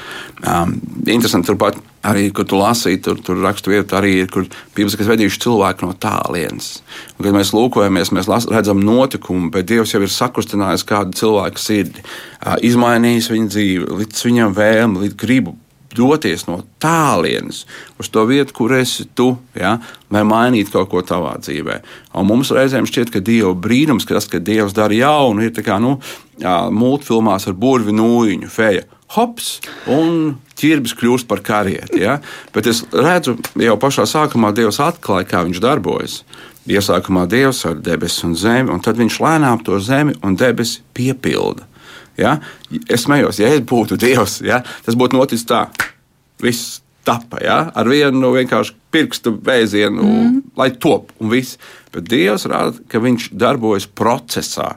um, 0.42 0.72
interesanti, 1.06 1.46
turpat 1.52 1.78
arī, 2.08 2.24
kur 2.34 2.48
tu 2.50 2.58
lasīji, 2.58 2.98
tur, 3.04 3.20
tur 3.22 3.38
rakstu 3.44 3.70
vieta 3.70 4.00
arī 4.00 4.16
ir, 4.24 4.32
kur 4.32 4.48
Bībeles 4.74 4.98
ir 4.98 5.10
vedījuši 5.12 5.42
cilvēku 5.44 5.86
no 5.86 5.94
tālienes. 6.02 6.80
Un, 7.14 7.22
kad 7.28 7.36
mēs 7.36 7.54
lūkojamies, 7.54 8.10
mēs 8.16 8.30
las, 8.30 8.48
redzam 8.50 8.82
notikumu, 8.82 9.52
bet 9.54 9.70
Dievs 9.70 9.94
jau 9.94 10.02
ir 10.02 10.12
sakustinājis 10.14 10.86
kādu 10.88 11.14
cilvēku 11.20 11.62
sirdi, 11.62 12.02
uh, 12.02 12.58
izmainījis 12.58 13.30
viņa 13.34 13.54
dzīvi, 13.54 13.88
līdz 14.02 14.28
viņam 14.30 14.58
vēlmi, 14.58 15.06
līdz 15.06 15.18
gribu 15.22 15.54
doties 15.96 16.46
no 16.48 16.60
tālienes 16.82 17.64
uz 18.00 18.10
to 18.12 18.24
vietu, 18.28 18.54
kur 18.56 18.74
esi 18.76 19.06
tu, 19.16 19.30
ja, 19.56 19.76
lai 20.12 20.24
mainītu 20.26 20.74
kaut 20.74 20.90
ko 20.92 21.02
tavā 21.06 21.36
dzīvē. 21.40 21.80
Un 22.18 22.28
mums 22.28 22.52
reizēm 22.54 22.88
šķiet, 22.88 23.12
ka 23.14 23.22
Dieva 23.24 23.54
brīnums, 23.56 24.06
ka 24.08 24.18
tas, 24.18 24.28
ka 24.30 24.42
Dievs 24.42 24.76
dara 24.76 24.94
jaunu, 24.94 25.46
ir 25.46 25.64
kā 25.64 25.78
nu, 25.82 25.96
multfilmās 26.74 27.48
ar 27.48 27.56
burvi 27.58 27.94
nūjiņu, 27.96 28.52
feja. 28.52 28.84
Hops, 29.14 29.54
un 29.88 30.36
ķirbis 30.60 30.92
kļūst 30.98 31.28
par 31.30 31.40
karieti. 31.40 32.02
Ja? 32.02 32.18
Bet 32.52 32.68
es 32.68 32.82
redzu, 32.92 33.38
jau 33.56 33.78
pašā 33.80 34.04
sākumā 34.08 34.52
Dievs 34.56 34.82
atklāja, 34.84 35.28
kā 35.30 35.42
viņš 35.46 35.62
darbojas. 35.64 36.20
Iesākumā 36.68 37.24
Dievs 37.30 37.62
ar 37.64 37.78
debesis 37.80 38.26
un 38.28 38.34
zemi, 38.36 38.68
un 38.68 38.82
tad 38.84 39.00
viņš 39.00 39.16
lēnām 39.24 39.64
to 39.64 39.80
zemi 39.80 40.12
un 40.20 40.36
debesis 40.36 40.82
piepilda. 40.92 41.64
Ja? 42.18 42.36
Es 42.90 43.06
smējos, 43.06 43.40
ja 43.42 43.52
es 43.54 43.62
būtu 43.66 43.98
Dievs, 44.00 44.40
ja? 44.46 44.62
tas 44.84 44.98
būtu 44.98 45.18
noticis 45.18 45.46
tā. 45.48 45.66
Viss 46.42 46.80
tapa 47.08 47.40
ja? 47.42 47.60
ar 47.74 47.88
vienu 47.88 48.34
vienkārši 48.34 48.74
pirkstu 48.92 49.36
vēzienu, 49.44 50.02
mm. 50.02 50.42
lai 50.58 50.72
top 50.80 51.14
un 51.22 51.32
viss. 51.32 51.58
Bet 51.94 52.10
Dievs 52.10 52.48
rāda, 52.50 52.76
ka 52.90 53.00
viņš 53.04 53.32
darbojas 53.38 53.88
procesā. 53.88 54.74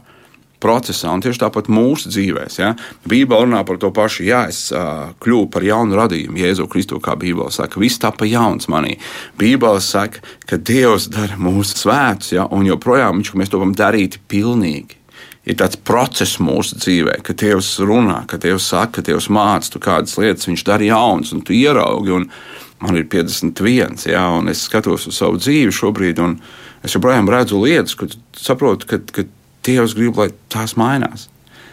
Procesā, 0.61 1.09
un 1.09 1.23
tieši 1.25 1.41
tāpat 1.41 1.71
mūsu 1.73 2.11
dzīvēm. 2.13 2.51
Ja? 2.61 2.75
Bībelē 3.09 3.47
runā 3.47 3.63
par 3.65 3.79
to 3.81 3.89
pašu. 3.95 4.27
Jā, 4.27 4.43
es 4.51 4.67
uh, 4.69 5.09
kļuvu 5.23 5.47
par 5.55 5.65
jaunu 5.65 5.97
radījumu, 5.97 6.37
Jēzu 6.37 6.67
Kristu, 6.69 7.01
kā 7.01 7.15
Bībelē 7.17 7.49
saka, 7.49 7.81
viss 7.81 7.97
tapa 8.03 8.29
jauns 8.29 8.69
manī. 8.69 8.93
Bībelē 9.41 9.81
saka, 9.81 10.21
ka 10.45 10.61
Dievs 10.61 11.09
dara 11.09 11.39
mūsu 11.41 11.81
svētus, 11.81 12.35
ja? 12.37 12.45
un 12.53 12.69
joprojām 12.69 13.17
viņš, 13.17 13.33
mēs 13.41 13.49
to 13.49 13.63
varam 13.63 13.73
darīt 13.73 14.21
pilnīgi 14.29 15.00
ir 15.45 15.57
tāds 15.57 15.79
process 15.87 16.37
mūsu 16.41 16.77
dzīvē, 16.77 17.17
ka 17.25 17.35
Dievs 17.37 17.73
runā, 17.81 18.21
ka 18.29 18.39
Dievs 18.41 18.69
saka, 18.71 18.99
ka 18.99 19.05
Dievs 19.09 19.29
māca, 19.33 19.71
tu 19.73 19.81
kādas 19.81 20.17
lietas 20.21 20.49
viņš 20.49 20.65
dara 20.67 20.85
jaunas, 20.91 21.33
un 21.35 21.41
tu 21.45 21.55
ieraugi. 21.57 22.13
Un 22.19 22.27
man 22.81 22.97
ir 22.97 23.07
51, 23.09 24.07
jā, 24.09 24.23
un 24.37 24.49
es 24.49 24.63
skatos 24.65 25.07
uz 25.09 25.17
savu 25.17 25.37
dzīvi 25.41 25.73
šobrīd, 25.75 26.21
un 26.21 26.37
es 26.85 26.95
joprojām 26.95 27.29
redzu 27.29 27.61
lietas, 27.61 27.97
kur 27.97 28.13
saprotu, 28.37 28.89
ka, 28.89 29.01
ka 29.13 29.27
Dievs 29.65 29.93
grib, 29.97 30.17
lai 30.17 30.31
tās 30.49 30.73
mainās. 30.77 31.27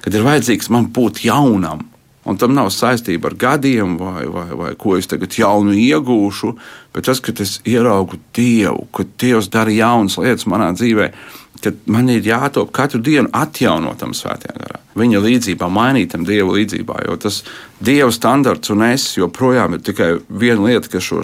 Kad 0.04 0.16
ir 0.16 0.26
vajadzīgs 0.26 0.68
man 0.72 0.90
būt 0.92 1.22
jaunam, 1.24 1.86
un 2.28 2.36
tam 2.36 2.52
nav 2.52 2.68
saistība 2.72 3.30
ar 3.30 3.36
gadiem, 3.40 3.96
vai, 4.00 4.26
vai, 4.28 4.48
vai 4.56 4.74
ko 4.76 4.98
es 4.98 5.08
tagad 5.08 5.32
jaunu 5.32 5.72
iegūšu, 5.72 6.52
bet 6.92 7.08
tas, 7.08 7.22
ka 7.24 7.32
es 7.40 7.56
ieraugu 7.68 8.20
Dievu, 8.36 8.84
ka 8.92 9.08
Dievs 9.20 9.48
dara 9.52 9.72
jaunas 9.72 10.18
lietas 10.20 10.48
manā 10.48 10.74
dzīvēm 10.76 11.16
ka 11.62 11.72
man 11.86 12.10
ir 12.12 12.26
jātop 12.26 12.70
katru 12.74 13.00
dienu 13.02 13.30
atjaunotam 13.32 14.14
svētajā 14.16 14.54
garā. 14.58 14.80
Viņa 14.98 15.22
līdzībā, 15.22 15.68
mainītam 15.70 16.24
Dieva 16.26 16.56
līdzībā, 16.56 17.02
jo 17.06 17.14
tas 17.22 17.42
Dieva 17.84 18.10
standarts 18.14 18.72
un 18.74 18.82
es 18.88 19.12
joprojām 19.18 19.76
ir 19.76 19.84
tikai 19.86 20.16
viena 20.28 20.66
lieta, 20.66 20.90
kas 20.90 21.06
šo 21.06 21.22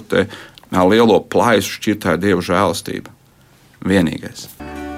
lielo 0.91 1.21
plaisu 1.21 1.79
šķirtā 1.79 2.17
Dieva 2.23 2.43
žēlastība. 2.45 3.11
Vienīgais. 3.85 4.49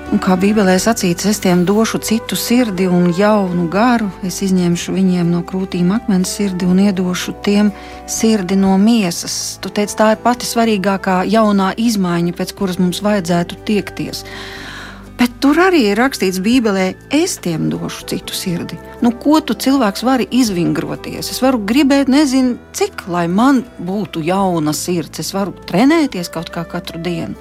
Un 0.06 0.20
kā 0.22 0.36
Bībelē 0.38 0.76
sacīts, 0.78 1.26
es 1.26 1.40
tiem 1.42 1.64
došu 1.66 1.98
citu 1.98 2.36
sirdi 2.38 2.84
un 2.86 3.08
jaunu 3.10 3.64
garu. 3.66 4.06
Es 4.22 4.38
izņemšu 4.46 4.94
viņiem 4.94 5.32
no 5.34 5.40
krūtīm 5.42 5.90
akmens 5.96 6.30
sirdi 6.36 6.68
un 6.70 6.78
iedošu 6.84 7.34
tiem 7.42 7.72
sirdi 8.06 8.54
no 8.60 8.76
miesas. 8.78 9.56
Tu 9.58 9.72
teici, 9.74 9.96
tā 9.98 10.12
ir 10.14 10.22
pati 10.22 10.46
svarīgākā 10.46 11.24
jaunā 11.26 11.72
izmaiņa, 11.74 12.36
pēc 12.38 12.54
kuras 12.54 12.78
mums 12.78 13.02
vajadzētu 13.02 13.58
tiekties. 13.66 14.22
Tur 15.36 15.58
arī 15.60 15.82
ir 15.90 15.98
rakstīts 16.00 16.40
Bībelē, 16.40 16.86
es 17.12 17.36
tiem 17.44 17.68
došu 17.68 18.06
citu 18.08 18.34
sirdi. 18.34 18.78
Nu, 19.04 19.10
ko 19.12 19.42
tu 19.44 19.52
cilvēks 19.52 20.04
vari 20.06 20.24
izvingroties? 20.32 21.28
Es 21.34 21.42
varu 21.44 21.60
gribēt, 21.68 22.08
nezinu, 22.08 22.56
cik 22.76 23.04
lai 23.12 23.26
man 23.28 23.60
būtu 23.76 24.24
jauna 24.24 24.72
sirds. 24.72 25.20
Es 25.20 25.34
varu 25.36 25.52
trenēties 25.68 26.32
kaut 26.32 26.48
kā 26.54 26.64
katru 26.64 27.02
dienu. 27.04 27.36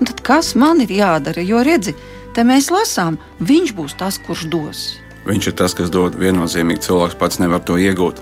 Un 0.00 0.10
tad 0.10 0.20
kas 0.26 0.54
man 0.58 0.82
ir 0.82 0.90
jādara? 0.92 1.44
Jo 1.46 1.62
redzi, 1.64 1.94
te 2.34 2.42
mēs 2.44 2.72
lasām, 2.74 3.20
viņš 3.38 3.74
būs 3.78 3.94
tas, 4.00 4.18
kurš 4.26 4.48
dos. 4.52 4.82
Viņš 5.26 5.46
ir 5.50 5.54
tas, 5.58 5.74
kas 5.74 5.90
dod 5.90 6.18
viennozīmīgi. 6.18 6.82
Cilvēks 6.88 7.16
pats 7.18 7.38
nevar 7.42 7.62
to 7.62 7.78
iegūt. 7.78 8.20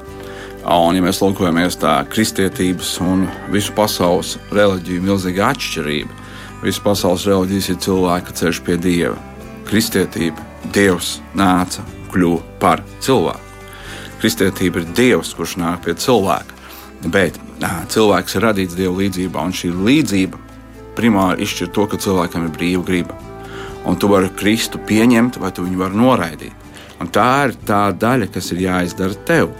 Un, 0.64 0.96
ja 0.96 1.04
mēs 1.04 1.20
lūkojamies 1.20 1.76
tā 1.80 1.98
kristietības 2.12 2.94
un 3.04 3.26
visu 3.52 3.72
pasaules 3.76 4.36
reliģiju 4.52 5.02
milzīga 5.04 5.50
atšķirība, 5.52 6.23
visu 6.64 6.82
pasaules 6.84 7.26
reliģijas 7.28 7.70
ir 7.72 7.80
cilvēka 7.84 8.34
ceļš 8.40 8.60
pie 8.64 8.76
dieva. 8.80 9.16
Kristietība, 9.68 10.44
Dievs 10.72 11.18
nāca, 11.36 11.84
kļuva 12.12 12.40
par 12.60 12.82
cilvēku. 13.04 13.52
Kristietība 14.22 14.80
ir 14.80 14.88
Dievs, 14.96 15.34
kurš 15.36 15.58
nāk 15.60 15.84
pie 15.84 15.94
cilvēka. 16.00 16.56
Bet 17.12 17.36
cilvēks 17.92 18.38
ir 18.38 18.46
radīts 18.46 18.76
Dieva 18.78 18.96
līdzjūtībā, 18.96 19.44
un 19.44 19.52
šī 19.52 19.72
līdzība 19.76 20.40
primāri 20.96 21.44
izšķir 21.44 21.72
to, 21.74 21.86
ka 21.90 22.00
cilvēkam 22.00 22.46
ir 22.46 22.54
brīva 22.54 22.84
griba. 22.86 23.18
Un 23.84 23.98
tu 24.00 24.08
vari 24.08 24.32
Kristu 24.32 24.80
pieņemt, 24.80 25.36
vai 25.42 25.52
tu 25.52 25.66
viņu 25.66 25.82
vari 25.82 26.00
noraidīt. 26.00 26.64
Un 27.02 27.10
tā 27.12 27.28
ir 27.48 27.56
tā 27.68 27.82
daļa, 27.92 28.30
kas 28.32 28.52
ir 28.54 28.64
jāizdara 28.64 29.18
tev. 29.28 29.52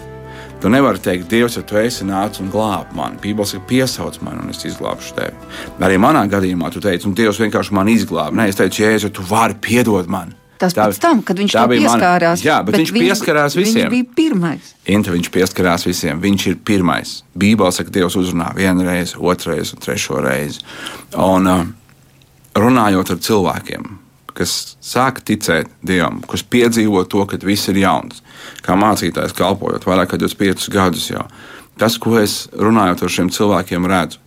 Tu 0.61 0.71
nevari 0.71 1.01
teikt, 1.03 1.27
Dievs, 1.29 1.57
ja 1.59 1.65
tu 1.67 1.77
esi 1.77 2.07
nācis 2.07 2.41
un 2.41 2.49
glābi 2.53 2.95
mani. 2.97 3.19
Bībeles 3.21 3.51
saka, 3.53 3.65
piesauc 3.69 4.17
mani 4.25 4.45
un 4.45 4.53
es 4.53 4.63
izglābšu 4.65 5.17
tevi. 5.17 5.51
Arī 5.83 5.99
manā 6.01 6.23
gadījumā 6.31 6.71
tu 6.73 6.81
teici, 6.83 7.05
un 7.09 7.13
Dievs 7.17 7.41
vienkārši 7.43 7.75
man 7.75 7.91
izglāba. 7.91 8.33
Nē, 8.39 8.49
es 8.49 8.59
teicu, 8.59 8.85
Jēzu, 8.85 9.11
tu 9.13 9.25
vari 9.29 9.57
piedot 9.61 10.09
man. 10.09 10.33
Tas 10.55 10.71
tā, 10.71 10.85
pēc 10.87 10.99
tam, 11.03 11.21
kad 11.27 11.39
viņš 11.39 11.55
tam 11.57 11.71
pieskārās. 11.73 12.39
Man, 12.39 12.47
jā, 12.47 12.59
bet, 12.63 12.71
bet 12.71 12.81
viņš 12.81 12.93
viņ, 12.95 13.03
pieskarās 13.03 13.57
visiem. 13.59 13.79
Viņš 13.81 13.91
bija 13.91 14.07
pirmais. 14.15 14.69
Inta 14.95 15.11
viņš 15.11 15.29
pieskarās 15.35 15.85
visiem. 15.87 16.21
Viņš 16.23 16.45
ir 16.51 16.59
pirmais. 16.67 17.15
Bībelē 17.35 17.71
saka, 17.75 17.91
Dievs 17.91 18.15
uzrunā 18.19 18.53
otru 18.55 19.51
reizi 19.51 19.75
un 19.75 19.83
trešo 19.83 20.21
reizi. 20.23 20.63
Un 21.19 21.51
uh, 21.51 21.65
runājot 22.55 23.11
ar 23.11 23.19
cilvēkiem, 23.27 23.89
kas 24.35 24.75
sāk 24.83 25.23
ticēt 25.27 25.71
Dievam, 25.85 26.21
kas 26.29 26.43
piedzīvo 26.43 27.05
to, 27.11 27.23
ka 27.29 27.39
viss 27.43 27.71
ir 27.71 27.79
jauns, 27.81 28.21
kā 28.65 28.77
mācītājs 28.79 29.35
kalpojot 29.37 29.87
vairāk 29.87 30.13
kā 30.13 30.21
25 30.21 30.69
gadus 30.73 31.09
jau. 31.11 31.25
Tas, 31.79 31.97
ko 31.99 32.15
es 32.21 32.45
runājot 32.55 33.03
ar 33.03 33.11
šiem 33.11 33.31
cilvēkiem, 33.35 33.87
redzu, 33.91 34.21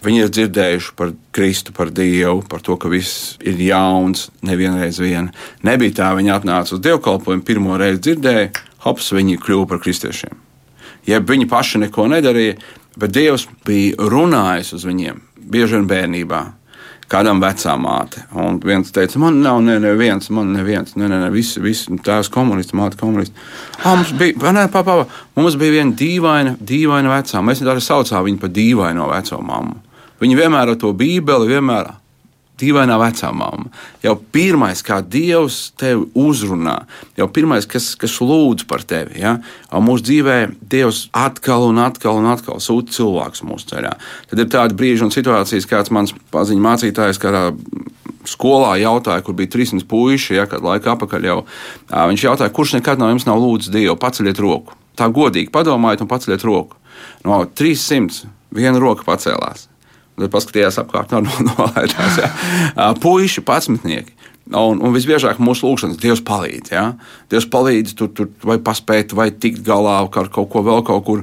Viņi 0.00 0.22
ir 0.24 0.30
dzirdējuši 0.32 0.92
par 0.96 1.10
Kristu, 1.36 1.74
par 1.76 1.90
Dievu, 1.92 2.40
par 2.48 2.62
to, 2.64 2.76
ka 2.80 2.88
viss 2.88 3.34
ir 3.44 3.58
jauns, 3.60 4.30
nevienreiz 4.46 4.96
vien. 5.02 5.28
Nebija 5.66 5.98
tā, 5.98 6.12
viņi 6.16 6.32
atnāca 6.32 6.76
uz 6.76 6.80
dievkalpojumu, 6.86 7.44
pirmo 7.44 7.76
reizi 7.80 8.06
dzirdēja, 8.06 8.46
hops, 8.86 9.10
viņi 9.12 9.36
kļuva 9.44 9.66
par 9.68 9.82
kristiešiem. 9.84 10.38
Jeb 11.08 11.28
viņi 11.28 11.48
paši 11.50 11.82
neko 11.84 12.06
nedarīja, 12.12 12.56
bet 13.00 13.12
Dievs 13.12 13.46
bija 13.66 14.08
runājis 14.12 14.72
uz 14.78 14.88
viņiem, 14.88 15.20
bieži 15.52 15.76
vien 15.76 15.88
bērnībā. 15.90 16.40
Kādam 17.10 17.40
vecā 17.42 17.72
māte. 17.74 18.22
Un 18.38 18.60
viens 18.62 18.92
teica, 18.94 19.18
man 19.18 19.40
nav 19.42 19.58
ne, 19.66 19.80
neviens, 19.82 20.28
man 20.30 20.52
neviens, 20.54 20.94
ne, 20.94 21.08
ne, 21.10 21.18
ne, 21.24 21.30
visi, 21.34 21.58
visi 21.62 21.96
tās 22.06 22.30
komunisti, 22.30 22.76
māte 22.78 23.00
komunisti. 23.00 23.34
Ah, 23.82 23.96
mums 23.96 24.12
bija, 24.14 24.52
ne, 24.54 24.68
pa, 24.70 24.84
pa, 24.86 25.00
mums 25.34 25.58
bija 25.58 25.80
viena 25.80 25.96
dīvaina, 25.98 26.54
dīvaina 26.62 27.10
vecā. 27.10 27.42
Mēs 27.42 27.64
viņu 27.64 27.74
arī 27.74 27.82
saucām 27.82 28.28
viņu 28.28 28.42
par 28.44 28.54
dīvaino 28.54 29.08
veco 29.10 29.40
mammu. 29.42 29.80
Viņa 30.22 30.38
vienmēr 30.38 30.70
ar 30.70 30.78
to 30.78 30.92
bībeli, 30.94 31.50
vienmēr 31.50 31.90
dīvainā 32.60 32.96
vecā 33.00 33.30
mamma. 33.34 33.70
Jau 34.04 34.14
pirmais, 34.34 34.82
kā 34.86 35.00
Dievs 35.02 35.70
tevi 35.80 36.06
uzrunā, 36.18 36.76
jau 37.18 37.28
pirmais, 37.32 37.66
kas, 37.70 37.92
kas 38.00 38.18
lūdz 38.22 38.66
par 38.70 38.84
tevi. 38.86 39.20
Ja? 39.22 39.38
Mūsu 39.72 40.06
dzīvē 40.08 40.38
Dievs 40.72 41.06
atkal 41.16 41.68
un 41.70 41.80
atkal 41.82 42.20
un 42.20 42.28
atkal 42.32 42.60
sūta 42.62 42.94
cilvēks 42.96 43.44
mūsu 43.48 43.72
ceļā. 43.72 43.94
Tad 44.30 44.44
ir 44.44 44.50
tādi 44.52 44.76
brīži 44.78 45.06
un 45.06 45.14
situācijas, 45.14 45.68
kāds 45.70 45.94
mans 45.94 46.14
paziņu 46.34 46.66
mācītājs, 46.66 47.20
kādā 47.22 47.48
skolā 48.28 48.74
jautāja, 48.80 49.24
kur 49.24 49.36
bija 49.38 49.52
300 49.54 49.86
puiši, 49.88 50.36
ja 50.36 50.46
kādu 50.50 50.68
laiku 50.68 50.92
atpakaļ 50.92 51.30
jau. 51.30 51.38
Viņš 51.88 52.26
jautāja, 52.26 52.52
kurš 52.54 52.76
nekad 52.78 53.00
no 53.00 53.08
jums 53.12 53.26
nav 53.28 53.40
lūdzis 53.40 53.72
Dievu, 53.72 53.96
paceļiet 54.00 54.42
roku. 54.42 54.76
Tā 54.98 55.08
godīgi 55.08 55.52
padomājiet 55.54 56.04
un 56.04 56.10
paceļiet 56.10 56.44
roku. 56.44 56.76
No 57.24 57.42
300 57.46 58.28
viena 58.52 58.80
roka 58.82 59.06
pacēlās. 59.06 59.69
Tad 60.18 60.32
paskatījās 60.32 60.80
apkārt, 60.82 61.14
no, 61.14 61.22
nolaidās. 61.50 62.18
Ja. 62.20 62.90
Puisi, 63.00 63.44
patsmetnieki. 63.46 64.16
Un, 64.50 64.80
un 64.82 64.94
visbiežāk 64.94 65.38
mūsu 65.38 65.68
lūgšanas 65.68 66.00
Dievs 66.02 66.22
palīdz. 66.26 66.72
Ja? 66.74 66.86
Dievs 67.30 67.46
palīdz 67.52 67.94
tur, 67.98 68.10
tur 68.16 68.30
vai 68.42 68.58
paspēt, 68.62 69.14
vai 69.14 69.30
tikt 69.30 69.62
galā 69.66 70.00
ar 70.02 70.32
kaut 70.32 70.50
ko 70.50 70.64
vēl 70.66 70.82
kaut 70.86 71.04
kur. 71.06 71.22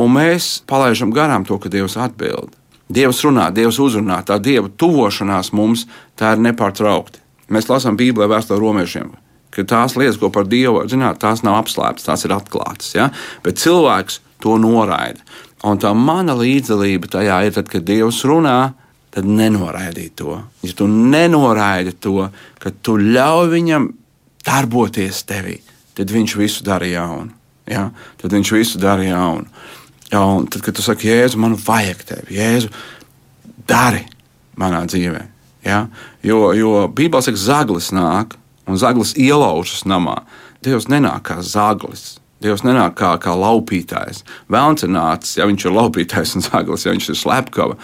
Un 0.00 0.14
mēs 0.16 0.56
palaidām 0.70 1.14
garām 1.14 1.46
to, 1.46 1.60
ka 1.62 1.70
Dievs 1.70 1.98
atbild. 2.00 2.56
Dievs 2.90 3.22
runā, 3.22 3.52
Dievs 3.54 3.78
uzrunā, 3.78 4.18
tā 4.26 4.40
Dieva 4.42 4.70
tuvošanās 4.82 5.52
mums 5.54 5.86
tā 6.18 6.34
ir 6.34 6.42
nepārtraukti. 6.48 7.20
Mēs 7.54 7.68
lasām 7.70 7.98
Bībelē 7.98 8.26
vēstuli 8.30 8.62
romiešiem, 8.62 9.12
ka 9.54 9.62
tās 9.66 9.94
lietas, 9.98 10.18
ko 10.18 10.30
par 10.34 10.48
Dievu 10.50 10.82
zināt, 10.90 11.20
tās 11.22 11.44
nav 11.46 11.60
apslēptas, 11.62 12.06
tās 12.06 12.26
ir 12.26 12.34
atklātas. 12.34 12.90
Ja? 12.96 13.08
Bet 13.46 13.62
cilvēks 13.62 14.18
to 14.42 14.56
noraida. 14.60 15.22
Un 15.66 15.80
tā 15.80 15.92
mana 15.96 16.34
līdzdalība 16.38 17.10
tajā 17.12 17.40
ir, 17.46 17.54
tad, 17.56 17.68
kad 17.68 17.84
Dievs 17.84 18.22
runā, 18.28 18.72
tad 19.12 19.26
nenoraidīt 19.28 20.14
to. 20.20 20.38
Ja 20.64 20.76
tu 20.76 20.86
nenoraidi 20.88 21.92
to, 22.00 22.30
ka 22.62 22.72
tu 22.82 22.96
ļauj 23.00 23.50
viņam 23.52 23.90
darboties 24.46 25.24
tevī, 25.28 25.58
tad 25.98 26.12
viņš 26.14 26.36
visu 26.40 26.64
dara 26.64 26.88
jaunu. 26.88 27.34
Ja? 27.70 27.90
Tad 28.20 28.32
viņš 28.34 28.54
visu 28.56 28.80
dara 28.82 29.04
jaunu. 29.04 29.46
Ja, 30.10 30.24
un 30.26 30.48
tad, 30.50 30.64
kad 30.66 30.74
tu 30.74 30.82
saki, 30.82 31.10
Jēzu, 31.10 31.38
man 31.38 31.54
vajag 31.54 32.00
tevi, 32.08 32.38
Jēzu, 32.40 32.70
dari 33.68 34.02
manā 34.58 34.82
dzīvē. 34.88 35.20
Ja? 35.66 35.84
Jo, 36.26 36.50
jo 36.56 36.88
Bībelē 36.88 37.22
saka, 37.22 37.38
zaglis 37.38 37.92
nāk 37.94 38.34
un 38.66 38.80
zaglis 38.80 39.14
ielaužas 39.18 39.84
namā. 39.88 40.22
Dievs 40.64 40.88
nenāk 40.90 41.28
kā 41.30 41.38
zaglis. 41.44 42.18
Dievs 42.40 42.62
nenāk 42.64 42.94
kā, 42.96 43.10
kā 43.20 43.34
laupītājs. 43.36 44.22
Vēlams 44.48 44.86
ir 44.86 44.92
nācis, 44.94 45.34
ja 45.36 45.44
viņš 45.48 45.66
ir 45.66 45.74
laupītājs 45.76 46.36
un 46.38 46.44
zaglis, 46.46 46.86
ja 46.86 46.94
viņš 46.94 47.08
ir 47.12 47.18
slepkava. 47.20 47.76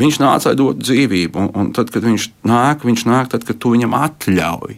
Viņš 0.00 0.18
nāca, 0.18 0.50
lai 0.50 0.58
dotu 0.58 0.82
dzīvību, 0.82 1.38
un, 1.38 1.50
un 1.54 1.68
tad, 1.76 1.92
kad 1.94 2.02
viņš 2.06 2.26
nāk, 2.50 2.82
viņš 2.88 3.04
nāk 3.06 3.30
tad, 3.30 3.46
kad 3.46 3.60
tu 3.62 3.70
viņam 3.76 3.94
atļauj. 4.00 4.74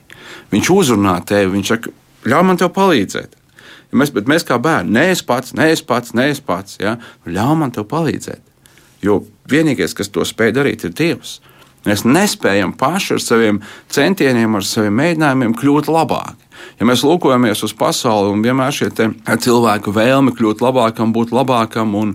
Viņš 0.52 0.72
uzrunā 0.74 1.16
tevi, 1.28 1.54
viņš 1.54 1.72
saka, 1.72 1.94
ļauj 2.28 2.44
man 2.50 2.60
te 2.60 2.68
palīdzēt. 2.76 3.38
Ja 3.92 4.00
mēs, 4.00 4.12
bet 4.12 4.28
mēs 4.28 4.44
kā 4.48 4.60
bērni, 4.60 4.92
nē, 4.98 5.06
es 5.14 5.24
pats, 5.24 5.56
nē, 5.56 5.70
es 5.72 5.84
pats, 5.84 6.12
nē, 6.16 6.28
es 6.32 6.40
pats, 6.44 6.76
ja? 6.80 6.98
ļauj 7.24 7.56
man 7.60 7.72
te 7.72 7.84
palīdzēt. 7.88 8.44
Jo 9.04 9.22
vienīgais, 9.50 9.96
kas 9.96 10.12
to 10.12 10.24
spēj 10.28 10.52
darīt, 10.60 10.84
ir 10.84 10.92
Dievs. 10.96 11.38
Mēs 11.88 12.04
nespējam 12.06 12.76
paši 12.78 13.16
ar 13.16 13.24
saviem 13.24 13.58
centieniem, 13.92 14.60
ar 14.60 14.66
saviem 14.66 14.94
mēģinājumiem 15.00 15.56
kļūt 15.58 15.90
labāki. 15.90 16.41
Ja 16.80 16.86
mēs 16.88 17.04
lūkojamies 17.06 17.62
uz 17.66 17.74
pasauli 17.78 18.32
un 18.32 18.40
vienmēr 18.44 18.74
šie 18.74 18.88
cilvēku 18.92 19.92
vēlme 19.94 20.32
kļūt 20.34 20.62
labākam, 20.64 21.12
būt 21.14 21.30
labākam, 21.34 21.92
un, 21.98 22.14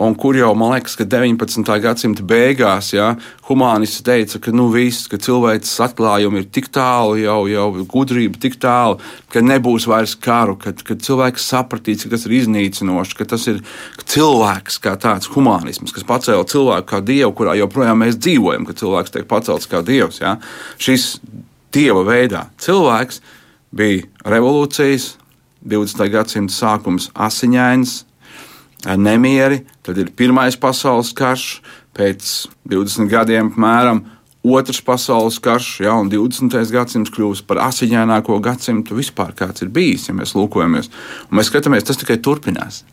un 0.00 0.16
kur 0.16 0.38
jau 0.38 0.52
man 0.56 0.74
liekas, 0.74 0.94
ka 0.96 1.04
19. 1.08 1.68
gadsimta 1.84 2.24
beigās 2.26 2.92
ja, 2.94 3.10
humanists 3.48 4.04
teica, 4.06 4.40
ka 4.42 4.54
nu, 4.56 4.68
viss, 4.72 5.08
ka 5.10 5.20
cilvēks 5.20 5.74
atklājumi 5.88 6.42
ir 6.42 6.48
tik 6.52 6.70
tālu, 6.74 7.18
jau, 7.20 7.38
jau 7.50 7.66
gudrība 7.92 8.40
tik 8.42 8.58
tālu, 8.62 9.00
ka 9.32 9.42
nebūs 9.44 9.88
vairs 9.90 10.16
karu, 10.16 10.56
ka, 10.60 10.72
ka 10.86 10.96
cilvēks 10.96 11.48
sapratīs, 11.52 12.06
ka 12.06 12.14
tas 12.16 12.28
ir 12.28 12.38
iznīcinoši, 12.40 13.18
ka 13.20 13.28
tas 13.34 13.48
ir 13.52 13.60
cilvēks 14.04 14.80
kā 14.84 14.96
tāds 15.02 15.28
humanisms, 15.34 15.92
kas 15.96 16.06
pacēla 16.08 16.48
cilvēku 16.48 16.92
kā 16.94 17.02
dievu, 17.04 17.34
kurā 17.36 17.58
joprojām 17.60 18.00
mēs 18.04 18.20
dzīvojam, 18.20 18.64
ka 18.68 18.76
cilvēks 18.80 19.16
tiek 19.16 19.28
pacelts 19.28 19.68
kā 19.70 19.84
dievs. 19.86 20.22
Ja. 20.24 20.38
Šis 20.80 21.16
dieva 21.76 22.04
veidā 22.06 22.46
cilvēks 22.62 23.20
bija 23.74 24.06
revolūcijas, 24.26 25.14
20. 25.66 26.10
gadsimta 26.12 26.54
sākums 26.54 27.10
asiņains, 27.14 28.04
nemieri, 29.00 29.64
tad 29.82 29.98
ir 29.98 30.12
Pirmais 30.16 30.58
pasaules 30.60 31.10
karš, 31.16 31.60
pēc 31.96 32.34
20 32.68 33.10
gadiem 33.10 33.50
apmēram 33.50 34.04
Otrs 34.46 34.78
pasaules 34.86 35.40
karš, 35.42 35.80
ja, 35.82 35.94
un 35.98 36.06
20. 36.06 36.54
gadsimts 36.70 37.10
kļūst 37.10 37.48
par 37.48 37.58
asiņaināko 37.64 38.36
gadsimtu 38.44 38.94
vispār, 38.94 39.32
kāds 39.34 39.64
ir 39.64 39.72
bijis, 39.74 40.04
ja 40.06 40.14
mēs 40.14 40.36
lūkojamies. 40.38 40.86
Un 41.26 41.40
mēs 41.40 41.50
skatāmies, 41.50 41.86
tas 41.88 41.98
tikai 41.98 42.20
turpinās. 42.22 42.84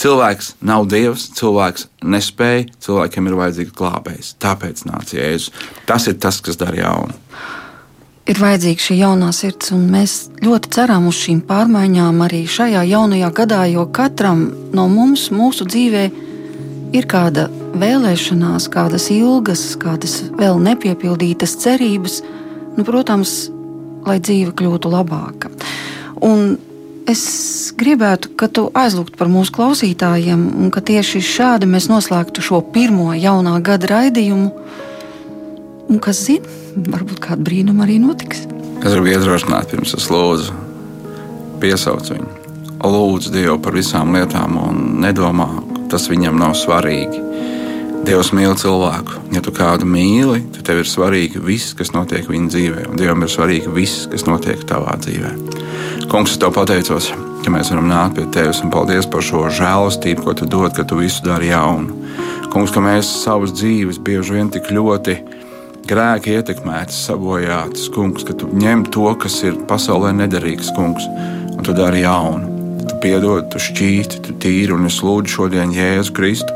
Cilvēks 0.00 0.54
nav 0.64 0.88
dievs, 0.88 1.28
cilvēks 1.36 1.86
nespēja, 2.04 2.64
cilvēkiem 2.84 3.28
ir 3.28 3.36
vajadzīgs 3.42 3.76
glābējs. 3.76 4.32
Tāpēc 4.40 4.86
nāca 4.88 5.20
Jēzus. 5.20 5.52
Tas 5.88 6.08
ir 6.08 6.16
tas, 6.20 6.40
kas 6.44 6.56
dara 6.60 6.80
jaunu 6.80 7.16
ir 8.26 8.40
vajadzīga 8.42 8.82
šī 8.82 8.98
jaunā 9.00 9.30
sirds, 9.34 9.70
un 9.74 9.86
mēs 9.92 10.16
ļoti 10.42 10.70
ceram 10.74 11.06
uz 11.10 11.18
šīm 11.22 11.42
pārmaiņām 11.46 12.22
arī 12.26 12.42
šajā 12.50 12.82
jaunajā 12.90 13.30
gadā, 13.34 13.62
jo 13.70 13.86
katram 13.86 14.48
no 14.74 14.86
mums, 14.90 15.28
mūsu 15.34 15.66
dzīvē, 15.68 16.04
ir 16.96 17.08
kāda 17.10 17.46
vēlēšanās, 17.76 18.68
kādas 18.72 19.08
ilgas, 19.14 19.64
kādas 19.80 20.20
vēl 20.38 20.58
nepiepildītas 20.62 21.56
cerības, 21.62 22.22
nu, 22.76 22.86
protams, 22.86 23.46
lai 24.06 24.18
dzīve 24.22 24.54
kļūtu 24.58 24.90
labāka. 24.90 25.50
Un 26.24 26.56
es 27.10 27.22
gribētu, 27.78 28.32
ka 28.38 28.48
tu 28.50 28.68
aizlūgtu 28.74 29.18
par 29.18 29.30
mūsu 29.30 29.54
klausītājiem, 29.54 30.42
un 30.64 30.72
ka 30.74 30.82
tieši 30.82 31.22
šādi 31.22 31.68
mēs 31.70 31.90
noslēgtu 31.92 32.42
šo 32.42 32.62
pirmo 32.74 33.12
jaunā 33.14 33.58
gada 33.64 33.90
raidījumu. 33.92 34.50
Un 35.86 36.00
kas 36.02 36.18
zina, 36.26 36.50
varbūt 36.90 37.20
kāda 37.22 37.44
brīnuma 37.46 37.84
arī 37.84 38.00
notiks. 38.02 38.42
Es 38.82 38.90
gribu 38.90 39.12
iedrošināt, 39.12 39.68
pirms 39.70 39.94
es 39.94 40.08
lūdzu, 40.10 40.54
piesaucu 41.62 42.16
viņu. 42.16 42.32
lūdz 42.86 43.30
Dievu 43.34 43.56
par 43.62 43.74
visām 43.78 44.10
lietām 44.14 44.58
un 44.58 44.82
nedomā, 45.02 45.46
ka 45.76 45.84
tas 45.94 46.08
viņam 46.10 46.38
nav 46.42 46.56
svarīgi. 46.58 47.22
Dievs 48.06 48.32
mīl 48.34 48.54
cilvēku. 48.58 49.22
Ja 49.34 49.40
tu 49.42 49.54
kādu 49.54 49.86
mīli, 49.86 50.42
tad 50.54 50.66
tev 50.68 50.82
ir 50.82 50.90
svarīgi 50.90 51.40
viss, 51.42 51.74
kas 51.74 51.94
notiek 51.94 52.26
viņa 52.30 52.50
dzīvē, 52.52 52.84
un 52.90 52.98
Dievam 52.98 53.22
ir 53.22 53.32
svarīgi 53.32 53.72
viss, 53.74 54.08
kas 54.10 54.26
notiek 54.26 54.66
tavā 54.66 54.98
dzīvē. 55.06 55.32
Kungs, 56.10 56.34
es 56.34 56.42
tev 56.42 56.52
pateicos, 56.54 57.12
ka 57.42 57.54
mēs 57.54 57.70
varam 57.72 57.88
nākt 57.90 58.18
pie 58.18 58.26
tevis 58.34 58.62
un 58.62 58.74
paldies 58.74 59.06
par 59.10 59.22
šo 59.22 59.46
žēlastību, 59.54 60.26
ko 60.26 60.34
tu 60.38 60.50
dod, 60.50 60.74
ka 60.74 60.82
tu 60.86 60.98
visu 60.98 61.22
dari 61.26 61.50
jaunu. 61.54 61.94
Kungs, 62.52 62.74
ka 62.74 62.82
mēs 62.82 63.10
savas 63.24 63.54
dzīves 63.54 64.02
bieži 64.02 64.38
vien 64.38 64.52
tik 64.54 64.70
ļoti 64.74 65.18
grēki 65.86 66.34
ietekmētas, 66.36 66.98
sabojātas, 67.08 67.86
kungs, 67.94 68.26
ka 68.26 68.34
tu 68.38 68.50
ņem 68.50 68.86
to, 68.94 69.06
kas 69.22 69.38
ir 69.46 69.58
pasaulē 69.70 70.12
nederīgs, 70.16 70.72
kungs, 70.76 71.06
un 71.54 71.62
tu 71.66 71.74
dari 71.76 72.02
jaunu. 72.02 72.54
Tu 72.86 72.94
piedod, 73.02 73.48
tu 73.50 73.58
šķīsti, 73.58 74.20
tu 74.22 74.34
tīri, 74.42 74.70
un 74.74 74.86
es 74.86 75.00
lūdzu 75.02 75.32
šodien 75.32 75.72
Jēzu 75.74 76.12
Kristu. 76.14 76.54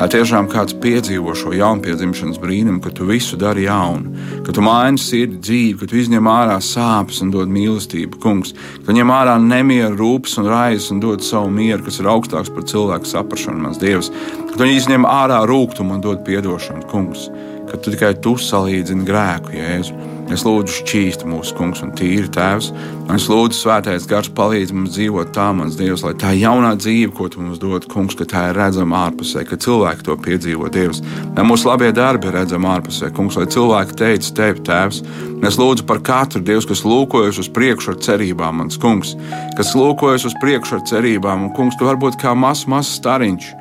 Lai 0.00 0.08
tiešām 0.12 0.46
kāds 0.48 0.72
piedzīvo 0.80 1.32
šo 1.36 1.52
jaunpiedzimšanas 1.56 2.40
brīnumu, 2.40 2.80
ka 2.84 2.92
tu 2.96 3.04
visu 3.08 3.36
dari 3.40 3.66
jaunu, 3.66 4.12
ka 4.46 4.52
tu 4.56 4.64
maini 4.64 5.00
sirdi 5.00 5.40
dzīvi, 5.44 5.76
ka 5.80 5.88
tu 5.90 5.98
izņem 6.00 6.28
ārā 6.30 6.56
sāpes 6.64 7.20
un 7.24 7.32
dod 7.34 7.52
mīlestību, 7.52 8.20
kungs, 8.22 8.54
ka 8.86 8.96
ņem 8.96 9.12
ārā 9.12 9.36
nemieru, 9.44 9.96
rūpes 10.00 10.38
un 10.40 10.48
raizes 10.48 10.88
un 10.94 11.02
dod 11.04 11.24
savu 11.24 11.52
mieru, 11.52 11.84
kas 11.84 12.00
ir 12.00 12.08
augstāks 12.12 12.52
par 12.52 12.64
cilvēku 12.72 13.12
saprāšanu, 13.12 13.60
mans 13.66 13.80
Dievs, 13.80 14.08
ka 14.48 14.56
tu 14.56 14.68
izņem 14.68 15.04
ārā 15.08 15.42
rūkumu 15.48 15.98
un 15.98 16.04
dod 16.04 16.24
piedošanu, 16.28 16.88
kungs, 16.88 17.28
ka 17.70 17.78
tu 17.78 17.94
tikai 17.94 18.14
tu 18.22 18.34
salīdzini 18.40 19.06
grēku, 19.06 19.54
Jēzu. 19.54 19.98
Es 20.30 20.44
lūdzu, 20.46 20.84
šķīsti 20.84 21.26
mūsu 21.26 21.56
kungs 21.58 21.80
un 21.82 21.90
tīri 21.98 22.28
tēvs. 22.30 22.68
Un 23.08 23.16
es 23.16 23.24
lūdzu, 23.26 23.56
svētais 23.58 24.04
gars, 24.06 24.28
palīdz 24.30 24.70
mums 24.76 24.92
dzīvot 24.94 25.32
tā, 25.34 25.48
mans 25.58 25.74
Dievs, 25.78 26.04
lai 26.06 26.12
tā 26.22 26.30
jaunā 26.38 26.76
dzīve, 26.78 27.10
ko 27.18 27.26
tu 27.32 27.42
mums 27.42 27.58
dod, 27.58 27.88
kungs, 27.90 28.14
ka 28.14 28.28
tā 28.30 28.44
ir 28.52 28.58
redzama 28.60 29.08
ārpusē, 29.08 29.42
ka 29.48 29.58
cilvēki 29.58 30.06
to 30.06 30.14
piedzīvo, 30.22 30.70
Dievs. 30.70 31.02
Lai 31.34 31.46
mūsu 31.48 31.66
labie 31.66 31.90
darbi 31.96 32.30
ir 32.30 32.38
redzami 32.38 32.70
ārpusē, 32.70 33.10
kungs, 33.16 33.40
lai 33.40 33.48
cilvēki 33.50 33.98
teica 33.98 34.34
tevi, 34.38 34.62
tēvs. 34.70 35.02
Un 35.40 35.50
es 35.50 35.58
lūdzu 35.58 35.86
par 35.90 35.98
katru 36.06 36.44
Dievu, 36.46 36.62
kas 36.70 36.86
lūkojas 36.86 37.42
uz 37.42 37.50
priekšu 37.50 37.96
ar 37.96 37.98
cerībām, 38.06 38.62
mans 38.62 38.78
kungs, 38.78 39.16
kas 39.58 39.74
lūkojas 39.74 40.30
uz 40.30 40.38
priekšu 40.38 40.78
ar 40.78 40.86
cerībām, 40.92 41.48
un 41.48 41.56
kungs, 41.58 41.74
tu 41.80 41.90
varbūt 41.90 42.22
kā 42.22 42.38
mazs, 42.38 42.68
mazs 42.70 43.00
stariņš 43.02 43.56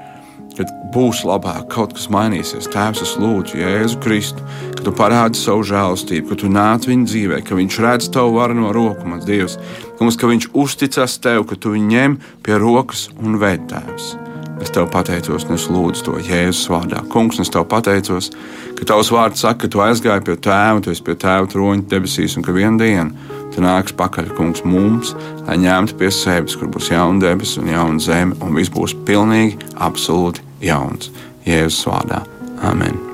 kad 0.59 0.71
būs 0.91 1.23
labāk, 1.27 1.69
kaut 1.71 1.93
kas 1.95 2.09
mainīsies. 2.11 2.67
Tēvs, 2.73 3.03
es 3.05 3.15
lūdzu, 3.19 3.61
Jēzu 3.61 3.99
Kristu, 4.03 4.43
ka 4.75 4.83
tu 4.83 4.93
parādi 4.95 5.39
savu 5.39 5.63
žēlastību, 5.69 6.27
ka 6.31 6.39
tu 6.41 6.51
nāc 6.51 6.87
viņa 6.89 7.07
dzīvē, 7.07 7.41
ka 7.47 7.55
viņš 7.55 7.81
redz 7.85 8.09
tavu 8.11 8.35
varu 8.41 8.57
no 8.59 8.73
roku, 8.75 9.07
mans 9.07 9.27
Dievs, 9.27 9.55
mums, 10.01 10.19
ka 10.19 10.27
viņš 10.27 10.49
uzticas 10.51 11.15
tev, 11.23 11.45
ka 11.47 11.55
tu 11.55 11.71
viņu 11.77 11.93
ņem 11.93 12.17
pie 12.43 12.59
rokas 12.59 13.07
un 13.21 13.39
ved 13.39 13.69
tēvs. 13.71 14.17
Es 14.59 14.73
tev 14.75 14.89
pateicos, 14.91 15.45
un 15.47 15.55
es 15.55 15.69
lūdzu 15.71 16.03
to 16.03 16.17
Jēzus 16.19 16.67
vārdā. 16.67 16.99
Kungs, 17.13 17.39
es 17.39 17.47
tev 17.53 17.63
pateicos, 17.71 18.27
ka 18.75 18.89
tavs 18.91 19.13
vārds 19.15 19.39
saka, 19.45 19.61
ka 19.63 19.71
tu 19.71 19.79
aizgāji 19.85 20.25
pie 20.27 20.35
tēva, 20.35 20.81
tu 20.83 20.91
esi 20.91 21.05
pie 21.05 21.15
tēva 21.15 21.47
troņa 21.47 21.87
debesīs, 21.87 22.35
un 22.35 22.43
ka 22.43 22.55
vienā 22.57 22.75
dienā 22.81 23.37
tu 23.55 23.63
nāks 23.63 23.95
pakaļ, 23.95 24.33
kungs, 24.35 24.65
mums, 24.67 25.15
lai 25.47 25.55
ņemtu 25.63 25.95
pie 26.01 26.11
sevis, 26.11 26.59
kur 26.59 26.67
būs 26.75 26.91
jauna 26.91 27.23
debesis 27.23 27.63
un 27.63 27.71
jauna 27.71 28.03
zeme, 28.03 28.35
un 28.43 28.59
viss 28.59 28.75
būs 28.75 28.97
pilnīgi, 29.07 29.57
absolūti 29.79 30.48
jauns. 30.61 31.11
Jēzus 31.45 31.85
vārdā. 31.89 32.23
Amen! 32.61 33.08